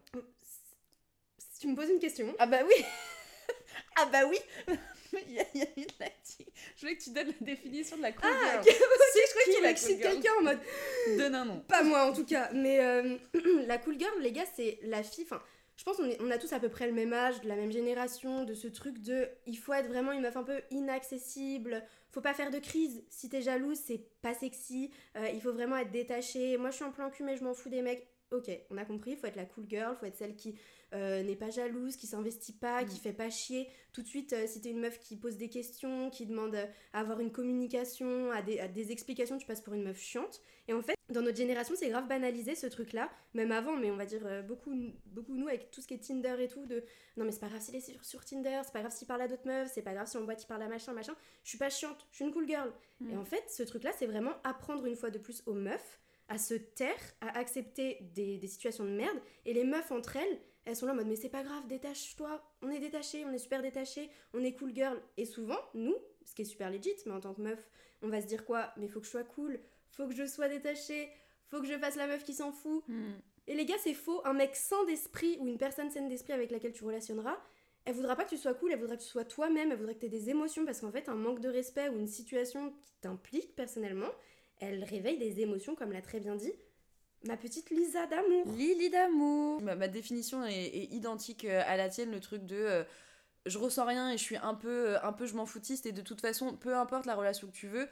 Tu 1.62 1.68
me 1.68 1.76
poses 1.76 1.90
une 1.90 2.00
question, 2.00 2.34
ah 2.40 2.46
bah 2.48 2.60
oui 2.68 2.84
ah 3.98 4.06
bah 4.12 4.26
oui 4.30 4.38
Il 5.28 5.34
y 5.34 5.40
a- 5.42 5.46
il 5.54 5.60
y 5.60 5.64
a 5.64 5.68
une 5.76 5.84
acti- 6.06 6.46
je 6.78 6.82
voulais 6.82 6.96
que 6.96 7.04
tu 7.04 7.10
donnes 7.12 7.28
la 7.42 7.46
définition 7.46 7.98
de 7.98 8.02
la 8.02 8.14
cool 8.14 8.30
Ah, 8.32 8.62
girl 8.64 8.76
ok, 8.76 8.76
je 9.14 9.30
crois 9.32 9.44
qui, 9.44 9.52
qu'il 9.54 9.62
la 9.64 9.74
cool 9.74 10.12
quelqu'un 10.14 10.32
en 10.40 10.44
mode 10.44 10.60
donne 11.18 11.36
un 11.36 11.46
nom 11.46 11.60
Pas 11.68 11.84
moi 11.84 12.06
en 12.10 12.14
tout 12.14 12.26
cas, 12.26 12.50
mais 12.54 12.80
euh, 12.80 13.18
la 13.68 13.78
cool 13.78 14.00
girl, 14.00 14.22
les 14.22 14.32
gars, 14.32 14.46
c'est 14.56 14.80
la 14.84 15.04
fille. 15.04 15.26
Enfin, 15.26 15.42
je 15.76 15.84
pense 15.84 15.98
qu'on 15.98 16.10
on 16.22 16.32
a 16.32 16.38
tous 16.38 16.54
à 16.54 16.60
peu 16.62 16.70
près 16.70 16.88
le 16.88 16.94
même 16.94 17.12
âge, 17.12 17.42
de 17.42 17.50
la 17.50 17.56
même 17.58 17.72
génération, 17.74 18.46
de 18.46 18.54
ce 18.54 18.68
truc 18.70 19.00
de 19.02 19.28
il 19.48 19.58
faut 19.58 19.74
être 19.74 19.88
vraiment 19.88 20.14
une 20.14 20.22
meuf 20.22 20.38
un 20.38 20.44
peu 20.44 20.62
inaccessible, 20.72 21.84
faut 22.12 22.22
pas 22.22 22.34
faire 22.34 22.52
de 22.52 22.60
crise. 22.60 23.04
Si 23.10 23.28
t'es 23.30 23.42
jalouse, 23.42 23.80
c'est 23.86 24.02
pas 24.22 24.34
sexy, 24.34 24.92
euh, 25.18 25.28
il 25.34 25.42
faut 25.42 25.52
vraiment 25.54 25.78
être 25.78 25.92
détaché. 25.92 26.56
Moi 26.58 26.70
je 26.70 26.76
suis 26.78 26.86
en 26.86 26.92
plan 26.92 27.10
cul, 27.10 27.24
mais 27.24 27.36
je 27.36 27.44
m'en 27.44 27.54
fous 27.54 27.70
des 27.70 27.82
mecs. 27.82 28.08
Ok, 28.32 28.50
on 28.70 28.78
a 28.78 28.86
compris, 28.86 29.18
faut 29.18 29.28
être 29.28 29.36
la 29.36 29.44
cool 29.46 29.66
girl, 29.68 29.94
faut 30.00 30.06
être 30.06 30.16
celle 30.16 30.36
qui 30.38 30.56
euh, 30.94 31.24
n'est 31.24 31.36
pas 31.36 31.50
jalouse, 31.50 31.96
qui 31.96 32.08
s'investit 32.08 32.54
pas, 32.54 32.84
qui 32.84 32.96
Mm. 32.96 33.00
fait 33.00 33.14
pas 33.14 33.30
chier. 33.30 33.68
Tout 33.94 34.02
de 34.02 34.08
suite, 34.08 34.34
euh, 34.34 34.46
si 34.48 34.62
t'es 34.62 34.70
une 34.70 34.80
meuf 34.80 35.00
qui 35.00 35.16
pose 35.18 35.38
des 35.38 35.50
questions, 35.50 36.10
qui 36.10 36.26
demande 36.26 36.56
à 36.56 37.00
avoir 37.00 37.20
une 37.20 37.32
communication, 37.32 38.32
à 38.32 38.42
des, 38.42 38.60
à 38.60 38.68
des 38.68 38.92
explications, 38.92 39.38
tu 39.38 39.46
passes 39.46 39.62
pour 39.62 39.74
une 39.74 39.84
meuf 39.84 40.00
chiante. 40.00 40.42
Et 40.68 40.74
en 40.74 40.82
fait, 40.82 40.96
dans 41.10 41.22
notre 41.22 41.38
génération, 41.38 41.76
c'est 41.78 41.90
grave 41.90 42.08
banalisé 42.08 42.56
ce 42.56 42.68
truc-là, 42.68 43.10
même 43.34 43.52
avant, 43.52 43.76
mais 43.76 43.92
on 43.92 43.98
va 43.98 44.06
dire 44.06 44.22
euh, 44.26 44.42
beaucoup, 44.42 44.74
beaucoup 45.08 45.36
nous 45.36 45.48
avec 45.48 45.72
tout 45.72 45.82
ce 45.82 45.88
qui 45.88 45.94
est 45.94 45.98
Tinder 46.00 46.36
et 46.40 46.48
tout, 46.48 46.66
de 46.66 46.84
non 47.18 47.26
mais 47.26 47.32
c'est 47.32 47.40
pas 47.40 47.50
grave 47.50 47.62
s'il 47.62 47.76
est 47.76 47.82
sur, 47.82 48.04
sur 48.06 48.24
Tinder, 48.24 48.62
c'est 48.64 48.72
pas 48.74 48.80
grave 48.80 48.94
s'il 48.94 49.08
parle 49.08 49.22
à 49.22 49.28
d'autres 49.28 49.46
meufs, 49.48 49.70
c'est 49.74 49.82
pas 49.82 49.94
grave 49.94 50.08
si 50.08 50.18
en 50.18 50.24
boîte 50.24 50.44
il 50.44 50.48
parle 50.48 50.62
à 50.62 50.68
machin, 50.68 50.94
machin, 50.94 51.14
je 51.44 51.50
suis 51.50 51.58
pas 51.58 51.70
chiante, 51.70 52.06
je 52.12 52.18
suis 52.18 52.26
une 52.26 52.32
cool 52.32 52.48
girl. 52.48 52.72
Mm. 53.02 53.12
Et 53.12 53.18
en 53.18 53.26
fait, 53.26 53.44
ce 53.50 53.64
truc-là, 53.64 53.92
c'est 53.98 54.06
vraiment 54.06 54.34
apprendre 54.44 54.86
une 54.86 54.96
fois 54.96 55.10
de 55.10 55.18
plus 55.20 55.44
aux 55.46 55.54
meufs 55.54 56.00
à 56.30 56.38
se 56.38 56.54
taire, 56.54 56.96
à 57.20 57.38
accepter 57.38 57.98
des, 58.14 58.38
des 58.38 58.48
situations 58.48 58.86
de 58.86 58.92
merde, 58.92 59.20
et 59.46 59.54
les 59.54 59.66
meufs 59.66 59.92
entre 59.92 60.16
elles, 60.16 60.40
elles 60.66 60.76
sont 60.76 60.86
là 60.86 60.94
en 60.94 60.96
mode 60.96 61.08
mais 61.08 61.16
c'est 61.16 61.30
pas 61.30 61.44
grave, 61.44 61.68
détache-toi, 61.68 62.42
on 62.62 62.70
est 62.70 62.80
détaché, 62.80 63.26
on 63.26 63.34
est 63.34 63.40
super 63.40 63.62
détaché, 63.62 64.10
on 64.34 64.44
est 64.44 64.54
cool 64.54 64.76
girl. 64.76 65.02
Et 65.18 65.26
souvent, 65.26 65.58
nous, 65.74 65.96
ce 66.24 66.36
qui 66.36 66.44
est 66.44 66.46
super 66.46 66.70
legit, 66.70 66.96
mais 67.06 67.14
en 67.14 67.20
tant 67.20 67.34
que 67.34 67.42
meuf, 67.42 67.70
on 68.02 68.10
va 68.10 68.22
se 68.22 68.28
dire 68.28 68.46
quoi? 68.46 68.72
Mais 68.78 68.88
faut 68.88 69.00
que 69.00 69.06
je 69.06 69.12
sois 69.12 69.24
cool, 69.24 69.60
faut 69.90 70.08
que 70.08 70.16
je 70.16 70.26
sois 70.26 70.50
détachée, 70.50 71.10
faut 71.48 71.62
que 71.62 71.68
je 71.68 71.78
fasse 71.78 71.96
la 71.96 72.08
meuf 72.08 72.24
qui 72.24 72.34
s'en 72.34 72.52
fout. 72.52 72.84
Hmm. 72.88 73.14
Et 73.48 73.56
les 73.56 73.66
gars, 73.66 73.78
c'est 73.84 73.94
faux. 73.94 74.22
Un 74.26 74.34
mec 74.34 74.56
sans 74.56 74.86
d'esprit 74.86 75.38
ou 75.40 75.48
une 75.48 75.58
personne 75.58 75.90
saine 75.90 76.08
d'esprit 76.08 76.34
avec 76.34 76.52
laquelle 76.52 76.74
tu 76.74 76.84
relationneras, 76.84 77.38
elle 77.86 77.96
voudra 77.96 78.16
pas 78.16 78.24
que 78.24 78.30
tu 78.30 78.38
sois 78.38 78.54
cool, 78.54 78.72
elle 78.72 78.80
voudra 78.80 78.96
que 78.96 79.02
tu 79.02 79.08
sois 79.08 79.26
toi-même, 79.26 79.72
elle 79.72 79.78
voudra 79.78 79.94
que 79.94 80.00
tu 80.00 80.06
aies 80.06 80.10
des 80.10 80.30
émotions 80.30 80.66
parce 80.66 80.82
qu'en 80.82 80.92
fait, 80.92 81.10
un 81.10 81.16
manque 81.16 81.40
de 81.40 81.50
respect 81.50 81.90
ou 81.90 81.98
une 81.98 82.08
situation 82.08 82.72
qui 82.82 82.94
t'implique 83.02 83.56
personnellement, 83.56 84.12
elle 84.60 84.84
réveille 84.84 85.18
des 85.18 85.42
émotions, 85.42 85.76
comme 85.76 85.92
l'a 85.92 86.02
très 86.02 86.20
bien 86.20 86.36
dit 86.36 86.54
ma 87.26 87.38
petite 87.38 87.70
Lisa 87.70 88.06
d'amour. 88.08 88.46
Lily 88.56 88.90
d'amour. 88.90 89.62
Ma, 89.62 89.76
ma 89.76 89.88
définition 89.88 90.46
est, 90.46 90.54
est 90.54 90.92
identique 90.92 91.46
euh, 91.46 91.62
à 91.66 91.78
la 91.78 91.90
tienne, 91.90 92.12
le 92.12 92.20
truc 92.20 92.46
de 92.46 92.56
euh, 92.56 92.84
je 93.46 93.58
ressens 93.58 93.86
rien 93.86 94.12
et 94.12 94.18
je 94.18 94.24
suis 94.24 94.38
un 94.38 94.54
peu, 94.54 94.90
euh, 94.96 95.04
un 95.04 95.14
peu 95.14 95.26
je 95.26 95.36
m'en 95.36 95.46
foutiste 95.46 95.86
et 95.86 95.92
de 95.92 96.02
toute 96.02 96.22
façon, 96.22 96.56
peu 96.56 96.76
importe 96.76 97.06
la 97.06 97.16
relation 97.16 97.48
que 97.48 97.54
tu 97.54 97.68
veux, 97.68 97.88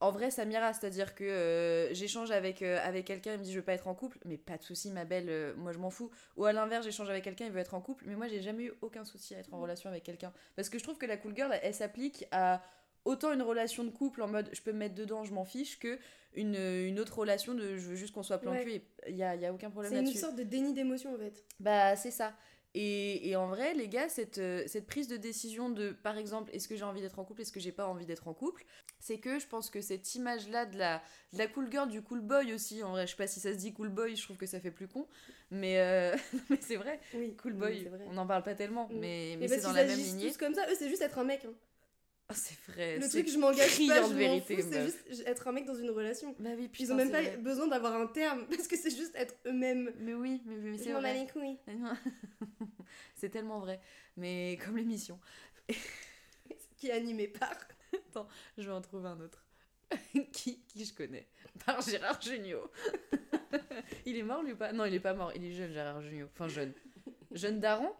en 0.00 0.10
vrai 0.10 0.30
ça 0.30 0.44
m'ira. 0.44 0.72
C'est-à-dire 0.72 1.14
que 1.14 1.24
euh, 1.24 1.94
j'échange 1.94 2.30
avec, 2.30 2.62
euh, 2.62 2.78
avec 2.82 3.06
quelqu'un, 3.06 3.34
il 3.34 3.38
me 3.38 3.44
dit 3.44 3.52
je 3.52 3.58
veux 3.58 3.64
pas 3.64 3.74
être 3.74 3.88
en 3.88 3.94
couple, 3.94 4.18
mais 4.24 4.36
pas 4.36 4.56
de 4.56 4.62
souci 4.62 4.90
ma 4.90 5.04
belle, 5.04 5.54
moi 5.56 5.72
je 5.72 5.78
m'en 5.78 5.90
fous. 5.90 6.10
Ou 6.36 6.44
à 6.44 6.52
l'inverse, 6.52 6.84
j'échange 6.84 7.10
avec 7.10 7.24
quelqu'un, 7.24 7.46
il 7.46 7.52
veut 7.52 7.60
être 7.60 7.74
en 7.74 7.80
couple, 7.80 8.04
mais 8.06 8.14
moi 8.14 8.28
j'ai 8.28 8.42
jamais 8.42 8.64
eu 8.64 8.72
aucun 8.82 9.04
souci 9.04 9.34
à 9.34 9.38
être 9.38 9.52
en 9.52 9.60
relation 9.60 9.88
avec 9.90 10.02
quelqu'un. 10.02 10.32
Parce 10.56 10.68
que 10.68 10.78
je 10.78 10.84
trouve 10.84 10.98
que 10.98 11.06
la 11.06 11.16
cool 11.16 11.34
girl, 11.34 11.50
elle, 11.52 11.60
elle 11.62 11.74
s'applique 11.74 12.26
à 12.30 12.62
autant 13.04 13.32
une 13.32 13.42
relation 13.42 13.84
de 13.84 13.90
couple 13.90 14.22
en 14.22 14.28
mode 14.28 14.48
je 14.52 14.60
peux 14.62 14.72
me 14.72 14.78
mettre 14.78 14.94
dedans, 14.94 15.24
je 15.24 15.32
m'en 15.32 15.44
fiche, 15.44 15.78
que 15.78 15.98
une, 16.34 16.54
une 16.56 17.00
autre 17.00 17.18
relation 17.18 17.54
de 17.54 17.76
je 17.76 17.88
veux 17.88 17.96
juste 17.96 18.14
qu'on 18.14 18.22
soit 18.22 18.38
plan 18.38 18.52
Ouais. 18.52 18.64
et 18.68 18.84
il 19.08 19.16
y 19.16 19.22
a, 19.22 19.34
y 19.34 19.46
a 19.46 19.52
aucun 19.52 19.70
problème 19.70 19.92
C'est 19.92 20.00
une 20.12 20.16
sorte 20.16 20.36
de 20.36 20.42
déni 20.44 20.72
d'émotion 20.74 21.14
en 21.14 21.18
fait. 21.18 21.44
Bah, 21.58 21.96
c'est 21.96 22.10
ça. 22.12 22.34
Et, 22.72 23.28
et 23.28 23.34
en 23.34 23.48
vrai, 23.48 23.74
les 23.74 23.88
gars, 23.88 24.08
cette, 24.08 24.38
euh, 24.38 24.62
cette 24.68 24.86
prise 24.86 25.08
de 25.08 25.16
décision 25.16 25.70
de, 25.70 25.90
par 25.90 26.16
exemple, 26.16 26.52
est-ce 26.54 26.68
que 26.68 26.76
j'ai 26.76 26.84
envie 26.84 27.00
d'être 27.00 27.18
en 27.18 27.24
couple, 27.24 27.40
est-ce 27.42 27.50
que 27.50 27.58
j'ai 27.58 27.72
pas 27.72 27.84
envie 27.88 28.06
d'être 28.06 28.28
en 28.28 28.32
couple, 28.32 28.64
c'est 29.00 29.18
que 29.18 29.40
je 29.40 29.46
pense 29.48 29.70
que 29.70 29.80
cette 29.80 30.14
image-là 30.14 30.66
de 30.66 30.78
la, 30.78 31.02
de 31.32 31.38
la 31.38 31.48
cool 31.48 31.68
girl, 31.68 31.88
du 31.88 32.00
cool 32.00 32.20
boy 32.20 32.54
aussi, 32.54 32.84
en 32.84 32.92
vrai, 32.92 33.08
je 33.08 33.10
sais 33.10 33.16
pas 33.16 33.26
si 33.26 33.40
ça 33.40 33.52
se 33.52 33.58
dit 33.58 33.72
cool 33.72 33.88
boy, 33.88 34.14
je 34.14 34.22
trouve 34.22 34.36
que 34.36 34.46
ça 34.46 34.60
fait 34.60 34.70
plus 34.70 34.86
con, 34.86 35.08
mais, 35.50 35.80
euh, 35.80 36.14
mais 36.48 36.58
c'est 36.60 36.76
vrai, 36.76 37.00
Oui, 37.12 37.34
cool 37.42 37.54
boy, 37.54 37.90
on 38.06 38.12
n'en 38.12 38.26
parle 38.28 38.44
pas 38.44 38.54
tellement, 38.54 38.86
Mm. 38.88 38.98
mais, 39.00 39.36
mais 39.40 39.48
Mais 39.48 39.48
c'est 39.48 39.62
dans 39.62 39.72
la 39.72 39.84
même 39.84 39.98
lignée. 39.98 40.28
tous 40.28 40.36
comme 40.36 40.54
ça, 40.54 40.64
eux 40.70 40.74
c'est 40.78 40.88
juste 40.88 41.02
être 41.02 41.18
un 41.18 41.24
mec. 41.24 41.44
hein. 41.46 41.52
Ah, 42.32 42.34
c'est 42.34 42.56
vrai, 42.70 42.96
Le 43.00 43.08
truc, 43.08 43.28
je 43.28 43.38
m'engage 43.38 43.76
pas, 43.88 43.96
je 43.96 44.00
m'en 44.02 44.08
vérité, 44.10 44.62
fous, 44.62 44.68
c'est 44.70 44.84
juste 44.84 45.22
être 45.26 45.48
un 45.48 45.52
mec 45.52 45.64
dans 45.64 45.74
une 45.74 45.90
relation. 45.90 46.32
Bah 46.38 46.50
oui, 46.56 46.64
Ils 46.64 46.70
putain, 46.70 46.92
ont 46.92 46.96
même 46.96 47.10
pas 47.10 47.22
vrai. 47.22 47.36
besoin 47.38 47.66
d'avoir 47.66 47.94
un 48.00 48.06
terme, 48.06 48.46
parce 48.50 48.68
que 48.68 48.76
c'est 48.76 48.94
juste 48.96 49.16
être 49.16 49.34
eux-mêmes. 49.46 49.92
Mais 49.98 50.14
oui, 50.14 50.40
mais, 50.46 50.54
mais 50.56 50.78
Je 50.78 50.82
c'est 50.84 50.92
m'en 50.92 51.00
vrai. 51.00 51.14
les 51.14 51.26
couilles. 51.26 51.58
c'est 53.16 53.30
tellement 53.30 53.58
vrai. 53.58 53.80
Mais 54.16 54.56
comme 54.64 54.76
l'émission. 54.76 55.18
Qui 56.76 56.86
est 56.88 56.92
animé 56.92 57.26
par. 57.26 57.52
Je 58.56 58.62
vais 58.64 58.72
en 58.72 58.80
trouver 58.80 59.08
un 59.08 59.20
autre. 59.20 59.44
qui, 60.32 60.60
qui 60.68 60.84
je 60.84 60.94
connais? 60.94 61.26
Par 61.66 61.80
Gérard 61.82 62.22
Jugnot. 62.22 62.70
il 64.06 64.16
est 64.16 64.22
mort 64.22 64.42
lui 64.44 64.52
ou 64.52 64.56
pas? 64.56 64.72
Non, 64.72 64.84
il 64.84 64.94
est 64.94 65.00
pas 65.00 65.14
mort. 65.14 65.32
Il 65.34 65.44
est 65.44 65.50
jeune, 65.52 65.72
Gérard 65.72 66.00
Jugnot. 66.00 66.28
Enfin, 66.32 66.46
jeune. 66.46 66.72
Jeune 67.32 67.58
daron? 67.58 67.92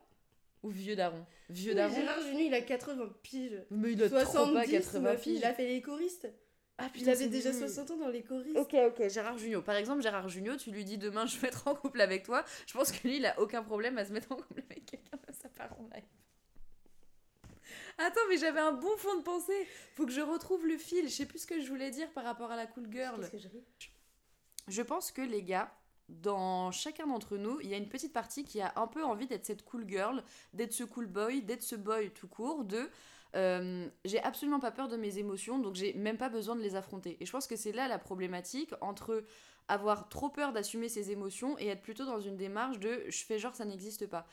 Ou 0.63 0.69
vieux 0.71 0.95
daron 0.97 1.25
Vieux 1.49 1.71
Oui, 1.71 1.77
daron 1.77 1.95
Gérard 1.95 2.21
Junior, 2.21 2.41
il 2.43 2.55
a 2.55 2.61
80 2.61 3.13
piges. 3.23 3.63
Mais 3.71 3.93
il 3.93 4.03
a 4.03 4.09
trop 4.09 4.17
pas 4.19 4.27
70, 4.27 4.71
80 4.73 5.01
meuf, 5.01 5.23
piges. 5.23 5.39
il 5.39 5.45
a 5.45 5.55
fait 5.55 5.67
les 5.67 5.81
choristes. 5.83 6.29
Ah, 6.77 6.85
Il 6.87 6.93
putain, 6.93 7.09
avait 7.13 7.17
c'est 7.25 7.29
déjà 7.29 7.51
nul. 7.51 7.59
60 7.61 7.91
ans 7.91 7.97
dans 7.99 8.09
les 8.09 8.23
choristes. 8.23 8.57
Ok, 8.57 8.75
ok, 8.75 9.09
Gérard 9.09 9.37
Jugnot. 9.39 9.63
Par 9.63 9.77
exemple, 9.77 10.03
Gérard 10.03 10.29
Jugnot, 10.29 10.57
tu 10.57 10.71
lui 10.71 10.85
dis 10.85 10.97
demain 10.99 11.27
je 11.27 11.39
vais 11.39 11.49
être 11.49 11.67
en 11.69 11.75
couple 11.75 12.01
avec 12.01 12.23
toi. 12.25 12.45
Je 12.67 12.73
pense 12.73 12.91
que 12.93 13.07
lui, 13.07 13.17
il 13.19 13.27
a 13.27 13.39
aucun 13.39 13.63
problème 13.63 13.99
à 13.99 14.05
se 14.05 14.13
mettre 14.13 14.33
en 14.33 14.37
couple 14.37 14.63
avec 14.71 14.87
quelqu'un 14.87 15.19
de 15.29 15.35
sa 15.35 15.49
part 15.51 15.73
en 15.79 15.85
live. 15.95 16.05
Attends, 17.99 18.21
mais 18.31 18.39
j'avais 18.39 18.61
un 18.61 18.73
bon 18.73 18.97
fond 18.97 19.15
de 19.19 19.23
pensée. 19.23 19.67
Faut 19.95 20.07
que 20.07 20.13
je 20.13 20.23
retrouve 20.23 20.67
le 20.67 20.79
fil. 20.79 21.05
Je 21.05 21.13
sais 21.13 21.27
plus 21.27 21.41
ce 21.41 21.47
que 21.47 21.61
je 21.61 21.69
voulais 21.69 21.91
dire 21.91 22.11
par 22.13 22.25
rapport 22.25 22.51
à 22.51 22.57
la 22.57 22.67
cool 22.67 22.91
girl. 22.91 23.17
Qu'est-ce 23.21 23.31
que 23.33 23.39
je 23.39 23.49
ris? 23.49 23.65
Je 24.69 24.83
pense 24.83 25.13
que 25.13 25.21
les 25.23 25.43
gars, 25.43 25.71
dans 26.11 26.71
chacun 26.73 27.07
d'entre 27.07 27.37
nous, 27.37 27.61
il 27.61 27.69
y 27.69 27.75
a 27.75 27.77
une 27.77 27.89
petite 27.89 28.13
partie 28.13 28.45
qui 28.45 28.61
a 28.61 28.73
un 28.77 28.87
peu 28.87 29.05
envie 29.05 29.27
d'être 29.27 29.47
cette 29.47 29.65
cool 29.65 29.89
girl, 29.89 30.23
d'être 30.53 30.73
ce 30.73 30.85
cool 30.85 31.07
boy, 31.07 31.43
d'être 31.43 31.63
ce 31.63 31.77
boy 31.77 32.11
tout 32.11 32.29
court, 32.29 32.65
de 32.65 32.91
euh, 33.37 33.89
j'ai 34.05 34.21
absolument 34.23 34.59
pas 34.61 34.73
peur 34.73 34.89
de 34.89 34.97
mes 34.97 35.19
émotions, 35.19 35.59
donc 35.61 35.77
j'ai 35.77 35.93
même 35.95 36.19
pas 36.19 36.29
besoin 36.29 36.57
de 36.57 36.61
les 36.63 36.75
affronter. 36.75 37.17
Et 37.21 37.27
je 37.27 37.31
pense 37.33 37.47
que 37.47 37.57
c'est 37.57 37.73
là 37.73 37.87
la 37.89 37.99
problématique 37.99 38.75
entre 38.81 39.25
avoir 39.69 40.09
trop 40.09 40.29
peur 40.29 40.53
d'assumer 40.53 40.89
ses 40.89 41.13
émotions 41.13 41.57
et 41.59 41.69
être 41.69 41.83
plutôt 41.83 42.05
dans 42.05 42.21
une 42.21 42.37
démarche 42.37 42.81
de 42.81 43.05
je 43.09 43.25
fais 43.25 43.39
genre 43.39 43.55
ça 43.55 43.65
n'existe 43.65 44.07
pas. 44.09 44.27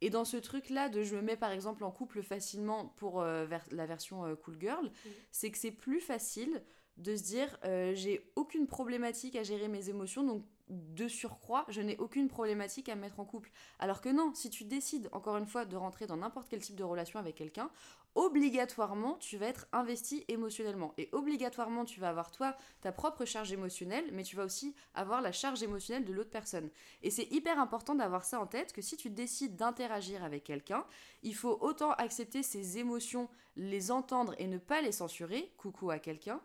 Et 0.00 0.10
dans 0.10 0.24
ce 0.24 0.36
truc-là 0.38 0.88
de 0.88 1.02
je 1.02 1.14
me 1.16 1.20
mets 1.20 1.36
par 1.36 1.50
exemple 1.50 1.84
en 1.84 1.90
couple 1.90 2.22
facilement 2.22 2.86
pour 2.96 3.20
euh, 3.20 3.44
vers- 3.44 3.66
la 3.70 3.84
version 3.84 4.24
euh, 4.24 4.34
cool 4.34 4.56
girl, 4.58 4.90
c'est 5.30 5.50
que 5.50 5.58
c'est 5.58 5.72
plus 5.72 6.00
facile 6.00 6.62
de 6.98 7.16
se 7.16 7.22
dire 7.22 7.56
euh, 7.64 7.94
j'ai 7.94 8.30
aucune 8.36 8.66
problématique 8.66 9.36
à 9.36 9.42
gérer 9.42 9.68
mes 9.68 9.88
émotions, 9.88 10.22
donc 10.22 10.44
de 10.68 11.08
surcroît, 11.08 11.64
je 11.68 11.80
n'ai 11.80 11.96
aucune 11.96 12.28
problématique 12.28 12.88
à 12.88 12.94
me 12.94 13.00
mettre 13.00 13.20
en 13.20 13.24
couple. 13.24 13.50
Alors 13.78 14.00
que 14.00 14.08
non, 14.08 14.32
si 14.34 14.50
tu 14.50 14.64
décides, 14.64 15.08
encore 15.12 15.36
une 15.36 15.46
fois, 15.46 15.64
de 15.64 15.76
rentrer 15.76 16.06
dans 16.06 16.18
n'importe 16.18 16.48
quel 16.48 16.60
type 16.60 16.76
de 16.76 16.84
relation 16.84 17.18
avec 17.18 17.36
quelqu'un, 17.36 17.70
obligatoirement, 18.14 19.14
tu 19.14 19.36
vas 19.36 19.46
être 19.46 19.66
investi 19.72 20.24
émotionnellement. 20.28 20.92
Et 20.98 21.08
obligatoirement, 21.12 21.84
tu 21.84 22.00
vas 22.00 22.08
avoir, 22.08 22.30
toi, 22.30 22.56
ta 22.80 22.92
propre 22.92 23.24
charge 23.24 23.52
émotionnelle, 23.52 24.10
mais 24.12 24.24
tu 24.24 24.36
vas 24.36 24.44
aussi 24.44 24.74
avoir 24.94 25.22
la 25.22 25.32
charge 25.32 25.62
émotionnelle 25.62 26.04
de 26.04 26.12
l'autre 26.12 26.30
personne. 26.30 26.68
Et 27.02 27.10
c'est 27.10 27.30
hyper 27.30 27.58
important 27.58 27.94
d'avoir 27.94 28.24
ça 28.24 28.40
en 28.40 28.46
tête, 28.46 28.72
que 28.72 28.82
si 28.82 28.96
tu 28.96 29.08
décides 29.08 29.56
d'interagir 29.56 30.24
avec 30.24 30.44
quelqu'un, 30.44 30.84
il 31.22 31.34
faut 31.34 31.58
autant 31.60 31.92
accepter 31.92 32.42
ses 32.42 32.78
émotions, 32.78 33.28
les 33.56 33.90
entendre 33.90 34.34
et 34.38 34.46
ne 34.46 34.58
pas 34.58 34.82
les 34.82 34.92
censurer, 34.92 35.52
coucou 35.56 35.90
à 35.90 35.98
quelqu'un, 35.98 36.40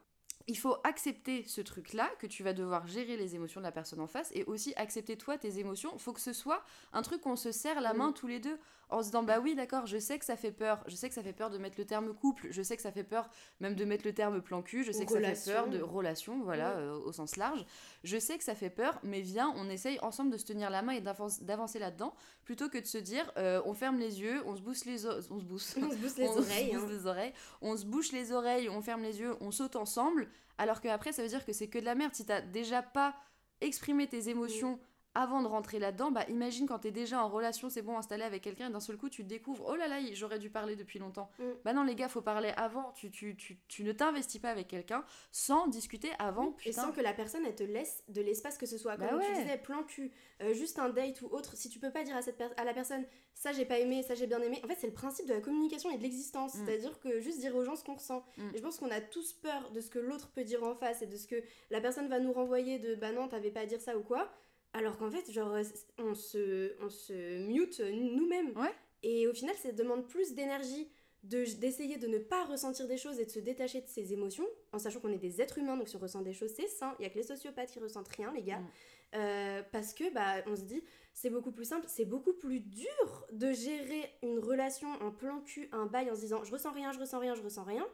il 0.48 0.58
faut 0.58 0.78
accepter 0.84 1.44
ce 1.48 1.62
truc-là, 1.62 2.10
que 2.20 2.28
tu 2.28 2.44
vas 2.44 2.54
devoir 2.54 2.88
gérer 2.88 3.18
les 3.18 3.36
émotions 3.36 3.62
de 3.62 3.66
la 3.66 3.72
personne 3.72 4.00
en 4.00 4.08
face, 4.08 4.32
et 4.34 4.44
aussi 4.46 4.74
accepter 4.76 5.18
toi 5.18 5.38
tes 5.38 5.60
émotions. 5.60 5.92
Il 5.94 6.00
faut 6.00 6.14
que 6.14 6.22
ce 6.22 6.34
soit 6.34 6.64
un 6.92 7.02
truc 7.02 7.22
qu'on 7.22 7.36
se 7.36 7.52
serre 7.52 7.82
la 7.82 7.94
main 7.94 8.12
tous 8.12 8.28
les 8.28 8.40
deux, 8.40 8.60
en 8.94 9.02
se 9.02 9.08
disant 9.08 9.24
bah 9.24 9.40
oui 9.42 9.56
d'accord, 9.56 9.86
je 9.86 9.98
sais 9.98 10.18
que 10.20 10.26
ça 10.26 10.36
fait 10.36 10.52
peur, 10.52 10.84
je 10.88 10.96
sais 10.96 11.10
que 11.10 11.16
ça 11.16 11.24
fait 11.24 11.34
peur 11.34 11.50
de 11.50 11.58
mettre 11.58 11.76
le 11.78 11.86
terme 11.86 12.14
couple, 12.14 12.48
je 12.52 12.62
sais 12.62 12.76
que 12.76 12.82
ça 12.82 12.92
fait 12.92 13.04
peur 13.04 13.30
même 13.60 13.76
de 13.76 13.86
mettre 13.86 14.06
le 14.06 14.14
terme 14.14 14.42
plan 14.42 14.62
cul, 14.62 14.84
je 14.84 14.92
sais 14.92 15.04
Ou 15.04 15.06
que 15.08 15.22
ça 15.22 15.36
fait 15.36 15.52
peur 15.52 15.68
de 15.68 15.82
relation, 15.82 16.42
voilà, 16.44 16.76
Ouais. 16.76 16.82
euh, 16.82 16.94
au 17.00 17.12
sens 17.12 17.36
large. 17.36 17.66
Je 18.04 18.18
sais 18.18 18.38
que 18.38 18.44
ça 18.44 18.56
fait 18.56 18.70
peur, 18.70 19.00
mais 19.04 19.22
viens, 19.22 19.52
on 19.58 19.70
essaye 19.70 20.00
ensemble 20.02 20.32
de 20.32 20.38
se 20.38 20.46
tenir 20.46 20.70
la 20.70 20.82
main 20.82 20.94
et 20.94 21.02
d'avan- 21.02 21.42
d'avancer 21.42 21.80
là-dedans, 21.80 22.14
plutôt 22.46 22.70
que 22.70 22.78
de 22.78 22.86
se 22.86 22.98
dire 22.98 23.32
euh, 23.38 23.62
on 23.66 23.74
ferme 23.74 23.98
les 24.00 24.22
yeux, 24.22 24.42
on 24.46 24.56
se 24.56 24.62
bousse 24.62 24.86
les 24.86 25.06
on 25.06 25.22
se 25.40 25.44
bousse, 25.44 25.76
On 25.82 25.92
se 25.92 25.96
bousse 25.98 26.18
les 26.18 26.28
on 26.30 26.38
oreilles. 26.38 26.72
se 26.72 26.76
hein. 26.78 26.88
les 26.90 27.06
oreilles, 27.08 27.34
on 27.62 27.76
se 27.78 27.86
bouche 27.86 28.12
les 28.12 28.32
oreilles, 28.32 28.70
on 28.70 28.82
ferme 28.82 29.02
les 29.04 29.20
yeux, 29.20 29.36
on 29.42 29.52
saute 29.52 29.76
ensemble, 29.76 30.30
alors 30.58 30.82
qu'après 30.82 31.12
ça 31.14 31.22
veut 31.24 31.30
dire 31.30 31.46
que 31.46 31.52
c'est 31.54 31.68
que 31.68 31.80
de 31.80 31.86
la 31.86 31.96
merde. 31.96 32.14
Si 32.14 32.26
t'as 32.26 32.42
déjà 32.42 32.82
pas 32.84 33.16
exprimé 33.62 34.08
tes 34.08 34.30
émotions 34.30 34.80
avant 35.16 35.42
de 35.42 35.48
rentrer 35.48 35.80
là-dedans, 35.80 36.12
bah 36.12 36.26
imagine 36.30 36.68
quand 36.68 36.80
t'es 36.80 36.92
déjà 36.92 37.24
en 37.24 37.30
relation, 37.30 37.70
c'est 37.70 37.82
bon, 37.82 37.98
installé 37.98 38.24
avec 38.24 38.42
quelqu'un, 38.42 38.70
et 38.70 38.72
d'un 38.72 38.80
seul 38.80 38.98
coup 38.98 39.10
tu 39.10 39.24
découvres, 39.24 39.66
oh 39.68 39.76
là 39.76 39.88
là, 39.88 39.98
j'aurais 40.14 40.40
dû 40.40 40.50
parler 40.50 40.76
depuis 40.76 41.00
longtemps. 41.00 41.30
Mm. 41.40 41.44
Bah 41.66 41.74
non 41.74 41.84
les 41.84 41.96
gars, 41.96 42.10
faut 42.10 42.22
parler 42.22 42.52
avant, 42.58 42.92
tu, 42.96 43.12
tu, 43.12 43.36
tu, 43.36 43.60
tu 43.68 43.84
ne 43.84 43.92
t'investis 43.92 44.42
pas 44.42 44.50
avec 44.50 44.68
quelqu'un 44.68 45.04
sans 45.32 45.68
discuter 45.68 46.10
avant, 46.20 46.52
Et 46.66 46.70
putain. 46.70 46.82
sans 46.84 46.92
que 46.92 47.02
la 47.02 47.14
personne 47.14 47.46
elle 47.46 47.56
te 47.56 47.64
laisse 47.64 48.04
de 48.10 48.22
l'espace 48.22 48.58
que 48.58 48.66
ce 48.66 48.78
soit. 48.78 48.98
Bah 48.98 49.08
Comme 49.08 49.20
tu 49.22 49.28
ouais. 49.28 49.44
disais, 49.44 49.58
plan 49.58 49.84
cul, 49.84 50.12
euh, 50.42 50.54
juste 50.54 50.80
un 50.80 50.90
date 50.90 51.22
ou 51.22 51.28
autre, 51.28 51.56
si 51.56 51.70
tu 51.70 51.80
peux 51.80 51.92
pas 51.92 52.04
dire 52.04 52.16
à, 52.16 52.22
cette 52.22 52.42
à 52.58 52.64
la 52.64 52.74
personne 52.74 53.06
ça 53.36 53.52
j'ai 53.52 53.66
pas 53.66 53.80
aimé, 53.80 54.04
ça 54.04 54.16
j'ai 54.16 54.28
bien 54.28 54.42
aimé, 54.42 54.60
en 54.64 54.68
fait 54.68 54.78
c'est 54.80 54.88
le 54.88 54.94
principe 54.94 55.28
de 55.28 55.34
la 55.34 55.42
communication 55.42 55.92
et 55.92 55.98
de 55.98 56.04
l'existence. 56.04 56.56
Mm. 56.56 56.66
C'est-à-dire 56.66 57.00
que 57.00 57.20
juste 57.20 57.40
dire 57.40 57.56
aux 57.56 57.64
gens 57.64 57.76
ce 57.76 57.84
qu'on 57.84 57.96
ressent. 57.96 58.26
Mm. 58.38 58.50
Et 58.54 58.58
je 58.58 58.64
pense 58.64 58.78
qu'on 58.78 58.92
a 58.92 59.02
tous 59.02 59.34
peur 59.34 59.72
de 59.72 59.82
ce 59.82 59.90
que 59.90 60.00
l'autre 60.00 60.32
peut 60.32 60.44
dire 60.44 60.64
en 60.64 60.76
face 60.76 61.02
et 61.02 61.08
de 61.08 61.18
ce 61.18 61.28
que 61.28 61.42
la 61.70 61.82
personne 61.82 62.08
va 62.08 62.20
nous 62.20 62.34
renvoyer 62.34 62.80
de 62.80 62.96
bah 62.96 63.12
non, 63.12 63.28
t'avais 63.28 63.52
pas 63.52 63.62
à 63.62 63.66
dire 63.66 63.82
ça 63.82 63.98
ou 63.98 64.02
quoi. 64.02 64.32
Alors 64.74 64.98
qu'en 64.98 65.10
fait, 65.10 65.32
genre, 65.32 65.54
euh, 65.54 65.64
on 66.00 66.16
se, 66.16 66.74
on 66.82 66.90
se 66.90 67.40
mute 67.48 67.80
nous-mêmes. 67.80 68.58
Ouais. 68.58 68.74
Et 69.04 69.28
au 69.28 69.34
final, 69.34 69.56
ça 69.56 69.72
demande 69.72 70.08
plus 70.08 70.34
d'énergie 70.34 70.90
de- 71.24 71.46
d'essayer 71.60 71.98
de 71.98 72.08
ne 72.08 72.18
pas 72.18 72.44
ressentir 72.46 72.88
des 72.88 72.98
choses 72.98 73.20
et 73.20 73.26
de 73.26 73.30
se 73.32 73.40
détacher 73.40 73.82
de 73.82 73.88
ses 73.88 74.12
émotions, 74.14 74.48
en 74.74 74.80
sachant 74.80 75.00
qu'on 75.00 75.12
est 75.12 75.18
des 75.18 75.42
êtres 75.42 75.58
humains, 75.58 75.78
donc 75.78 75.88
si 75.88 75.96
on 75.96 76.00
ressent 76.00 76.22
des 76.22 76.34
choses, 76.34 76.52
c'est 76.56 76.68
sain. 76.68 76.96
Il 77.00 77.04
y 77.04 77.06
a 77.06 77.10
que 77.10 77.16
les 77.18 77.24
sociopathes 77.24 77.72
qui 77.72 77.80
ressentent 77.80 78.10
rien, 78.10 78.32
les 78.34 78.44
gars. 78.44 78.60
Mm. 78.60 78.68
Euh, 79.16 79.62
parce 79.72 79.94
que, 79.94 80.12
bah, 80.14 80.44
on 80.48 80.56
se 80.56 80.64
dit, 80.64 80.84
c'est 81.14 81.30
beaucoup 81.30 81.52
plus 81.52 81.66
simple, 81.66 81.86
c'est 81.88 82.06
beaucoup 82.06 82.34
plus 82.34 82.60
dur 82.60 83.28
de 83.32 83.52
gérer 83.54 84.12
une 84.24 84.40
relation 84.40 84.90
en 85.02 85.12
plan 85.12 85.40
cul, 85.42 85.70
un 85.72 85.86
bail, 85.86 86.10
en 86.10 86.16
se 86.16 86.22
disant, 86.22 86.44
je 86.44 86.52
ressens 86.52 86.72
rien, 86.72 86.92
je 86.92 87.00
ressens 87.00 87.20
rien, 87.20 87.36
je 87.36 87.42
ressens 87.42 87.64
rien. 87.64 87.88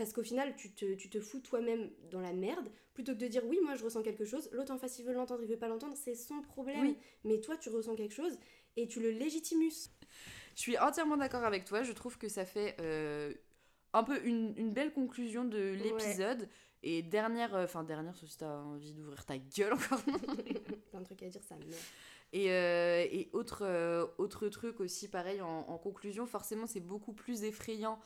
Parce 0.00 0.14
qu'au 0.14 0.22
final, 0.22 0.56
tu 0.56 0.70
te, 0.70 0.94
tu 0.94 1.10
te 1.10 1.20
fous 1.20 1.40
toi-même 1.40 1.90
dans 2.10 2.22
la 2.22 2.32
merde, 2.32 2.70
plutôt 2.94 3.12
que 3.12 3.18
de 3.18 3.26
dire 3.26 3.44
oui, 3.44 3.58
moi 3.62 3.74
je 3.74 3.84
ressens 3.84 4.00
quelque 4.00 4.24
chose, 4.24 4.48
l'autre 4.52 4.72
en 4.72 4.78
face 4.78 4.98
il 4.98 5.04
veut 5.04 5.12
l'entendre, 5.12 5.42
il 5.42 5.46
veut 5.46 5.58
pas 5.58 5.68
l'entendre, 5.68 5.94
c'est 5.94 6.14
son 6.14 6.40
problème. 6.40 6.80
Oui. 6.80 6.96
Mais 7.24 7.38
toi 7.38 7.58
tu 7.58 7.68
ressens 7.68 7.96
quelque 7.96 8.14
chose 8.14 8.38
et 8.78 8.88
tu 8.88 8.98
le 8.98 9.10
légitimus. 9.10 9.90
Je 10.56 10.60
suis 10.62 10.78
entièrement 10.78 11.18
d'accord 11.18 11.44
avec 11.44 11.66
toi. 11.66 11.82
Je 11.82 11.92
trouve 11.92 12.16
que 12.16 12.28
ça 12.30 12.46
fait 12.46 12.76
euh, 12.80 13.34
un 13.92 14.02
peu 14.02 14.24
une, 14.24 14.54
une 14.56 14.72
belle 14.72 14.94
conclusion 14.94 15.44
de 15.44 15.74
l'épisode. 15.84 16.48
Et 16.82 17.02
dernière, 17.02 17.54
euh, 17.54 17.64
enfin 17.64 17.84
dernière, 17.84 18.16
sauf 18.16 18.30
si 18.30 18.38
t'as 18.38 18.56
envie 18.56 18.94
d'ouvrir 18.94 19.26
ta 19.26 19.36
gueule 19.36 19.74
encore. 19.74 20.00
Plein 20.90 21.00
de 21.00 21.04
trucs 21.04 21.22
à 21.24 21.28
dire, 21.28 21.42
ça 21.42 21.56
merde. 21.56 21.74
Et, 22.32 22.50
euh, 22.52 23.04
et 23.10 23.28
autre, 23.34 24.14
autre 24.16 24.48
truc 24.48 24.80
aussi, 24.80 25.08
pareil, 25.08 25.42
en, 25.42 25.66
en 25.68 25.76
conclusion, 25.76 26.24
forcément, 26.24 26.66
c'est 26.66 26.80
beaucoup 26.80 27.12
plus 27.12 27.44
effrayant 27.44 28.00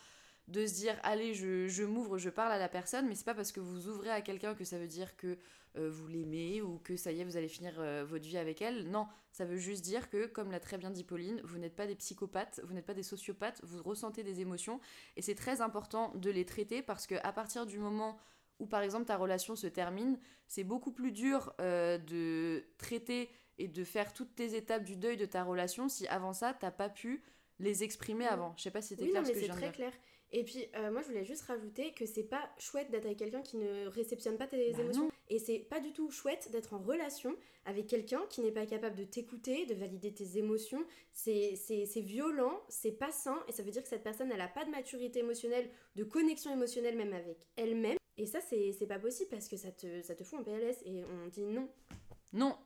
de 0.48 0.66
se 0.66 0.74
dire 0.74 0.98
allez 1.02 1.35
je, 1.35 1.68
je 1.68 1.85
m'ouvre 1.85 2.18
je 2.18 2.30
parle 2.30 2.52
à 2.52 2.59
la 2.59 2.68
personne 2.68 3.09
mais 3.09 3.14
c'est 3.14 3.24
pas 3.24 3.35
parce 3.35 3.52
que 3.52 3.61
vous 3.61 3.88
ouvrez 3.88 4.11
à 4.11 4.20
quelqu'un 4.20 4.54
que 4.54 4.64
ça 4.64 4.78
veut 4.78 4.87
dire 4.88 5.16
que 5.16 5.38
euh, 5.76 5.90
vous 5.90 6.07
l'aimez 6.07 6.61
ou 6.62 6.78
que 6.78 6.96
ça 6.96 7.12
y 7.12 7.20
est 7.20 7.24
vous 7.24 7.37
allez 7.37 7.48
finir 7.48 7.74
euh, 7.78 8.04
votre 8.07 8.26
vie 8.26 8.37
avec 8.37 8.61
elle 8.61 8.90
non 8.90 9.07
ça 9.33 9.44
veut 9.46 9.57
juste 9.57 9.83
dire 9.83 10.11
que 10.11 10.26
comme 10.26 10.50
l'a 10.50 10.61
très 10.61 10.76
bien 10.78 10.90
dit 10.90 11.02
Pauline 11.02 11.40
vous 11.44 11.59
n'êtes 11.59 11.74
pas 11.74 11.87
des 11.87 11.94
psychopathes 11.96 12.61
vous 12.64 12.74
n'êtes 12.74 12.85
pas 12.87 12.94
des 12.94 13.02
sociopathes 13.02 13.61
vous 13.64 13.83
ressentez 13.83 14.22
des 14.22 14.40
émotions 14.40 14.80
et 15.16 15.22
c'est 15.22 15.35
très 15.35 15.62
important 15.62 16.12
de 16.14 16.30
les 16.30 16.44
traiter 16.44 16.83
parce 16.83 17.07
que 17.07 17.14
à 17.24 17.33
partir 17.33 17.64
du 17.66 17.78
moment 17.78 18.18
où 18.59 18.66
par 18.66 18.83
exemple 18.83 19.07
ta 19.07 19.16
relation 19.16 19.57
se 19.57 19.66
termine 19.66 20.18
c'est 20.46 20.62
beaucoup 20.64 20.92
plus 20.92 21.11
dur 21.11 21.54
euh, 21.61 21.96
de 21.98 22.64
traiter 22.78 23.30
et 23.59 23.66
de 23.68 23.83
faire 23.85 24.12
toutes 24.12 24.35
tes 24.35 24.57
étapes 24.57 24.85
du 24.85 24.96
deuil 24.96 25.16
de 25.16 25.26
ta 25.26 25.42
relation 25.42 25.88
si 25.88 26.07
avant 26.09 26.35
ça 26.35 26.54
t'as 26.54 26.70
pas 26.70 26.88
pu 26.90 27.22
les 27.61 27.83
exprimer 27.83 28.26
Mhm. 28.26 28.30
avant 28.33 28.54
je 28.57 28.62
sais 28.64 28.70
pas 28.70 28.83
si 28.83 28.88
c'était 28.88 29.07
Oui, 29.07 29.11
clair 29.11 29.22
non, 29.22 29.28
ce 29.28 29.33
que 29.33 29.40
je 29.40 29.40
c'est 29.40 29.46
viens 29.46 29.57
de 29.57 29.61
très 29.61 29.72
clair. 29.72 29.92
Et 30.36 30.42
puis, 30.42 30.66
euh, 30.74 30.90
moi, 30.90 31.00
je 31.00 31.06
voulais 31.06 31.24
juste 31.24 31.42
rajouter 31.42 31.92
que 31.92 32.06
c'est 32.06 32.24
pas 32.24 32.50
chouette 32.58 32.90
d'être 32.90 33.04
avec 33.06 33.18
quelqu'un 33.18 33.40
qui 33.40 33.56
ne 33.56 33.86
réceptionne 33.86 34.36
pas 34.36 34.48
tes 34.48 34.72
Bah 34.72 34.80
émotions. 34.80 35.04
non. 35.04 35.10
Et 35.30 35.38
c'est 35.38 35.60
pas 35.60 35.78
du 35.78 35.92
tout 35.92 36.10
chouette 36.10 36.50
d'être 36.50 36.74
en 36.74 36.78
relation 36.80 37.34
avec 37.66 37.86
quelqu'un 37.86 38.20
qui 38.28 38.40
n'est 38.40 38.50
pas 38.50 38.66
capable 38.66 38.96
de 38.96 39.04
t'écouter, 39.04 39.64
de 39.64 39.74
valider 39.74 40.12
tes 40.12 40.36
émotions. 40.36 40.84
C'est 41.12 41.54
violent, 42.00 42.60
c'est 42.68 42.92
pas 42.92 43.12
sain, 43.12 43.42
et 43.48 43.52
ça 43.52 43.62
veut 43.62 43.70
dire 43.70 43.82
que 43.84 43.88
cette 43.88 44.02
personne, 44.02 44.30
elle 44.32 44.40
a 44.40 44.48
pas 44.48 44.64
de 44.64 44.70
maturité 44.70 45.20
émotionnelle, 45.20 45.70
de 45.94 46.02
connexion 46.04 46.52
émotionnelle 46.52 46.96
même 46.96 47.12
avec 47.14 47.46
elle-même. 47.56 47.96
Et 48.16 48.26
ça, 48.26 48.40
c'est 48.40 48.72
c'est 48.72 48.86
pas 48.88 48.98
possible 48.98 49.30
parce 49.30 49.48
que 49.48 49.56
ça 49.56 49.70
te, 49.70 50.02
ça 50.02 50.14
te 50.16 50.24
fout 50.24 50.40
en 50.40 50.42
PLS, 50.42 50.82
et 50.84 51.04
on 51.04 51.28
dit 51.28 51.44
non. 51.44 51.68
Non, 52.32 52.58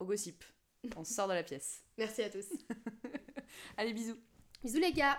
au 0.00 0.04
gossip. 0.04 0.42
On 0.96 1.04
sort 1.04 1.28
de 1.28 1.34
la 1.34 1.44
pièce. 1.44 1.82
Merci 1.96 2.22
à 2.24 2.30
tous. 2.30 2.46
Allez, 3.76 3.92
bisous. 3.92 4.18
Bisous 4.62 4.80
les 4.80 4.92
gars. 4.92 5.18